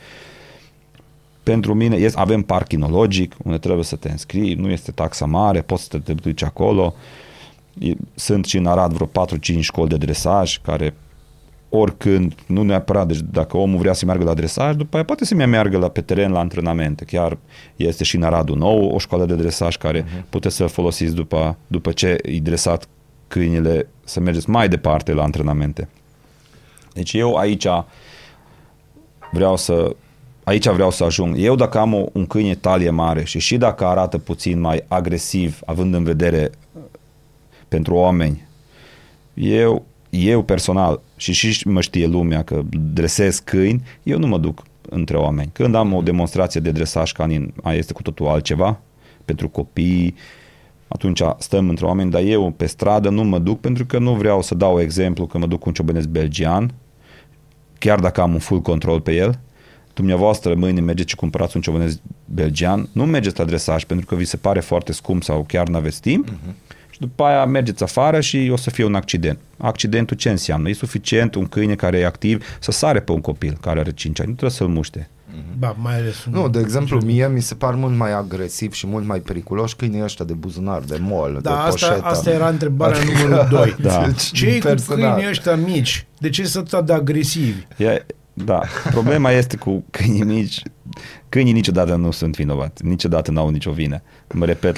Pentru 1.43 1.75
mine, 1.75 1.97
este, 1.97 2.21
avem 2.21 2.43
parc 2.43 2.67
kinologic 2.67 3.35
unde 3.45 3.59
trebuie 3.59 3.85
să 3.85 3.97
te 3.97 4.11
înscrii, 4.11 4.55
nu 4.55 4.71
este 4.71 4.91
taxa 4.91 5.27
mare, 5.27 5.61
poți 5.61 5.89
să 5.91 5.99
te 5.99 6.13
duci 6.13 6.43
acolo. 6.43 6.95
E- 6.95 7.30
Sunt 8.15 8.45
și 8.45 8.57
în 8.57 8.67
Arad 8.67 8.93
vreo 8.93 9.07
4-5 9.07 9.61
școli 9.61 9.89
de 9.89 9.97
dresaj 9.97 10.59
care 10.59 10.95
oricând, 11.69 12.35
nu 12.47 12.63
neapărat, 12.63 13.07
deci 13.07 13.21
dacă 13.31 13.57
omul 13.57 13.79
vrea 13.79 13.93
să 13.93 14.05
meargă 14.05 14.25
la 14.25 14.35
dresaj, 14.35 14.75
după 14.75 14.97
aia 14.97 15.05
poate 15.05 15.25
să 15.25 15.35
mai 15.35 15.47
meargă 15.47 15.79
la, 15.79 15.89
pe 15.89 16.01
teren 16.01 16.33
la 16.33 16.39
antrenamente. 16.39 17.05
Chiar 17.05 17.39
este 17.77 18.05
și 18.05 18.17
în 18.17 18.23
Aradul 18.23 18.57
Nou 18.57 18.89
o 18.89 18.99
școală 18.99 19.25
de 19.25 19.35
dresaj 19.35 19.77
care 19.77 20.03
uh-huh. 20.03 20.29
puteți 20.29 20.57
să 20.57 20.67
folosiți 20.67 21.15
după, 21.15 21.57
după 21.67 21.93
ce 21.93 22.17
îi 22.23 22.41
dresat 22.41 22.89
câinile 23.29 23.89
să 24.05 24.21
mergeți 24.21 24.51
mai 24.51 24.69
departe 24.69 25.13
la 25.13 25.23
antrenamente. 25.23 25.89
Deci 26.93 27.13
eu 27.13 27.35
aici 27.35 27.67
vreau 29.33 29.57
să 29.57 29.97
aici 30.45 30.69
vreau 30.69 30.91
să 30.91 31.05
ajung. 31.05 31.35
Eu 31.39 31.55
dacă 31.55 31.79
am 31.79 31.95
o, 31.95 32.05
un 32.13 32.27
câine 32.27 32.55
talie 32.55 32.91
mare 32.91 33.25
și 33.25 33.39
și 33.39 33.57
dacă 33.57 33.85
arată 33.85 34.19
puțin 34.19 34.61
mai 34.61 34.85
agresiv, 34.89 35.61
având 35.65 35.95
în 35.95 36.05
vedere 36.05 36.51
uh, 36.51 36.70
pentru 37.71 37.95
oameni, 37.95 38.49
eu, 39.35 39.85
eu 40.11 40.43
personal, 40.43 41.01
și 41.17 41.33
și 41.33 41.69
mă 41.69 41.81
știe 41.81 42.07
lumea 42.07 42.43
că 42.43 42.63
dresez 42.93 43.39
câini, 43.39 43.83
eu 44.03 44.19
nu 44.19 44.27
mă 44.27 44.39
duc 44.39 44.63
între 44.89 45.17
oameni. 45.17 45.51
Când 45.53 45.75
am 45.75 45.93
o 45.93 46.03
demonstrație 46.03 46.61
de 46.61 46.71
dresaj 46.71 47.13
canin, 47.13 47.53
aia 47.63 47.79
este 47.79 47.93
cu 47.93 48.03
totul 48.03 48.27
altceva, 48.27 48.81
pentru 49.25 49.49
copii, 49.49 50.15
atunci 50.89 51.23
stăm 51.39 51.69
între 51.69 51.87
oameni, 51.87 52.11
dar 52.11 52.23
eu 52.23 52.51
pe 52.51 52.67
stradă 52.67 53.09
nu 53.09 53.25
mă 53.25 53.39
duc 53.39 53.61
pentru 53.61 53.87
că 53.87 53.99
nu 53.99 54.15
vreau 54.15 54.43
să 54.43 54.55
dau 54.55 54.81
exemplu 54.81 55.27
că 55.27 55.39
mă 55.39 55.47
duc 55.47 55.61
cu 55.61 55.69
un 55.69 55.75
ciobănesc 55.75 56.09
belgian, 56.09 56.75
chiar 57.79 58.01
dacă 58.01 58.21
am 58.21 58.33
un 58.33 58.39
full 58.39 58.61
control 58.61 59.01
pe 59.01 59.15
el, 59.15 59.39
dumneavoastră 59.95 60.55
mâine 60.55 60.81
mergeți 60.81 61.09
și 61.09 61.17
cumpărați 61.17 61.57
un 61.57 61.63
ciobănesc 61.63 61.99
belgian, 62.25 62.89
nu 62.93 63.07
mergeți 63.07 63.39
la 63.39 63.45
dresaj 63.45 63.85
pentru 63.85 64.07
că 64.07 64.15
vi 64.15 64.25
se 64.25 64.37
pare 64.37 64.61
foarte 64.61 64.93
scump 64.93 65.23
sau 65.23 65.45
chiar 65.49 65.69
nu 65.69 65.77
aveți 65.77 66.01
timp. 66.01 66.31
Uh-huh. 66.31 66.70
Și 67.01 67.07
după 67.07 67.25
aia 67.25 67.45
mergeți 67.45 67.83
afară 67.83 68.21
și 68.21 68.49
o 68.53 68.57
să 68.57 68.71
fie 68.71 68.85
un 68.85 68.95
accident. 68.95 69.39
Accidentul 69.57 70.17
ce 70.17 70.31
înseamnă? 70.31 70.69
E 70.69 70.73
suficient 70.73 71.35
un 71.35 71.47
câine 71.47 71.75
care 71.75 71.99
e 71.99 72.07
activ 72.07 72.45
să 72.61 72.71
sare 72.71 73.01
pe 73.01 73.13
un 73.13 73.21
copil 73.21 73.59
care 73.61 73.81
are 73.81 73.93
5 73.93 74.21
ani, 74.21 74.29
nu 74.29 74.35
trebuie 74.35 74.59
să-l 74.59 74.69
muște. 74.69 75.09
Ba, 75.59 75.77
mai 75.79 75.95
ales 75.95 76.25
un... 76.25 76.33
Nu, 76.33 76.49
de 76.49 76.59
exemplu, 76.59 77.01
mie 77.05 77.29
mi 77.29 77.41
se 77.43 77.55
par 77.55 77.75
mult 77.75 77.97
mai 77.97 78.13
agresiv 78.13 78.73
și 78.73 78.87
mult 78.87 79.07
mai 79.07 79.19
periculoși 79.19 79.77
câinii 79.77 80.03
ăștia 80.03 80.25
de 80.25 80.33
buzunar, 80.33 80.81
de 80.81 80.97
mol, 81.01 81.39
Da, 81.43 81.51
de 81.51 81.57
asta, 81.57 81.69
poșetă. 81.89 82.05
asta 82.07 82.31
era 82.31 82.49
întrebarea 82.49 82.99
numărul 83.05 83.47
2. 83.57 83.77
Da. 83.83 84.07
Ce 84.33 84.59
cu 84.59 84.67
Personal. 84.67 85.13
câinii 85.13 85.29
ăștia 85.31 85.57
mici? 85.57 86.07
De 86.19 86.29
ce 86.29 86.45
sunt 86.45 86.73
atât 86.73 86.87
de 86.87 86.93
agresivi? 86.93 87.67
E, 87.77 88.05
da, 88.33 88.61
problema 88.91 89.31
este 89.31 89.57
cu 89.57 89.85
câinii 89.91 90.23
mici. 90.23 90.63
Câinii 91.29 91.53
niciodată 91.53 91.95
nu 91.95 92.11
sunt 92.11 92.37
vinovați, 92.37 92.85
niciodată 92.85 93.31
n-au 93.31 93.49
nicio 93.49 93.71
vină. 93.71 94.03
Mă 94.35 94.45
repet, 94.45 94.77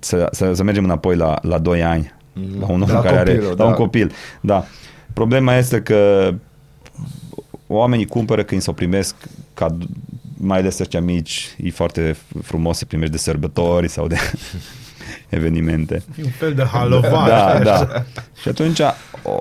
să, 0.00 0.28
să, 0.32 0.52
să 0.52 0.62
mergem 0.62 0.84
înapoi 0.84 1.16
la, 1.16 1.38
la 1.42 1.58
2 1.58 1.82
ani, 1.82 2.14
la 2.60 2.66
un 2.66 2.82
om 2.82 2.90
La 2.90 3.00
care 3.00 3.16
copilul, 3.16 3.46
are, 3.46 3.54
da. 3.54 3.64
la 3.64 3.70
un 3.70 3.74
copil. 3.74 4.12
Da. 4.40 4.64
Problema 5.12 5.56
este 5.56 5.82
că 5.82 6.30
oamenii 7.66 8.06
cumpără 8.06 8.42
când 8.42 8.62
sau 8.62 8.72
primesc 8.72 9.14
ca 9.54 9.76
mai 10.36 10.58
ales 10.58 10.78
ăștia 10.78 11.00
mici, 11.00 11.54
e 11.62 11.70
foarte 11.70 12.16
frumos 12.42 12.78
să 12.78 12.84
primești 12.84 13.12
de 13.12 13.18
sărbători 13.18 13.88
sau 13.88 14.06
de 14.06 14.16
evenimente. 15.28 16.02
E 16.18 16.24
un 16.24 16.30
fel 16.30 16.54
de 16.54 16.62
halovaj. 16.62 17.28
Da, 17.28 17.60
da. 17.62 18.04
Și 18.40 18.48
atunci 18.48 18.80
o, 19.22 19.40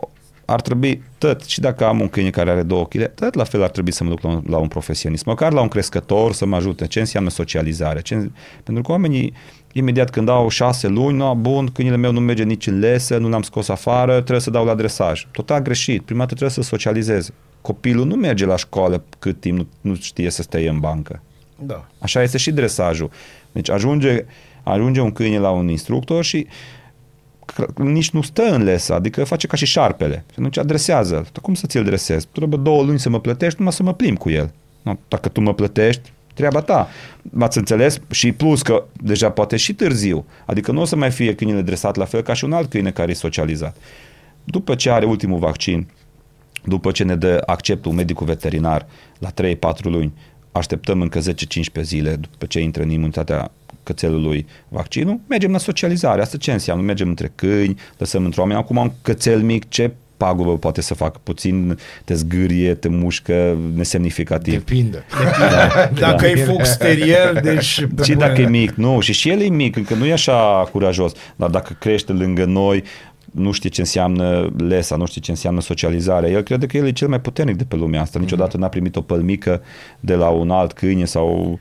ar 0.53 0.61
trebui 0.61 1.03
tot, 1.17 1.43
și 1.43 1.59
dacă 1.59 1.85
am 1.85 1.99
un 1.99 2.07
câine 2.07 2.29
care 2.29 2.49
are 2.51 2.63
două 2.63 2.85
kg, 2.85 3.13
tot 3.13 3.33
la 3.33 3.43
fel 3.43 3.63
ar 3.63 3.69
trebui 3.69 3.91
să 3.91 4.03
mă 4.03 4.09
duc 4.09 4.21
la 4.21 4.29
un, 4.29 4.43
la 4.47 4.57
un 4.57 4.67
profesionist, 4.67 5.25
măcar 5.25 5.51
la 5.53 5.61
un 5.61 5.67
crescător 5.67 6.33
să 6.33 6.45
mă 6.45 6.55
ajute. 6.55 6.87
Ce 6.87 6.99
înseamnă 6.99 7.29
socializare? 7.29 8.01
Ce, 8.01 8.31
pentru 8.63 8.83
că 8.83 8.91
oamenii, 8.91 9.33
imediat 9.71 10.09
când 10.09 10.29
au 10.29 10.49
șase 10.49 10.87
luni, 10.87 11.17
nu, 11.17 11.35
bun, 11.35 11.67
câinele 11.67 11.97
meu 11.97 12.11
nu 12.11 12.19
merge 12.19 12.43
nici 12.43 12.67
în 12.67 12.79
lesă, 12.79 13.17
nu 13.17 13.29
l-am 13.29 13.41
scos 13.41 13.69
afară, 13.69 14.13
trebuie 14.13 14.39
să 14.39 14.49
dau 14.49 14.65
la 14.65 14.75
dresaj. 14.75 15.27
Total 15.31 15.61
greșit. 15.61 16.01
Prima 16.01 16.19
dată 16.19 16.33
trebuie 16.35 16.55
să 16.55 16.61
socializeze. 16.61 17.33
Copilul 17.61 18.05
nu 18.05 18.15
merge 18.15 18.45
la 18.45 18.55
școală 18.55 19.03
cât 19.19 19.39
timp 19.39 19.57
nu, 19.57 19.67
nu 19.81 19.95
știe 19.95 20.29
să 20.29 20.41
stea 20.41 20.71
în 20.71 20.79
bancă. 20.79 21.21
da. 21.55 21.87
Așa 21.99 22.21
este 22.21 22.37
și 22.37 22.51
dresajul. 22.51 23.09
Deci 23.51 23.69
ajunge, 23.69 24.25
ajunge 24.63 24.99
un 24.99 25.11
câine 25.11 25.37
la 25.37 25.49
un 25.49 25.67
instructor 25.67 26.23
și 26.23 26.45
cr- 26.45 26.49
nici 27.75 28.09
nu 28.09 28.21
stă 28.21 28.41
în 28.41 28.63
lesă, 28.63 28.93
adică 28.93 29.23
face 29.23 29.47
ca 29.47 29.55
și 29.55 29.65
șarpele. 29.65 30.23
Și 30.27 30.35
atunci 30.39 30.57
adresează. 30.57 31.13
Dar 31.13 31.41
cum 31.41 31.53
să 31.53 31.67
ți-l 31.67 31.83
dresezi? 31.83 32.27
Trebuie 32.31 32.59
două 32.63 32.83
luni 32.83 32.99
să 32.99 33.09
mă 33.09 33.19
plătești, 33.19 33.55
numai 33.57 33.73
să 33.73 33.83
mă 33.83 33.93
plimb 33.93 34.17
cu 34.17 34.29
el. 34.29 34.51
Nu, 34.81 34.99
dacă 35.07 35.29
tu 35.29 35.41
mă 35.41 35.53
plătești, 35.53 36.11
treaba 36.33 36.61
ta. 36.61 36.89
M-ați 37.21 37.57
înțeles? 37.57 37.99
Și 38.11 38.31
plus 38.31 38.61
că 38.61 38.83
deja 38.93 39.29
poate 39.29 39.57
și 39.57 39.73
târziu. 39.73 40.25
Adică 40.45 40.71
nu 40.71 40.81
o 40.81 40.85
să 40.85 40.95
mai 40.95 41.11
fie 41.11 41.35
câinele 41.35 41.61
dresat 41.61 41.95
la 41.95 42.05
fel 42.05 42.21
ca 42.21 42.33
și 42.33 42.43
un 42.43 42.53
alt 42.53 42.69
câine 42.69 42.91
care 42.91 43.11
e 43.11 43.13
socializat. 43.13 43.77
După 44.43 44.75
ce 44.75 44.89
are 44.89 45.05
ultimul 45.05 45.39
vaccin, 45.39 45.87
după 46.65 46.91
ce 46.91 47.03
ne 47.03 47.15
dă 47.15 47.43
acceptul 47.45 47.91
medicul 47.91 48.25
veterinar 48.25 48.85
la 49.19 49.29
3-4 49.31 49.33
luni, 49.83 50.13
așteptăm 50.51 51.01
încă 51.01 51.19
10-15 51.19 51.81
zile 51.81 52.15
după 52.15 52.45
ce 52.45 52.59
intră 52.59 52.83
în 52.83 52.89
imunitatea 52.89 53.51
cățelului 53.83 54.45
vaccinul, 54.67 55.19
mergem 55.27 55.51
la 55.51 55.57
socializare. 55.57 56.21
Asta 56.21 56.37
ce 56.37 56.51
înseamnă? 56.51 56.83
Mergem 56.83 57.07
între 57.07 57.31
câini, 57.35 57.77
lăsăm 57.97 58.23
între 58.23 58.41
oameni. 58.41 58.59
Acum 58.59 58.77
un 58.77 58.91
cățel 59.01 59.41
mic, 59.41 59.69
ce 59.69 59.91
pagubă 60.17 60.57
poate 60.57 60.81
să 60.81 60.93
facă? 60.93 61.19
Puțin 61.23 61.77
te 62.05 62.13
zgârie, 62.13 62.73
te 62.73 62.87
mușcă, 62.87 63.57
nesemnificativ. 63.75 64.53
Depinde. 64.53 65.03
Dacă 65.99 66.27
e 66.27 66.35
fox 66.35 66.77
terrier, 66.77 67.39
deci... 67.41 67.85
pe 67.95 68.03
Și 68.03 68.13
bune- 68.13 68.27
dacă 68.27 68.41
e 68.41 68.47
mic, 68.47 68.71
nu, 68.71 68.99
și 68.99 69.13
și 69.13 69.29
el 69.29 69.41
e 69.41 69.47
mic, 69.47 69.75
încă 69.75 69.93
nu 69.93 70.05
e 70.05 70.11
așa 70.11 70.69
curajos, 70.71 71.11
dar 71.35 71.49
dacă 71.49 71.75
crește 71.79 72.11
lângă 72.11 72.45
noi, 72.45 72.83
nu 73.31 73.51
știe 73.51 73.69
ce 73.69 73.81
înseamnă 73.81 74.53
lesa, 74.57 74.95
nu 74.95 75.05
știe 75.05 75.21
ce 75.21 75.31
înseamnă 75.31 75.61
socializarea. 75.61 76.29
El 76.29 76.41
crede 76.41 76.65
că 76.65 76.77
el 76.77 76.85
e 76.85 76.91
cel 76.91 77.07
mai 77.07 77.21
puternic 77.21 77.55
de 77.55 77.63
pe 77.63 77.75
lumea 77.75 78.01
asta. 78.01 78.19
Niciodată 78.19 78.57
n-a 78.57 78.67
primit 78.67 78.95
o 78.95 79.01
pălmică 79.01 79.61
de 79.99 80.15
la 80.15 80.27
un 80.27 80.49
alt 80.49 80.73
câine 80.73 81.05
sau 81.05 81.59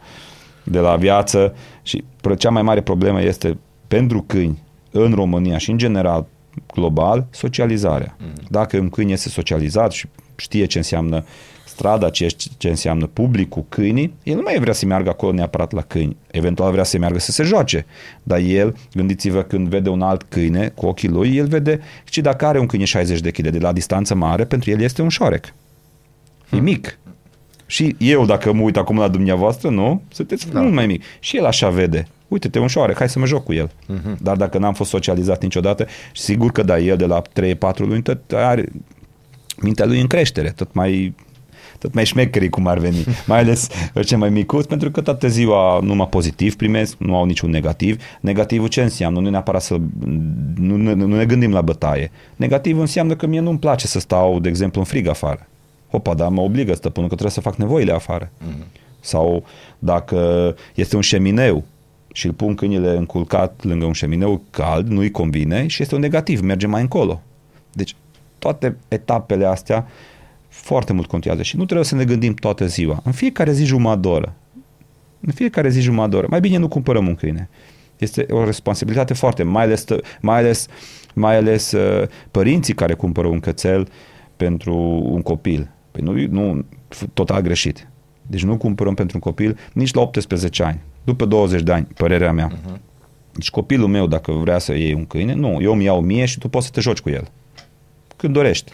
de 0.65 0.79
la 0.79 0.97
viață 0.97 1.55
și 1.83 2.05
pro- 2.21 2.35
cea 2.35 2.51
mai 2.51 2.63
mare 2.63 2.81
problemă 2.81 3.23
este 3.23 3.59
pentru 3.89 4.25
câini 4.27 4.63
în 4.91 5.13
România 5.15 5.59
și 5.59 5.71
în 5.71 5.79
general 5.79 6.27
global, 6.75 7.27
socializarea. 7.31 8.17
Dacă 8.51 8.79
un 8.79 8.89
câine 8.89 9.13
este 9.13 9.29
socializat 9.29 9.93
și 9.93 10.09
știe 10.37 10.65
ce 10.65 10.79
înseamnă 10.79 11.25
strada, 11.67 12.11
ce, 12.11 12.27
ce 12.57 12.69
înseamnă 12.69 13.07
public 13.07 13.49
cu 13.49 13.67
câinii, 13.69 14.15
el 14.23 14.35
nu 14.35 14.41
mai 14.45 14.59
vrea 14.61 14.73
să 14.73 14.87
meargă 14.87 15.09
acolo 15.09 15.33
neapărat 15.33 15.73
la 15.73 15.81
câini. 15.81 16.17
Eventual 16.31 16.73
vrea 16.73 16.85
să 16.85 16.99
meargă 16.99 17.19
să 17.19 17.31
se 17.31 17.43
joace. 17.43 17.87
Dar 18.23 18.39
el, 18.39 18.77
gândiți-vă 18.95 19.43
când 19.43 19.69
vede 19.69 19.89
un 19.89 20.03
alt 20.03 20.23
câine 20.23 20.69
cu 20.69 20.87
ochii 20.87 21.09
lui, 21.09 21.37
el 21.37 21.47
vede 21.47 21.81
și 22.05 22.21
dacă 22.21 22.47
are 22.47 22.59
un 22.59 22.67
câine 22.67 22.85
60 22.85 23.21
de 23.21 23.31
kg 23.31 23.49
de 23.49 23.59
la 23.59 23.73
distanță 23.73 24.15
mare, 24.15 24.45
pentru 24.45 24.71
el 24.71 24.81
este 24.81 25.03
un 25.03 25.09
șoarec. 25.09 25.55
E 26.51 26.57
mic. 26.57 26.99
Și 27.73 27.97
eu, 27.99 28.25
dacă 28.25 28.53
mă 28.53 28.63
uit 28.63 28.77
acum 28.77 28.99
la 28.99 29.09
dumneavoastră, 29.09 29.69
nu? 29.69 30.03
Sunteți 30.09 30.51
da. 30.51 30.61
mult 30.61 30.75
mai 30.75 30.87
mic. 30.87 31.03
Și 31.21 31.37
el 31.37 31.45
așa 31.45 31.69
vede. 31.69 32.07
Uite-te, 32.29 32.59
un 32.59 32.67
șoarec, 32.67 32.97
hai 32.97 33.09
să 33.09 33.19
mă 33.19 33.27
joc 33.27 33.45
cu 33.45 33.53
el. 33.53 33.69
Uh-huh. 33.69 34.19
Dar 34.19 34.37
dacă 34.37 34.59
n-am 34.59 34.75
fost 34.75 34.91
socializat 34.91 35.43
niciodată, 35.43 35.87
sigur 36.15 36.51
că 36.51 36.63
da, 36.63 36.79
el 36.79 36.97
de 36.97 37.07
la 37.07 37.23
3-4 37.23 37.25
luni 37.77 38.03
tot 38.03 38.33
are 38.33 38.65
mintea 39.57 39.85
lui 39.85 40.01
în 40.01 40.07
creștere, 40.07 40.51
tot 40.51 40.73
mai 40.73 41.15
tot 41.79 41.95
mai 41.95 42.05
șmecherii 42.05 42.49
cum 42.49 42.67
ar 42.67 42.79
veni, 42.79 43.05
mai 43.27 43.39
ales 43.39 43.69
cei 44.05 44.19
mai 44.19 44.31
micuți, 44.31 44.69
pentru 44.69 44.91
că 44.91 45.01
toată 45.01 45.29
ziua 45.29 45.81
numai 45.83 46.09
pozitiv 46.09 46.57
primesc, 46.57 46.97
nu 46.99 47.17
au 47.17 47.25
niciun 47.25 47.51
negativ. 47.51 48.03
Negativul 48.21 48.69
ce 48.69 48.83
înseamnă? 48.83 49.21
Nu 49.21 49.31
neapărat 49.31 49.63
să... 49.63 49.77
Nu, 50.55 50.77
nu, 50.77 50.95
nu 50.95 51.17
ne 51.17 51.25
gândim 51.25 51.53
la 51.53 51.61
bătaie. 51.61 52.11
Negativul 52.37 52.81
înseamnă 52.81 53.15
că 53.15 53.27
mie 53.27 53.41
nu-mi 53.41 53.59
place 53.59 53.87
să 53.87 53.99
stau, 53.99 54.41
de 54.41 54.49
exemplu, 54.49 54.81
în 54.81 54.87
frig 54.87 55.07
afară. 55.07 55.47
Hopa, 55.93 56.15
dar 56.15 56.29
mă 56.29 56.41
obligă 56.41 56.75
stăpânul 56.75 57.09
că 57.09 57.15
trebuie 57.15 57.35
să 57.37 57.41
fac 57.41 57.57
nevoile 57.57 57.93
afară. 57.93 58.31
Mm-hmm. 58.31 58.81
Sau 59.01 59.45
dacă 59.79 60.55
este 60.75 60.97
un 60.97 61.03
șemineu 61.03 61.65
și 62.13 62.27
îl 62.27 62.33
pun 62.33 62.55
câinile 62.55 62.97
înculcat 62.97 63.65
lângă 63.65 63.85
un 63.85 63.93
șemineu 63.93 64.43
cald, 64.51 64.89
nu-i 64.89 65.11
convine 65.11 65.67
și 65.67 65.83
este 65.83 65.95
un 65.95 66.01
negativ, 66.01 66.41
merge 66.41 66.67
mai 66.67 66.81
încolo. 66.81 67.21
Deci 67.73 67.97
toate 68.39 68.77
etapele 68.89 69.45
astea 69.45 69.87
foarte 70.49 70.93
mult 70.93 71.07
contează 71.07 71.43
și 71.43 71.57
nu 71.57 71.65
trebuie 71.65 71.87
să 71.87 71.95
ne 71.95 72.05
gândim 72.05 72.35
toată 72.35 72.67
ziua. 72.67 73.01
În 73.05 73.13
fiecare 73.13 73.53
zi 73.53 73.65
jumătate 73.65 74.01
de 74.01 74.09
oră. 74.09 74.35
În 75.21 75.33
fiecare 75.33 75.69
zi 75.69 75.81
jumătate 75.81 76.11
de 76.11 76.17
oră. 76.17 76.27
Mai 76.31 76.41
bine 76.41 76.57
nu 76.57 76.69
cumpărăm 76.69 77.07
un 77.07 77.15
câine. 77.15 77.49
Este 77.99 78.27
o 78.31 78.45
responsabilitate 78.45 79.15
foarte, 79.15 79.43
mai 79.43 79.63
ales, 79.63 79.85
mai 80.21 80.39
ales, 80.39 80.67
mai 81.15 81.37
ales 81.37 81.73
uh, 81.73 82.09
părinții 82.31 82.75
care 82.75 82.95
cumpără 82.95 83.27
un 83.27 83.41
cățel 83.41 83.89
pentru 84.37 84.75
un 85.05 85.23
copil. 85.23 85.71
Păi 85.93 86.03
nu, 86.03 86.13
nu 86.31 86.65
total 87.13 87.41
greșit. 87.41 87.89
Deci 88.27 88.45
nu 88.45 88.57
cumpărăm 88.57 88.95
pentru 88.95 89.17
un 89.17 89.23
copil 89.23 89.59
nici 89.73 89.95
la 89.95 90.01
18 90.01 90.63
ani. 90.63 90.81
După 91.05 91.25
20 91.25 91.63
de 91.63 91.73
ani, 91.73 91.87
părerea 91.97 92.33
mea. 92.33 92.51
Uh-huh. 92.51 92.81
Deci 93.33 93.51
copilul 93.51 93.89
meu, 93.89 94.07
dacă 94.07 94.33
vrea 94.33 94.59
să 94.59 94.73
iei 94.73 94.95
un 94.95 95.07
câine, 95.07 95.35
nu, 95.35 95.59
eu 95.61 95.73
îmi 95.73 95.85
iau 95.85 96.01
mie 96.01 96.25
și 96.25 96.39
tu 96.39 96.49
poți 96.49 96.67
să 96.67 96.73
te 96.73 96.81
joci 96.81 97.01
cu 97.01 97.11
el. 97.11 97.29
Când 98.17 98.35
dorești. 98.35 98.73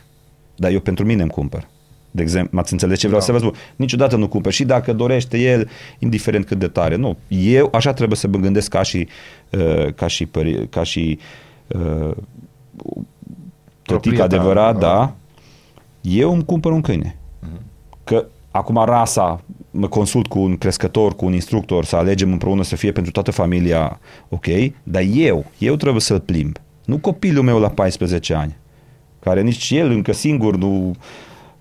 Dar 0.57 0.71
eu 0.71 0.81
pentru 0.81 1.05
mine 1.05 1.23
îmi 1.23 1.31
cumpăr. 1.31 1.69
De 2.11 2.23
exemplu, 2.23 2.57
m-ați 2.57 2.73
înțeles 2.73 2.99
ce 2.99 3.07
vreau 3.07 3.21
da. 3.21 3.27
să 3.27 3.33
vă 3.33 3.39
spun? 3.39 3.55
Niciodată 3.77 4.17
nu 4.17 4.29
cumpăr. 4.29 4.53
Și 4.53 4.65
dacă 4.65 4.93
dorește 4.93 5.39
el, 5.39 5.69
indiferent 5.99 6.47
cât 6.47 6.59
de 6.59 6.69
tare. 6.69 6.97
Nu. 6.97 7.17
Eu 7.29 7.69
așa 7.73 7.93
trebuie 7.93 8.17
să 8.17 8.29
mă 8.29 8.39
gândesc 8.39 8.71
ca 8.71 8.83
și, 8.83 9.09
uh, 9.51 9.93
ca 9.95 10.07
și, 10.07 10.27
pări, 10.27 10.69
ca 10.69 10.83
și 10.83 11.19
uh, 11.67 12.17
tătic 13.83 14.19
adevărat, 14.19 14.79
da. 14.79 15.15
Eu 16.09 16.33
îmi 16.33 16.45
cumpăr 16.45 16.73
un 16.73 16.81
câine. 16.81 17.17
Uh-huh. 17.17 17.61
Că 18.05 18.27
acum 18.51 18.85
rasa, 18.85 19.41
mă 19.71 19.89
consult 19.89 20.27
cu 20.27 20.39
un 20.39 20.57
crescător, 20.57 21.15
cu 21.15 21.25
un 21.25 21.33
instructor, 21.33 21.85
să 21.85 21.97
alegem 21.97 22.33
împreună 22.33 22.63
să 22.63 22.77
fie 22.77 22.93
pentru 22.93 23.13
toată 23.13 23.31
familia 23.31 24.01
ok, 24.29 24.47
dar 24.83 25.03
eu, 25.13 25.45
eu 25.59 25.77
trebuie 25.77 26.01
să-l 26.01 26.21
plimb. 26.21 26.57
Nu 26.85 26.99
copilul 26.99 27.45
meu 27.45 27.59
la 27.59 27.69
14 27.69 28.35
ani, 28.35 28.57
care 29.21 29.43
nici 29.43 29.71
el 29.71 29.91
încă 29.91 30.13
singur 30.13 30.57
nu 30.57 30.95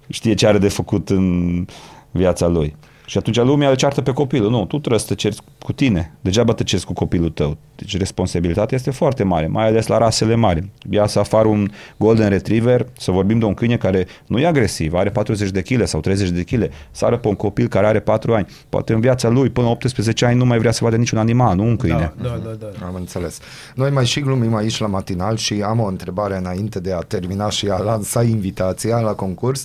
știe 0.10 0.34
ce 0.34 0.48
are 0.48 0.58
de 0.58 0.68
făcut 0.68 1.10
în 1.10 1.66
viața 2.12 2.48
lui. 2.48 2.76
Și 3.10 3.18
atunci 3.18 3.38
lumea 3.38 3.70
îl 3.70 3.76
ceartă 3.76 4.02
pe 4.02 4.12
copilul. 4.12 4.50
Nu, 4.50 4.66
tu 4.66 4.78
trebuie 4.78 5.00
să 5.00 5.06
te 5.08 5.16
cerți 5.16 5.42
cu 5.60 5.72
tine. 5.72 6.14
Degeaba 6.22 6.54
te 6.54 6.64
cerți 6.64 6.86
cu 6.86 6.94
copilul 6.94 7.30
tău. 7.30 7.58
Deci 7.76 7.98
responsabilitatea 7.98 8.78
este 8.78 8.92
foarte 8.92 9.24
mare, 9.24 9.48
mai 9.48 9.68
ales 9.68 9.88
la 9.88 9.98
rasele 9.98 10.36
mari. 10.36 10.70
Ia 10.90 11.08
să 11.08 11.20
afară 11.20 11.48
un 11.48 11.70
Golden 11.98 12.30
Retriever, 12.30 12.86
să 12.98 13.12
vorbim 13.12 13.40
de 13.40 13.46
un 13.46 13.54
câine 13.54 13.78
care 13.78 14.08
nu 14.26 14.40
e 14.40 14.46
agresiv, 14.46 14.94
are 14.94 15.10
40 15.10 15.50
de 15.50 15.62
kg 15.62 15.86
sau 15.86 16.00
30 16.00 16.30
de 16.30 16.44
kg, 16.44 16.70
sară 16.92 17.18
pe 17.18 17.28
un 17.28 17.36
copil 17.36 17.68
care 17.68 17.86
are 17.86 18.00
4 18.00 18.34
ani. 18.34 18.48
Poate 18.70 18.94
în 18.94 19.00
viața 19.00 19.30
lui, 19.30 19.50
până 19.50 19.66
la 19.66 19.72
18 19.72 20.26
ani, 20.26 20.38
nu 20.38 20.46
mai 20.46 20.58
vrea 20.58 20.72
să 20.72 20.84
vadă 20.84 20.96
niciun 20.96 21.18
animal, 21.18 21.56
nu 21.56 21.64
un 21.64 21.76
câine. 21.76 22.14
Da, 22.22 22.30
da, 22.30 22.42
da, 22.44 22.70
da. 22.80 22.86
Am 22.86 22.96
înțeles. 22.96 23.40
Noi 23.76 23.90
mai 23.90 24.06
și 24.06 24.20
glumim 24.20 24.56
aici 24.56 24.80
la 24.80 24.88
matinal 24.88 25.36
și 25.36 25.62
am 25.66 25.80
o 25.80 25.86
întrebare 25.86 26.38
înainte 26.38 26.80
de 26.80 26.94
a 26.94 27.00
termina 27.00 27.50
și 27.50 27.68
a 27.70 27.78
lansa 27.78 28.24
invitația 28.24 29.00
la 29.00 29.14
concurs. 29.14 29.64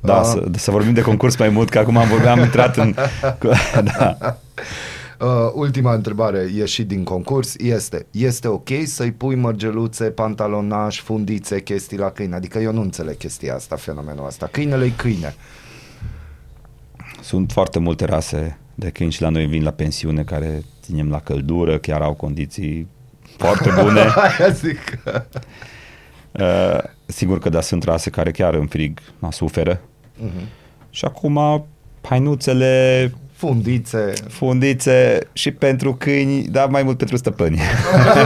Da, 0.00 0.18
Ah. 0.20 0.24
să, 0.24 0.44
să 0.52 0.70
vorbim 0.70 0.92
de 0.92 1.00
concurs 1.02 1.36
mai 1.36 1.48
mult, 1.48 1.68
că 1.68 1.78
acum 1.78 1.96
am 1.96 2.08
vorbit, 2.08 2.26
am 2.26 2.40
intrat 2.40 2.76
în... 2.76 2.94
da. 3.98 4.16
Uh, 5.20 5.26
ultima 5.54 5.94
întrebare 5.94 6.50
ieșit 6.54 6.86
din 6.86 7.04
concurs 7.04 7.54
este 7.58 8.06
Este 8.10 8.48
ok 8.48 8.68
să-i 8.84 9.12
pui 9.12 9.34
mărgeluțe, 9.34 10.04
pantalonaj, 10.04 11.00
fundițe, 11.00 11.60
chestii 11.62 11.98
la 11.98 12.10
câine? 12.10 12.34
Adică 12.34 12.58
eu 12.58 12.72
nu 12.72 12.80
înțeleg 12.80 13.16
chestia 13.16 13.54
asta, 13.54 13.76
fenomenul 13.76 14.26
asta. 14.26 14.48
Câinele 14.50 14.84
e 14.84 14.92
câine. 14.96 15.34
Sunt 17.22 17.52
foarte 17.52 17.78
multe 17.78 18.04
rase 18.04 18.58
de 18.74 18.90
câini 18.90 19.12
și 19.12 19.22
la 19.22 19.28
noi 19.28 19.46
vin 19.46 19.62
la 19.62 19.70
pensiune 19.70 20.22
care 20.22 20.62
ținem 20.82 21.10
la 21.10 21.20
căldură, 21.20 21.78
chiar 21.78 22.02
au 22.02 22.14
condiții 22.14 22.88
foarte 23.36 23.70
bune. 23.82 24.00
Aia 24.38 24.48
zic. 24.52 24.78
Uh, 26.32 26.78
sigur 27.06 27.38
că 27.38 27.48
da, 27.48 27.60
sunt 27.60 27.82
rase 27.82 28.10
care 28.10 28.30
chiar 28.30 28.54
în 28.54 28.66
frig 28.66 28.98
na, 29.18 29.30
suferă. 29.30 29.80
Mhm. 30.20 30.46
Și 30.90 31.04
acum 31.04 31.64
hainuțele, 32.02 33.12
Fundițe. 33.32 34.12
fundițe 34.28 35.18
și 35.32 35.50
pentru 35.50 35.94
câini, 35.94 36.42
dar 36.42 36.68
mai 36.68 36.82
mult 36.82 36.96
pentru 36.96 37.16
stăpâni. 37.16 37.60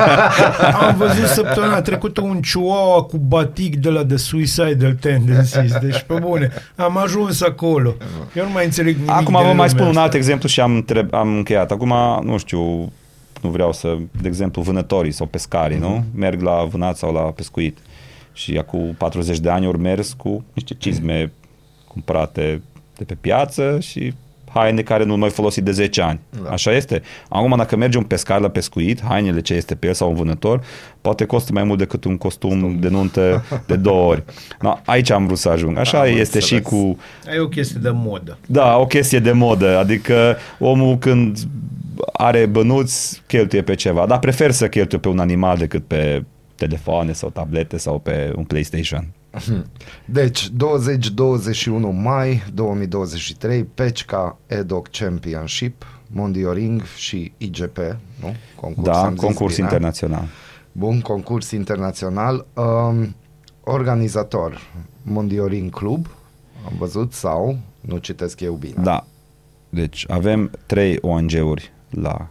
Am 0.81 0.97
văzut 0.97 1.27
săptămâna 1.27 1.81
trecută 1.81 2.21
un 2.21 2.41
chihuahua 2.41 3.03
cu 3.03 3.17
batic 3.17 3.77
de 3.77 3.89
la 3.89 4.05
The 4.05 4.17
Suicidal 4.17 4.93
Tendencies. 5.01 5.73
Deci, 5.81 6.03
pe 6.07 6.15
bune, 6.21 6.51
am 6.77 6.97
ajuns 6.97 7.43
acolo. 7.43 7.95
Eu 8.35 8.45
nu 8.45 8.51
mai 8.51 8.65
înțeleg 8.65 8.95
nimic 8.95 9.11
Acum 9.11 9.25
din 9.25 9.33
vă 9.35 9.39
mai 9.41 9.49
lumea 9.51 9.69
spun 9.69 9.83
un 9.83 9.89
asta. 9.89 10.01
alt 10.03 10.15
exemplu 10.15 10.49
și 10.49 10.61
am, 10.61 10.75
întreb, 10.75 11.15
am 11.15 11.37
încheiat. 11.37 11.71
Acum, 11.71 11.93
nu 12.25 12.39
știu, 12.39 12.93
nu 13.43 13.51
vreau 13.51 13.73
să, 13.73 13.97
de 14.21 14.29
exemplu, 14.29 14.63
vânătorii 14.63 15.13
sau 15.13 15.27
pescarii, 15.27 15.79
nu? 15.79 16.05
Merg 16.15 16.41
la 16.41 16.65
vânat 16.71 16.97
sau 16.97 17.13
la 17.13 17.21
pescuit. 17.21 17.79
Și 18.33 18.57
acum 18.59 18.95
40 18.99 19.39
de 19.39 19.51
ani 19.51 19.67
ori 19.67 19.79
mers 19.79 20.13
cu 20.13 20.45
niște 20.53 20.75
cizme 20.79 21.33
cumpărate 21.95 22.63
de 22.99 23.05
pe 23.05 23.17
piață 23.21 23.79
și 23.81 24.15
haine 24.53 24.83
care 24.83 25.05
nu 25.05 25.17
mai 25.17 25.31
folosit 25.31 25.65
de 25.65 25.71
10 25.71 26.01
ani. 26.03 26.21
Da. 26.43 26.51
Așa 26.51 26.73
este. 26.73 27.03
Acum, 27.29 27.55
dacă 27.57 27.77
merge 27.77 27.99
un 27.99 28.05
pescar 28.05 28.41
la 28.41 28.49
pescuit, 28.49 29.03
hainele 29.05 29.41
ce 29.41 29.55
este 29.55 29.75
pe 29.75 29.87
el 29.87 29.93
sau 29.95 30.09
un 30.09 30.15
vânător, 30.15 30.63
poate 31.01 31.25
costă 31.25 31.53
mai 31.53 31.65
mult 31.65 31.79
decât 31.79 32.05
un 32.05 32.17
costum 32.17 32.79
de 32.81 32.89
nuntă 32.89 33.45
de 33.67 33.77
două 33.77 34.09
ori. 34.11 34.23
No, 34.61 34.79
aici 34.85 35.11
am 35.11 35.27
vrut 35.27 35.39
să 35.39 35.49
ajung. 35.49 35.79
Așa 35.79 36.01
Am 36.01 36.07
este 36.07 36.39
și 36.41 36.55
înțeles. 36.55 36.81
cu 36.81 36.99
E 37.35 37.39
o 37.41 37.49
chestie 37.49 37.81
de 37.83 37.91
modă. 37.93 38.39
da, 38.47 38.77
o 38.77 38.87
chestie 38.87 39.19
de 39.19 39.33
modă, 39.33 39.79
adică 39.79 40.37
omul 40.59 40.99
când 40.99 41.39
are 42.13 42.47
bănuți 42.47 43.23
cheltuie 43.27 43.63
pe 43.63 43.75
ceva, 43.75 44.07
dar 44.07 44.19
prefer 44.19 44.51
să 44.51 44.69
cheltuie 44.69 45.01
pe 45.01 45.09
un 45.09 45.19
animal 45.19 45.57
decât 45.57 45.85
pe 45.87 46.25
telefoane 46.55 47.13
sau 47.13 47.31
tablete 47.31 47.77
sau 47.77 47.99
pe 47.99 48.33
un 48.37 48.45
PlayStation. 48.45 49.07
Deci, 50.05 50.51
20-21 50.51 50.53
mai 51.93 52.43
2023, 52.55 53.65
Pecica 53.65 54.39
EDOC 54.47 54.89
Championship, 54.89 55.87
Mondioring 56.07 56.83
și 56.97 57.33
IGP, 57.37 57.79
nu? 58.21 58.35
Concurs, 58.61 58.87
da, 58.87 59.03
am 59.05 59.11
zis 59.11 59.21
concurs 59.21 59.55
bine. 59.55 59.67
internațional. 59.67 60.25
Bun, 60.73 61.01
concurs 61.01 61.51
internațional. 61.51 62.47
Um, 62.55 63.15
organizator, 63.65 64.61
Mondioring 65.03 65.71
Club, 65.71 66.07
am 66.67 66.73
văzut, 66.79 67.13
sau, 67.13 67.59
nu 67.81 67.97
citesc 67.97 68.41
eu 68.41 68.55
bine. 68.55 68.83
Da. 68.83 69.07
Deci 69.69 70.05
avem 70.09 70.51
trei 70.67 70.99
ONG-uri 71.01 71.73
la 71.91 72.29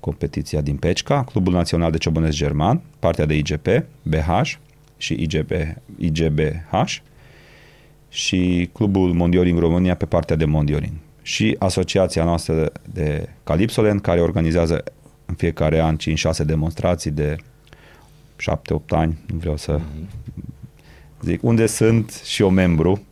competiția 0.00 0.60
din 0.60 0.76
Pecica, 0.76 1.24
Clubul 1.24 1.52
Național 1.52 1.90
de 1.90 1.98
Ciobănesc 1.98 2.36
German, 2.36 2.80
partea 2.98 3.26
de 3.26 3.34
IGP, 3.34 3.66
BH 4.02 4.56
și 5.04 5.16
IGB, 5.18 5.50
IGBH 5.98 6.96
și 8.08 8.70
Clubul 8.72 9.12
Mondioring 9.12 9.58
România 9.58 9.94
pe 9.94 10.04
partea 10.04 10.36
de 10.36 10.44
Mondioring 10.44 10.92
și 11.22 11.56
asociația 11.58 12.24
noastră 12.24 12.72
de 12.92 13.28
Calipsolen 13.44 13.98
care 13.98 14.20
organizează 14.20 14.84
în 15.26 15.34
fiecare 15.34 15.80
an 15.80 15.96
5-6 15.96 16.44
demonstrații 16.44 17.10
de 17.10 17.36
7-8 17.36 18.44
ani, 18.88 19.18
nu 19.26 19.38
vreau 19.38 19.56
să 19.56 19.80
zic, 21.22 21.42
unde 21.42 21.66
sunt 21.66 22.20
și 22.24 22.42
eu 22.42 22.50
membru, 22.50 23.02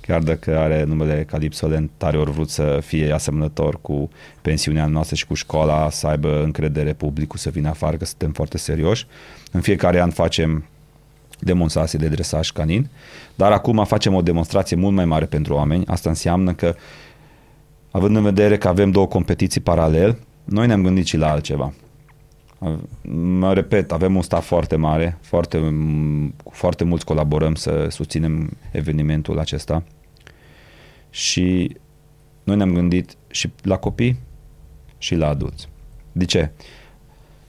chiar 0.00 0.22
dacă 0.22 0.58
are 0.58 0.84
numele 0.84 1.24
Calipsolen, 1.24 1.90
tare 1.96 2.18
ori 2.18 2.30
vrut 2.30 2.50
să 2.50 2.78
fie 2.84 3.12
asemănător 3.12 3.80
cu 3.80 4.10
pensiunea 4.42 4.86
noastră 4.86 5.16
și 5.16 5.26
cu 5.26 5.34
școala, 5.34 5.90
să 5.90 6.06
aibă 6.06 6.42
încredere 6.42 6.92
publicul, 6.92 7.38
să 7.38 7.50
vină 7.50 7.68
afară, 7.68 7.96
că 7.96 8.04
suntem 8.04 8.32
foarte 8.32 8.58
serioși. 8.58 9.06
În 9.52 9.60
fiecare 9.60 10.00
an 10.00 10.10
facem 10.10 10.64
demonstrații 11.40 11.98
de 11.98 12.08
dresaj 12.08 12.50
canin, 12.50 12.88
dar 13.34 13.52
acum 13.52 13.84
facem 13.84 14.14
o 14.14 14.22
demonstrație 14.22 14.76
mult 14.76 14.94
mai 14.94 15.04
mare 15.04 15.26
pentru 15.26 15.54
oameni. 15.54 15.86
Asta 15.86 16.08
înseamnă 16.08 16.52
că, 16.52 16.74
având 17.90 18.16
în 18.16 18.22
vedere 18.22 18.58
că 18.58 18.68
avem 18.68 18.90
două 18.90 19.06
competiții 19.06 19.60
paralel, 19.60 20.18
noi 20.44 20.66
ne-am 20.66 20.82
gândit 20.82 21.06
și 21.06 21.16
la 21.16 21.30
altceva. 21.30 21.72
Mă 23.38 23.52
repet, 23.52 23.92
avem 23.92 24.16
un 24.16 24.22
staff 24.22 24.46
foarte 24.46 24.76
mare, 24.76 25.18
foarte, 25.20 25.58
cu 26.44 26.50
foarte 26.52 26.84
mulți 26.84 27.04
colaborăm 27.04 27.54
să 27.54 27.86
susținem 27.90 28.50
evenimentul 28.72 29.38
acesta 29.38 29.82
și 31.10 31.76
noi 32.44 32.56
ne-am 32.56 32.72
gândit 32.72 33.14
și 33.30 33.50
la 33.62 33.76
copii 33.76 34.18
și 34.98 35.14
la 35.14 35.28
adulți. 35.28 35.68
De 36.12 36.24
ce? 36.24 36.50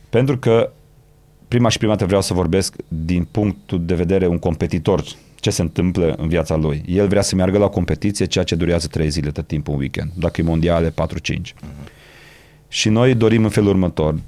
Pentru 0.10 0.38
că 0.38 0.72
prima 1.52 1.70
și 1.70 1.78
prima 1.78 1.92
dată 1.92 2.06
vreau 2.06 2.22
să 2.22 2.34
vorbesc 2.34 2.76
din 2.88 3.28
punctul 3.32 3.86
de 3.86 3.94
vedere 3.94 4.28
un 4.28 4.40
competitor, 4.40 5.04
ce 5.36 5.50
se 5.50 5.62
întâmplă 5.62 6.16
în 6.18 6.28
viața 6.28 6.56
lui. 6.56 6.84
El 6.88 7.08
vrea 7.08 7.22
să 7.22 7.36
meargă 7.36 7.58
la 7.58 7.68
competiție, 7.68 8.26
ceea 8.26 8.44
ce 8.44 8.56
durează 8.56 8.88
3 8.88 9.10
zile 9.10 9.32
tot 9.32 9.48
timpul 9.48 9.74
în 9.74 9.80
weekend. 9.80 10.12
Dacă 10.14 10.42
e 10.42 10.44
mondiale, 10.44 10.90
4-5. 10.90 10.94
Și 12.68 12.90
noi 12.90 13.16
dorim 13.16 13.44
în 13.44 13.50
felul 13.50 13.70
următor. 13.70 14.20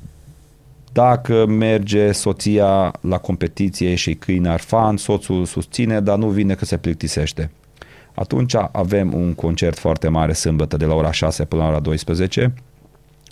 Dacă 0.92 1.46
merge 1.46 2.12
soția 2.12 2.94
la 3.02 3.18
competiție 3.18 3.96
și 3.96 4.14
câine 4.14 4.50
ar 4.50 4.60
fan, 4.60 4.98
soțul 4.98 5.46
susține, 5.46 6.00
dar 6.00 6.18
nu 6.18 6.28
vine 6.28 6.54
că 6.54 6.66
se 6.66 6.78
plictisește. 6.78 7.52
Atunci 8.14 8.56
avem 8.72 9.14
un 9.14 9.34
concert 9.34 9.78
foarte 9.78 10.08
mare 10.08 10.34
sâmbătă 10.34 10.78
de 10.78 10.86
la 10.86 10.94
ora 10.94 11.12
6 11.12 11.46
până 11.46 11.62
la 11.62 11.68
ora 11.68 11.80
12 11.80 12.54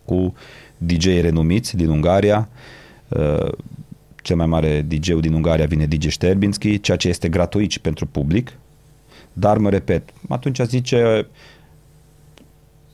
cu 0.05 0.33
DJ 0.77 1.05
renumiți 1.05 1.75
din 1.75 1.89
Ungaria. 1.89 2.49
Uh, 2.51 2.79
Cel 4.21 4.35
mai 4.35 4.45
mare 4.45 4.81
DJ 4.81 5.11
din 5.19 5.33
Ungaria 5.33 5.65
vine 5.65 5.85
DJ 5.85 6.07
Sterbinski, 6.07 6.79
ceea 6.79 6.97
ce 6.97 7.07
este 7.07 7.29
gratuit 7.29 7.71
și 7.71 7.79
pentru 7.79 8.05
public. 8.05 8.53
Dar 9.33 9.57
mă 9.57 9.69
repet, 9.69 10.09
atunci 10.29 10.59
zice 10.59 11.27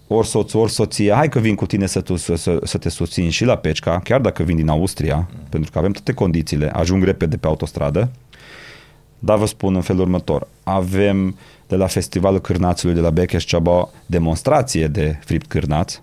ori 0.08 0.28
soț, 0.28 0.54
ori 0.54 0.72
soție, 0.72 1.14
hai 1.14 1.30
că 1.30 1.40
vin 1.40 1.56
cu 1.56 1.66
tine 1.66 1.86
să, 1.86 2.02
tu, 2.02 2.16
să, 2.16 2.36
să, 2.36 2.60
să 2.64 2.78
te 2.78 2.90
susțin 2.90 3.30
și 3.30 3.46
la 3.46 3.56
Pecica, 3.56 4.00
chiar 4.00 4.22
dacă 4.22 4.44
vin 4.44 4.56
din 4.56 4.70
Austria, 4.70 5.16
mm. 5.16 5.48
pentru 5.50 5.72
că 5.72 5.78
avem 5.78 5.92
toate 5.92 6.14
condițiile, 6.14 6.70
ajung 6.70 7.04
repede 7.04 7.38
pe 7.38 7.48
autostradă, 7.48 8.12
dar 9.20 9.38
vă 9.38 9.46
spun 9.46 9.76
în 9.76 9.82
felul 9.82 10.02
următor, 10.02 10.48
avem 10.64 11.38
de 11.68 11.76
la 11.76 11.88
Festivalul 11.88 12.40
Cârnațului 12.40 12.96
de 12.96 13.02
la 13.02 13.10
Becheș 13.10 13.44
Ceaba 13.44 13.90
demonstrație 14.06 14.88
de 14.88 15.20
fript 15.26 15.48
cârnați, 15.48 16.02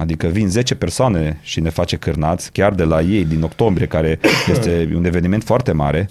Adică 0.00 0.26
vin 0.26 0.48
10 0.48 0.74
persoane 0.74 1.38
și 1.42 1.60
ne 1.60 1.68
face 1.68 1.96
cârnați, 1.96 2.52
chiar 2.52 2.72
de 2.74 2.84
la 2.84 3.00
ei 3.00 3.24
din 3.24 3.42
octombrie, 3.42 3.86
care 3.86 4.18
este 4.52 4.92
un 4.94 5.04
eveniment 5.04 5.42
foarte 5.44 5.72
mare. 5.72 6.10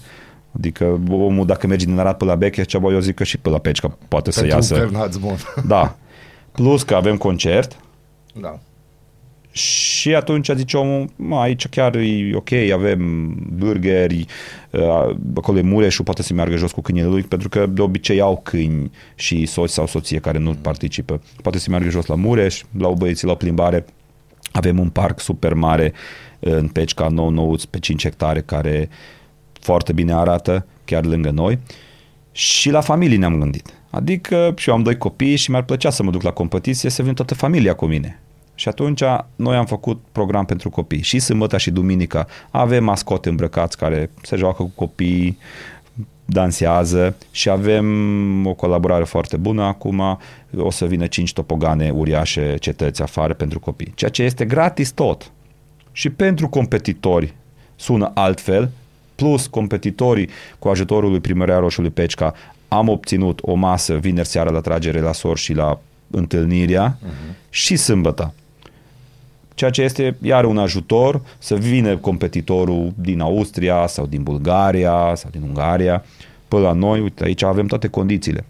Adică 0.56 1.00
omul 1.10 1.46
dacă 1.46 1.66
merge 1.66 1.84
din 1.84 1.98
Arad 1.98 2.16
pe 2.16 2.24
la 2.24 2.34
Beche, 2.34 2.62
ceva 2.62 2.92
eu 2.92 3.00
zic 3.00 3.14
că 3.14 3.24
și 3.24 3.38
pe 3.38 3.48
la 3.48 3.58
Pecica 3.58 3.98
poate 4.08 4.30
să 4.30 4.40
Pentru 4.40 4.56
iasă. 4.56 4.74
un 4.74 4.80
cărnaț 4.80 5.16
bun. 5.16 5.36
Da. 5.66 5.96
Plus 6.52 6.82
că 6.82 6.94
avem 6.94 7.16
concert 7.16 7.76
da. 8.34 8.58
Și 9.52 10.14
atunci 10.14 10.50
zice 10.54 10.76
omul, 10.76 11.08
mă, 11.16 11.36
aici 11.36 11.68
chiar 11.68 11.94
e 11.94 12.30
ok, 12.34 12.52
avem 12.52 13.34
burgeri, 13.52 14.26
uh, 14.70 15.16
acolo 15.34 15.58
e 15.58 15.62
Mureșul, 15.62 16.04
poate 16.04 16.22
să 16.22 16.34
meargă 16.34 16.56
jos 16.56 16.72
cu 16.72 16.80
câinele 16.80 17.08
lui, 17.08 17.22
pentru 17.22 17.48
că 17.48 17.66
de 17.66 17.82
obicei 17.82 18.20
au 18.20 18.40
câini 18.42 18.90
și 19.14 19.46
soți 19.46 19.74
sau 19.74 19.86
soție 19.86 20.18
care 20.18 20.38
nu 20.38 20.54
participă. 20.54 21.22
Poate 21.42 21.58
să 21.58 21.70
meargă 21.70 21.88
jos 21.88 22.06
la 22.06 22.14
Mureș, 22.14 22.62
la 22.78 22.88
o 22.88 22.94
băieții 22.94 23.26
la 23.26 23.32
o 23.32 23.36
plimbare. 23.36 23.84
Avem 24.52 24.78
un 24.78 24.88
parc 24.88 25.20
super 25.20 25.54
mare 25.54 25.92
în 26.38 26.68
Pecica, 26.68 27.08
nou 27.08 27.28
nouț, 27.28 27.64
pe 27.64 27.78
5 27.78 28.02
hectare, 28.02 28.40
care 28.40 28.88
foarte 29.60 29.92
bine 29.92 30.12
arată, 30.12 30.66
chiar 30.84 31.04
lângă 31.04 31.30
noi. 31.30 31.58
Și 32.32 32.70
la 32.70 32.80
familie 32.80 33.16
ne-am 33.16 33.38
gândit. 33.38 33.74
Adică 33.90 34.54
și 34.56 34.68
eu 34.68 34.74
am 34.74 34.82
doi 34.82 34.98
copii 34.98 35.36
și 35.36 35.50
mi-ar 35.50 35.62
plăcea 35.62 35.90
să 35.90 36.02
mă 36.02 36.10
duc 36.10 36.22
la 36.22 36.30
competiție, 36.30 36.90
să 36.90 37.02
vin 37.02 37.14
toată 37.14 37.34
familia 37.34 37.74
cu 37.74 37.86
mine. 37.86 38.20
Și 38.60 38.68
atunci 38.68 39.02
noi 39.36 39.56
am 39.56 39.66
făcut 39.66 40.00
program 40.12 40.44
pentru 40.44 40.70
copii. 40.70 41.02
Și 41.02 41.18
sâmbătă 41.18 41.58
și 41.58 41.70
duminica 41.70 42.26
avem 42.50 42.84
mascote 42.84 43.28
îmbrăcați 43.28 43.76
care 43.76 44.10
se 44.22 44.36
joacă 44.36 44.62
cu 44.62 44.72
copii, 44.74 45.38
dansează 46.24 47.16
și 47.30 47.50
avem 47.50 48.46
o 48.46 48.54
colaborare 48.54 49.04
foarte 49.04 49.36
bună 49.36 49.62
acum. 49.62 50.18
O 50.56 50.70
să 50.70 50.86
vină 50.86 51.06
cinci 51.06 51.32
topogane 51.32 51.90
uriașe 51.90 52.56
cetăți 52.58 53.02
afară 53.02 53.34
pentru 53.34 53.60
copii. 53.60 53.92
Ceea 53.94 54.10
ce 54.10 54.22
este 54.22 54.44
gratis 54.44 54.90
tot. 54.90 55.30
Și 55.92 56.10
pentru 56.10 56.48
competitori 56.48 57.34
sună 57.76 58.10
altfel, 58.14 58.70
plus 59.14 59.46
competitorii 59.46 60.28
cu 60.58 60.68
ajutorul 60.68 61.10
lui 61.10 61.20
primăria 61.20 61.58
Roșului 61.58 61.90
Pecica 61.90 62.34
am 62.68 62.88
obținut 62.88 63.38
o 63.42 63.54
masă 63.54 63.94
vineri 63.94 64.28
seara 64.28 64.50
la 64.50 64.60
tragere 64.60 65.00
la 65.00 65.12
sor 65.12 65.38
și 65.38 65.52
la 65.52 65.80
întâlnirea 66.10 66.96
uh-huh. 66.96 67.48
și 67.50 67.76
sâmbătă. 67.76 68.34
Ceea 69.54 69.70
ce 69.70 69.82
este 69.82 70.16
iar 70.22 70.44
un 70.44 70.58
ajutor 70.58 71.20
să 71.38 71.54
vină 71.54 71.96
competitorul 71.96 72.92
din 72.94 73.20
Austria 73.20 73.86
sau 73.86 74.06
din 74.06 74.22
Bulgaria 74.22 75.12
sau 75.14 75.30
din 75.30 75.42
Ungaria 75.42 76.04
până 76.50 76.62
la 76.62 76.72
noi, 76.72 77.00
uite, 77.00 77.24
aici 77.24 77.42
avem 77.42 77.66
toate 77.66 77.88
condițiile. 77.88 78.44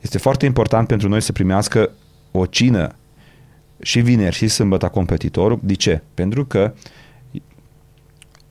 Este 0.00 0.18
foarte 0.18 0.46
important 0.46 0.86
pentru 0.86 1.08
noi 1.08 1.20
să 1.20 1.32
primească 1.32 1.90
o 2.30 2.46
cină 2.46 2.94
și 3.80 4.00
vineri 4.00 4.34
și 4.34 4.48
sâmbătă 4.48 4.88
competitorul. 4.88 5.58
De 5.62 5.74
ce? 5.74 6.02
Pentru 6.14 6.44
că 6.44 6.74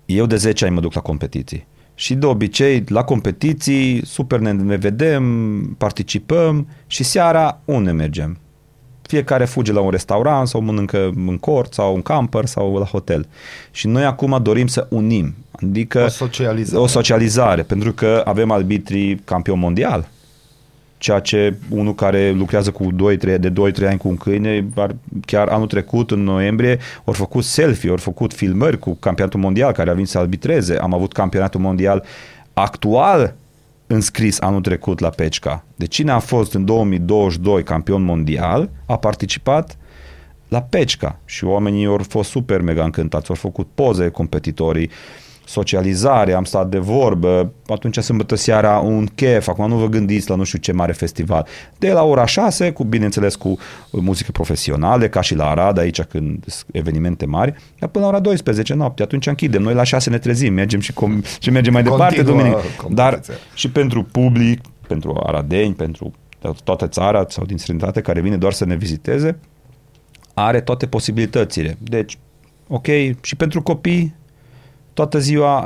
eu 0.05 0.25
de 0.25 0.35
10 0.35 0.65
ani 0.65 0.73
mă 0.73 0.79
duc 0.81 0.93
la 0.93 1.01
competiții. 1.01 1.65
Și 1.95 2.15
de 2.15 2.25
obicei, 2.25 2.83
la 2.87 3.03
competiții, 3.03 4.05
super 4.05 4.39
ne, 4.39 4.51
ne 4.51 4.75
vedem, 4.75 5.25
participăm 5.77 6.67
și 6.87 7.03
seara 7.03 7.61
unde 7.65 7.91
mergem? 7.91 8.37
Fiecare 9.07 9.45
fuge 9.45 9.71
la 9.71 9.79
un 9.79 9.89
restaurant 9.89 10.47
sau 10.47 10.61
mănâncă 10.61 11.11
în 11.27 11.37
cort 11.37 11.73
sau 11.73 11.95
în 11.95 12.01
camper 12.01 12.45
sau 12.45 12.77
la 12.77 12.85
hotel. 12.85 13.27
Și 13.71 13.87
noi 13.87 14.03
acum 14.03 14.39
dorim 14.41 14.67
să 14.67 14.87
unim. 14.89 15.35
Adică 15.51 16.03
O 16.03 16.07
socializare. 16.07 16.81
o 16.81 16.87
socializare, 16.87 17.61
pentru 17.61 17.91
că 17.91 18.21
avem 18.25 18.51
arbitrii 18.51 19.15
campion 19.25 19.59
mondial, 19.59 20.07
ceea 20.97 21.19
ce 21.19 21.55
unul 21.69 21.95
care 21.95 22.31
lucrează 22.31 22.71
cu 22.71 22.91
2, 22.91 23.17
3, 23.17 23.37
de 23.37 23.49
2-3 23.49 23.53
ani 23.87 23.97
cu 23.97 24.07
un 24.07 24.17
câine, 24.17 24.65
ar, 24.75 24.95
chiar 25.25 25.47
anul 25.47 25.67
trecut, 25.67 26.11
în 26.11 26.23
noiembrie, 26.23 26.79
au 27.03 27.13
făcut 27.13 27.43
selfie, 27.43 27.89
au 27.89 27.97
făcut 27.97 28.33
filmări 28.33 28.79
cu 28.79 28.97
campionatul 28.99 29.39
mondial 29.39 29.71
care 29.71 29.89
a 29.89 29.93
venit 29.93 30.09
să 30.09 30.17
arbitreze. 30.17 30.77
Am 30.77 30.93
avut 30.93 31.13
campionatul 31.13 31.59
mondial 31.59 32.03
actual 32.53 33.35
înscris 33.87 34.39
anul 34.39 34.61
trecut 34.61 34.99
la 34.99 35.09
Pecica. 35.09 35.63
De 35.75 35.85
cine 35.85 36.11
a 36.11 36.19
fost 36.19 36.53
în 36.53 36.65
2022 36.65 37.63
campion 37.63 38.03
mondial, 38.03 38.69
a 38.85 38.97
participat 38.97 39.77
la 40.47 40.61
Pecica 40.61 41.19
și 41.25 41.43
oamenii 41.43 41.85
au 41.85 42.01
fost 42.07 42.29
super 42.29 42.61
mega 42.61 42.83
încântați, 42.83 43.29
au 43.29 43.35
făcut 43.35 43.67
poze 43.73 44.09
competitorii, 44.09 44.89
socializare, 45.45 46.33
am 46.33 46.43
stat 46.43 46.69
de 46.69 46.77
vorbă, 46.77 47.51
atunci 47.67 47.97
sâmbătă 47.97 48.35
seara 48.35 48.79
un 48.79 49.05
chef, 49.05 49.47
acum 49.47 49.67
nu 49.67 49.75
vă 49.75 49.87
gândiți 49.87 50.29
la 50.29 50.35
nu 50.35 50.43
știu 50.43 50.59
ce 50.59 50.71
mare 50.71 50.91
festival. 50.91 51.47
De 51.77 51.91
la 51.91 52.03
ora 52.03 52.25
6, 52.25 52.71
cu, 52.71 52.83
bineînțeles 52.83 53.35
cu 53.35 53.57
muzică 53.91 54.31
profesională, 54.31 55.07
ca 55.07 55.21
și 55.21 55.35
la 55.35 55.49
Arad, 55.49 55.77
aici 55.77 56.01
când 56.01 56.43
sunt 56.47 56.65
evenimente 56.71 57.25
mari, 57.25 57.53
dar 57.79 57.89
până 57.89 58.05
la 58.05 58.11
ora 58.11 58.19
12 58.19 58.73
noapte, 58.73 59.03
atunci 59.03 59.27
închidem. 59.27 59.61
Noi 59.61 59.73
la 59.73 59.83
6 59.83 60.09
ne 60.09 60.17
trezim, 60.17 60.53
mergem 60.53 60.79
și, 60.79 60.91
com- 60.91 61.39
și 61.39 61.49
mergem 61.49 61.73
mai 61.73 61.83
departe 61.83 62.15
Continuă 62.15 62.37
duminică. 62.37 62.61
Dar 62.89 63.09
competiția. 63.09 63.35
și 63.53 63.69
pentru 63.71 64.03
public, 64.03 64.61
pentru 64.87 65.21
aradeni, 65.25 65.73
pentru 65.73 66.13
toată 66.63 66.87
țara 66.87 67.25
sau 67.29 67.45
din 67.45 67.57
străinătate 67.57 68.01
care 68.01 68.21
vine 68.21 68.37
doar 68.37 68.53
să 68.53 68.65
ne 68.65 68.75
viziteze, 68.75 69.39
are 70.33 70.61
toate 70.61 70.87
posibilitățile. 70.87 71.77
Deci, 71.79 72.17
ok, 72.67 72.85
și 73.21 73.35
pentru 73.37 73.61
copii, 73.61 74.15
toată 74.95 75.19
ziua 75.19 75.65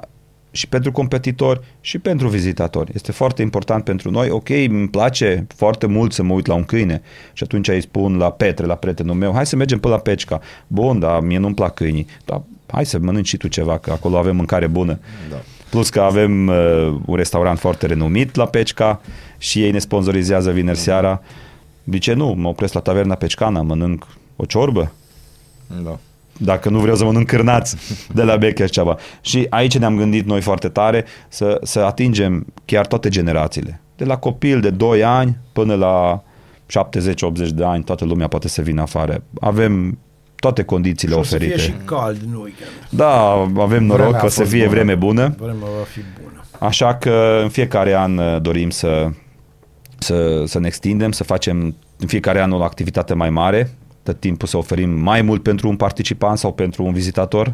și 0.51 0.67
pentru 0.67 0.91
competitori 0.91 1.59
și 1.81 1.99
pentru 1.99 2.27
vizitatori. 2.27 2.91
Este 2.93 3.11
foarte 3.11 3.41
important 3.41 3.83
pentru 3.83 4.11
noi. 4.11 4.29
Ok, 4.29 4.49
îmi 4.49 4.89
place 4.89 5.47
foarte 5.55 5.85
mult 5.85 6.13
să 6.13 6.23
mă 6.23 6.33
uit 6.33 6.45
la 6.45 6.53
un 6.53 6.63
câine 6.63 7.01
și 7.33 7.43
atunci 7.43 7.67
îi 7.67 7.81
spun 7.81 8.17
la 8.17 8.31
Petre, 8.31 8.65
la 8.65 8.75
prietenul 8.75 9.15
meu, 9.15 9.33
hai 9.33 9.45
să 9.45 9.55
mergem 9.55 9.79
până 9.79 9.93
la 9.93 9.99
Pecica. 9.99 10.39
Bun, 10.67 10.99
dar 10.99 11.19
mie 11.19 11.37
nu-mi 11.37 11.53
plac 11.53 11.73
câinii. 11.73 12.07
Dar 12.25 12.41
hai 12.67 12.85
să 12.85 12.99
mănânci 12.99 13.27
și 13.27 13.37
tu 13.37 13.47
ceva, 13.47 13.77
că 13.77 13.91
acolo 13.91 14.17
avem 14.17 14.35
mâncare 14.35 14.67
bună. 14.67 14.99
Da. 15.29 15.41
Plus 15.69 15.89
că 15.89 16.01
avem 16.01 16.47
uh, 16.47 16.95
un 17.05 17.15
restaurant 17.15 17.59
foarte 17.59 17.85
renumit 17.85 18.35
la 18.35 18.45
Pecica 18.45 19.01
și 19.37 19.63
ei 19.63 19.71
ne 19.71 19.79
sponsorizează 19.79 20.51
vineri 20.51 20.77
seara. 20.77 21.21
De 21.83 21.97
ce 21.97 22.13
nu? 22.13 22.27
Mă 22.37 22.47
opresc 22.47 22.73
la 22.73 22.79
taverna 22.79 23.15
Pecicana, 23.15 23.61
mănânc 23.61 24.07
o 24.35 24.45
ciorbă, 24.45 24.91
Da. 25.83 25.99
Dacă 26.41 26.69
nu 26.69 26.79
vreau 26.79 26.95
să 26.95 27.03
mănânc 27.03 27.27
cârnați 27.27 27.75
de 28.13 28.23
la 28.23 28.37
Becher 28.37 28.69
ceva. 28.69 28.95
Și 29.21 29.47
aici 29.49 29.77
ne-am 29.77 29.97
gândit 29.97 30.25
noi 30.25 30.41
foarte 30.41 30.67
tare 30.69 31.05
să, 31.29 31.59
să 31.63 31.79
atingem 31.79 32.45
chiar 32.65 32.87
toate 32.87 33.09
generațiile. 33.09 33.81
De 33.95 34.05
la 34.05 34.17
copil 34.17 34.59
de 34.61 34.69
2 34.69 35.03
ani 35.03 35.37
până 35.53 35.75
la 35.75 36.23
70-80 37.45 37.49
de 37.53 37.63
ani, 37.63 37.83
toată 37.83 38.05
lumea 38.05 38.27
poate 38.27 38.47
să 38.47 38.61
vină 38.61 38.81
afară. 38.81 39.23
Avem 39.39 39.97
toate 40.35 40.63
condițiile 40.63 41.13
Și 41.13 41.19
o 41.19 41.23
să 41.23 41.35
oferite. 41.35 41.57
fie 41.57 41.63
și 41.71 41.73
cald 41.85 42.21
în 42.25 42.33
weekend. 42.33 42.69
Da, 42.89 43.31
avem 43.57 43.83
noroc 43.83 43.97
Vremea 44.03 44.19
că 44.19 44.23
a 44.23 44.25
o 44.25 44.29
să 44.29 44.39
fost 44.39 44.51
fie 44.51 44.63
bună. 44.65 44.73
vreme 44.75 44.95
bună. 44.95 45.35
Vremea 45.37 45.53
va 45.77 45.83
fi 45.91 45.99
bună. 46.23 46.43
Așa 46.59 46.95
că 46.95 47.39
în 47.43 47.49
fiecare 47.49 47.93
an 47.95 48.17
uh, 48.17 48.41
dorim 48.41 48.69
să, 48.69 49.07
să, 49.97 50.43
să 50.45 50.59
ne 50.59 50.67
extindem, 50.67 51.11
să 51.11 51.23
facem 51.23 51.75
în 51.97 52.07
fiecare 52.07 52.41
an 52.41 52.51
o 52.51 52.61
activitate 52.63 53.13
mai 53.13 53.29
mare, 53.29 53.71
tot 54.11 54.19
timpul 54.19 54.47
să 54.47 54.57
oferim 54.57 54.89
mai 54.89 55.21
mult 55.21 55.43
pentru 55.43 55.69
un 55.69 55.75
participant 55.75 56.37
sau 56.37 56.53
pentru 56.53 56.83
un 56.83 56.93
vizitator. 56.93 57.53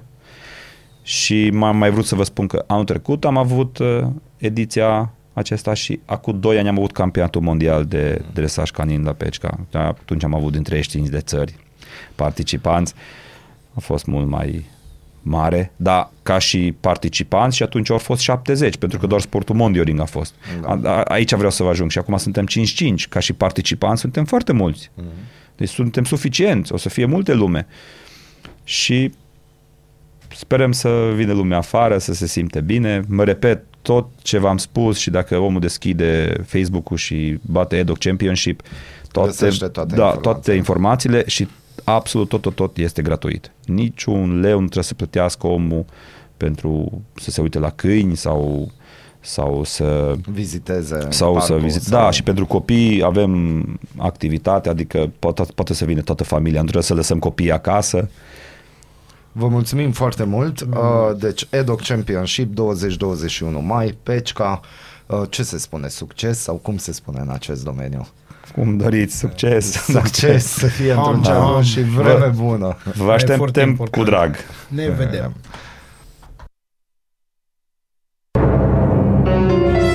Și 1.02 1.50
m-am 1.50 1.78
mai 1.78 1.90
vrut 1.90 2.06
să 2.06 2.16
vă 2.16 2.24
spun 2.24 2.48
că 2.48 2.64
anul 2.68 2.84
trecut 2.84 3.26
am 3.26 3.38
avut 3.38 3.78
uh, 3.78 4.04
ediția 4.38 5.12
acesta 5.34 5.74
și 5.74 6.00
acum 6.06 6.40
2 6.40 6.58
ani 6.58 6.68
am 6.68 6.78
avut 6.78 6.92
campionatul 6.92 7.42
mondial 7.42 7.86
de 7.86 8.22
dresaj 8.34 8.72
canin 8.72 9.04
la 9.04 9.14
Pecica. 9.14 9.60
Da, 9.72 9.88
atunci 9.88 10.24
am 10.24 10.34
avut 10.34 10.52
din 10.52 10.64
35 10.64 11.10
de 11.10 11.20
țări 11.20 11.56
participanți. 12.16 12.94
A 13.74 13.80
fost 13.80 14.06
mult 14.06 14.28
mai 14.28 14.66
mare, 15.22 15.72
dar 15.76 16.10
ca 16.24 16.38
și 16.38 16.76
participanți 16.80 17.56
și 17.56 17.64
atunci 17.64 17.90
au 17.90 17.98
fost 17.98 18.22
70, 18.22 18.78
pentru 18.78 19.00
că 19.00 19.08
doar 19.08 19.22
sportul 19.22 19.56
mondioring 19.56 20.00
a 20.00 20.06
fost. 20.06 20.34
Da. 20.62 20.68
A, 20.68 20.80
a, 20.90 21.02
aici 21.02 21.34
vreau 21.34 21.52
să 21.52 21.64
vă 21.64 21.70
ajung 21.70 21.92
și 21.92 21.98
acum 21.98 22.18
suntem 22.18 22.46
55, 22.46 23.08
ca 23.08 23.20
și 23.20 23.34
participanți 23.34 24.02
suntem 24.02 24.26
foarte 24.26 24.54
mulți. 24.54 24.92
Deci 25.56 25.70
suntem 25.70 26.04
suficienți, 26.04 26.74
o 26.74 26.78
să 26.78 26.90
fie 26.90 27.06
multe 27.06 27.34
lume. 27.34 27.68
Și 28.64 29.12
sperăm 30.36 30.72
să 30.72 31.12
vină 31.16 31.34
lumea 31.34 31.58
afară, 31.58 31.98
să 31.98 32.14
se 32.14 32.28
simte 32.28 32.62
bine. 32.62 33.02
Mă 33.08 33.24
repet, 33.24 33.64
tot 33.82 34.08
ce 34.22 34.38
v-am 34.38 34.58
spus 34.58 34.98
și 34.98 35.10
dacă 35.10 35.38
omul 35.38 35.60
deschide 35.60 36.36
Facebook-ul 36.46 36.98
și 36.98 37.38
bate 37.42 37.78
Edoc 37.78 37.98
Championship, 37.98 38.62
toate, 39.12 39.30
Găsește 39.30 39.68
toate 39.68 39.96
da, 39.96 40.04
informațiile. 40.04 40.32
toate 40.34 40.54
informațiile 40.54 41.24
și 41.28 41.48
absolut 41.84 42.30
tot, 42.30 42.42
tot, 42.42 42.56
tot 42.56 42.78
este 42.78 43.02
gratuit. 43.02 43.52
Niciun 43.66 44.40
leu 44.40 44.54
nu 44.60 44.66
trebuie 44.66 44.84
să 44.84 44.94
plătească 44.94 45.48
omul 45.48 45.86
pentru 46.38 47.02
să 47.16 47.32
se 47.32 47.42
uite 47.42 47.60
la 47.60 47.70
câini 47.70 48.16
sau 48.16 48.72
sau 49.26 49.64
să 49.64 50.16
Viziteze 50.32 51.08
sau 51.10 51.34
să 51.34 51.40
parcul, 51.48 51.60
vizit. 51.66 51.82
sau- 51.82 52.02
Da, 52.02 52.12
și 52.12 52.24
pentru 52.24 52.46
copii 52.46 53.04
avem 53.04 53.64
activitate, 53.98 54.70
adică 54.70 55.12
poate, 55.20 55.44
poate 55.56 55.74
să 55.74 55.86
vină 55.86 56.02
toată 56.02 56.24
familia, 56.24 56.58
nu 56.58 56.64
trebuie 56.64 56.84
să 56.84 56.94
lăsăm 56.94 57.20
copiii 57.20 57.52
acasă. 57.52 58.10
Vă 59.32 59.48
mulțumim 59.48 59.92
foarte 59.92 60.24
mult. 60.24 60.62
Uh, 60.62 60.68
deci, 61.20 61.48
EDOC 61.50 61.82
Championship 61.82 62.54
2021 62.54 63.60
mai, 63.60 63.98
Pecica, 64.04 64.60
uh, 65.06 65.22
ce 65.30 65.44
se 65.44 65.58
spune, 65.58 65.88
succes 65.88 66.40
sau 66.40 66.56
cum 66.56 66.78
se 66.78 66.92
spune 66.94 67.20
în 67.22 67.30
acest 67.30 67.64
domeniu? 67.64 68.08
Cum 68.56 68.78
doriți, 68.78 69.18
succes! 69.18 69.72
Succes 70.02 70.46
să 70.46 70.66
fie 70.68 70.92
într-un 70.92 71.14
Am, 71.16 71.22
cerul 71.24 71.56
am. 71.56 71.62
și 71.62 71.82
vreme 71.82 72.26
bună. 72.36 72.78
Vă 72.84 72.92
foarte 72.92 73.14
așteptăm 73.32 73.70
important. 73.70 74.04
cu 74.06 74.10
drag. 74.12 74.36
Ne 74.68 74.90
vedem. 74.90 75.34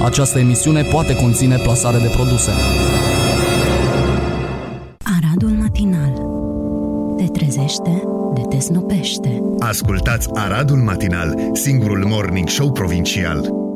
Această 0.03 0.39
emisiune 0.39 0.83
poate 0.83 1.17
conține 1.17 1.57
plasare 1.57 1.99
de 1.99 2.09
produse. 2.09 2.51
Aradul 5.19 5.49
matinal. 5.49 6.13
Te 7.17 7.25
trezește, 7.25 8.03
de 8.35 8.41
te 8.49 8.59
snopește. 8.59 9.43
Ascultați 9.59 10.29
Aradul 10.33 10.77
Matinal, 10.77 11.51
singurul 11.53 12.05
morning 12.07 12.49
show 12.49 12.73
provincial. 12.73 13.70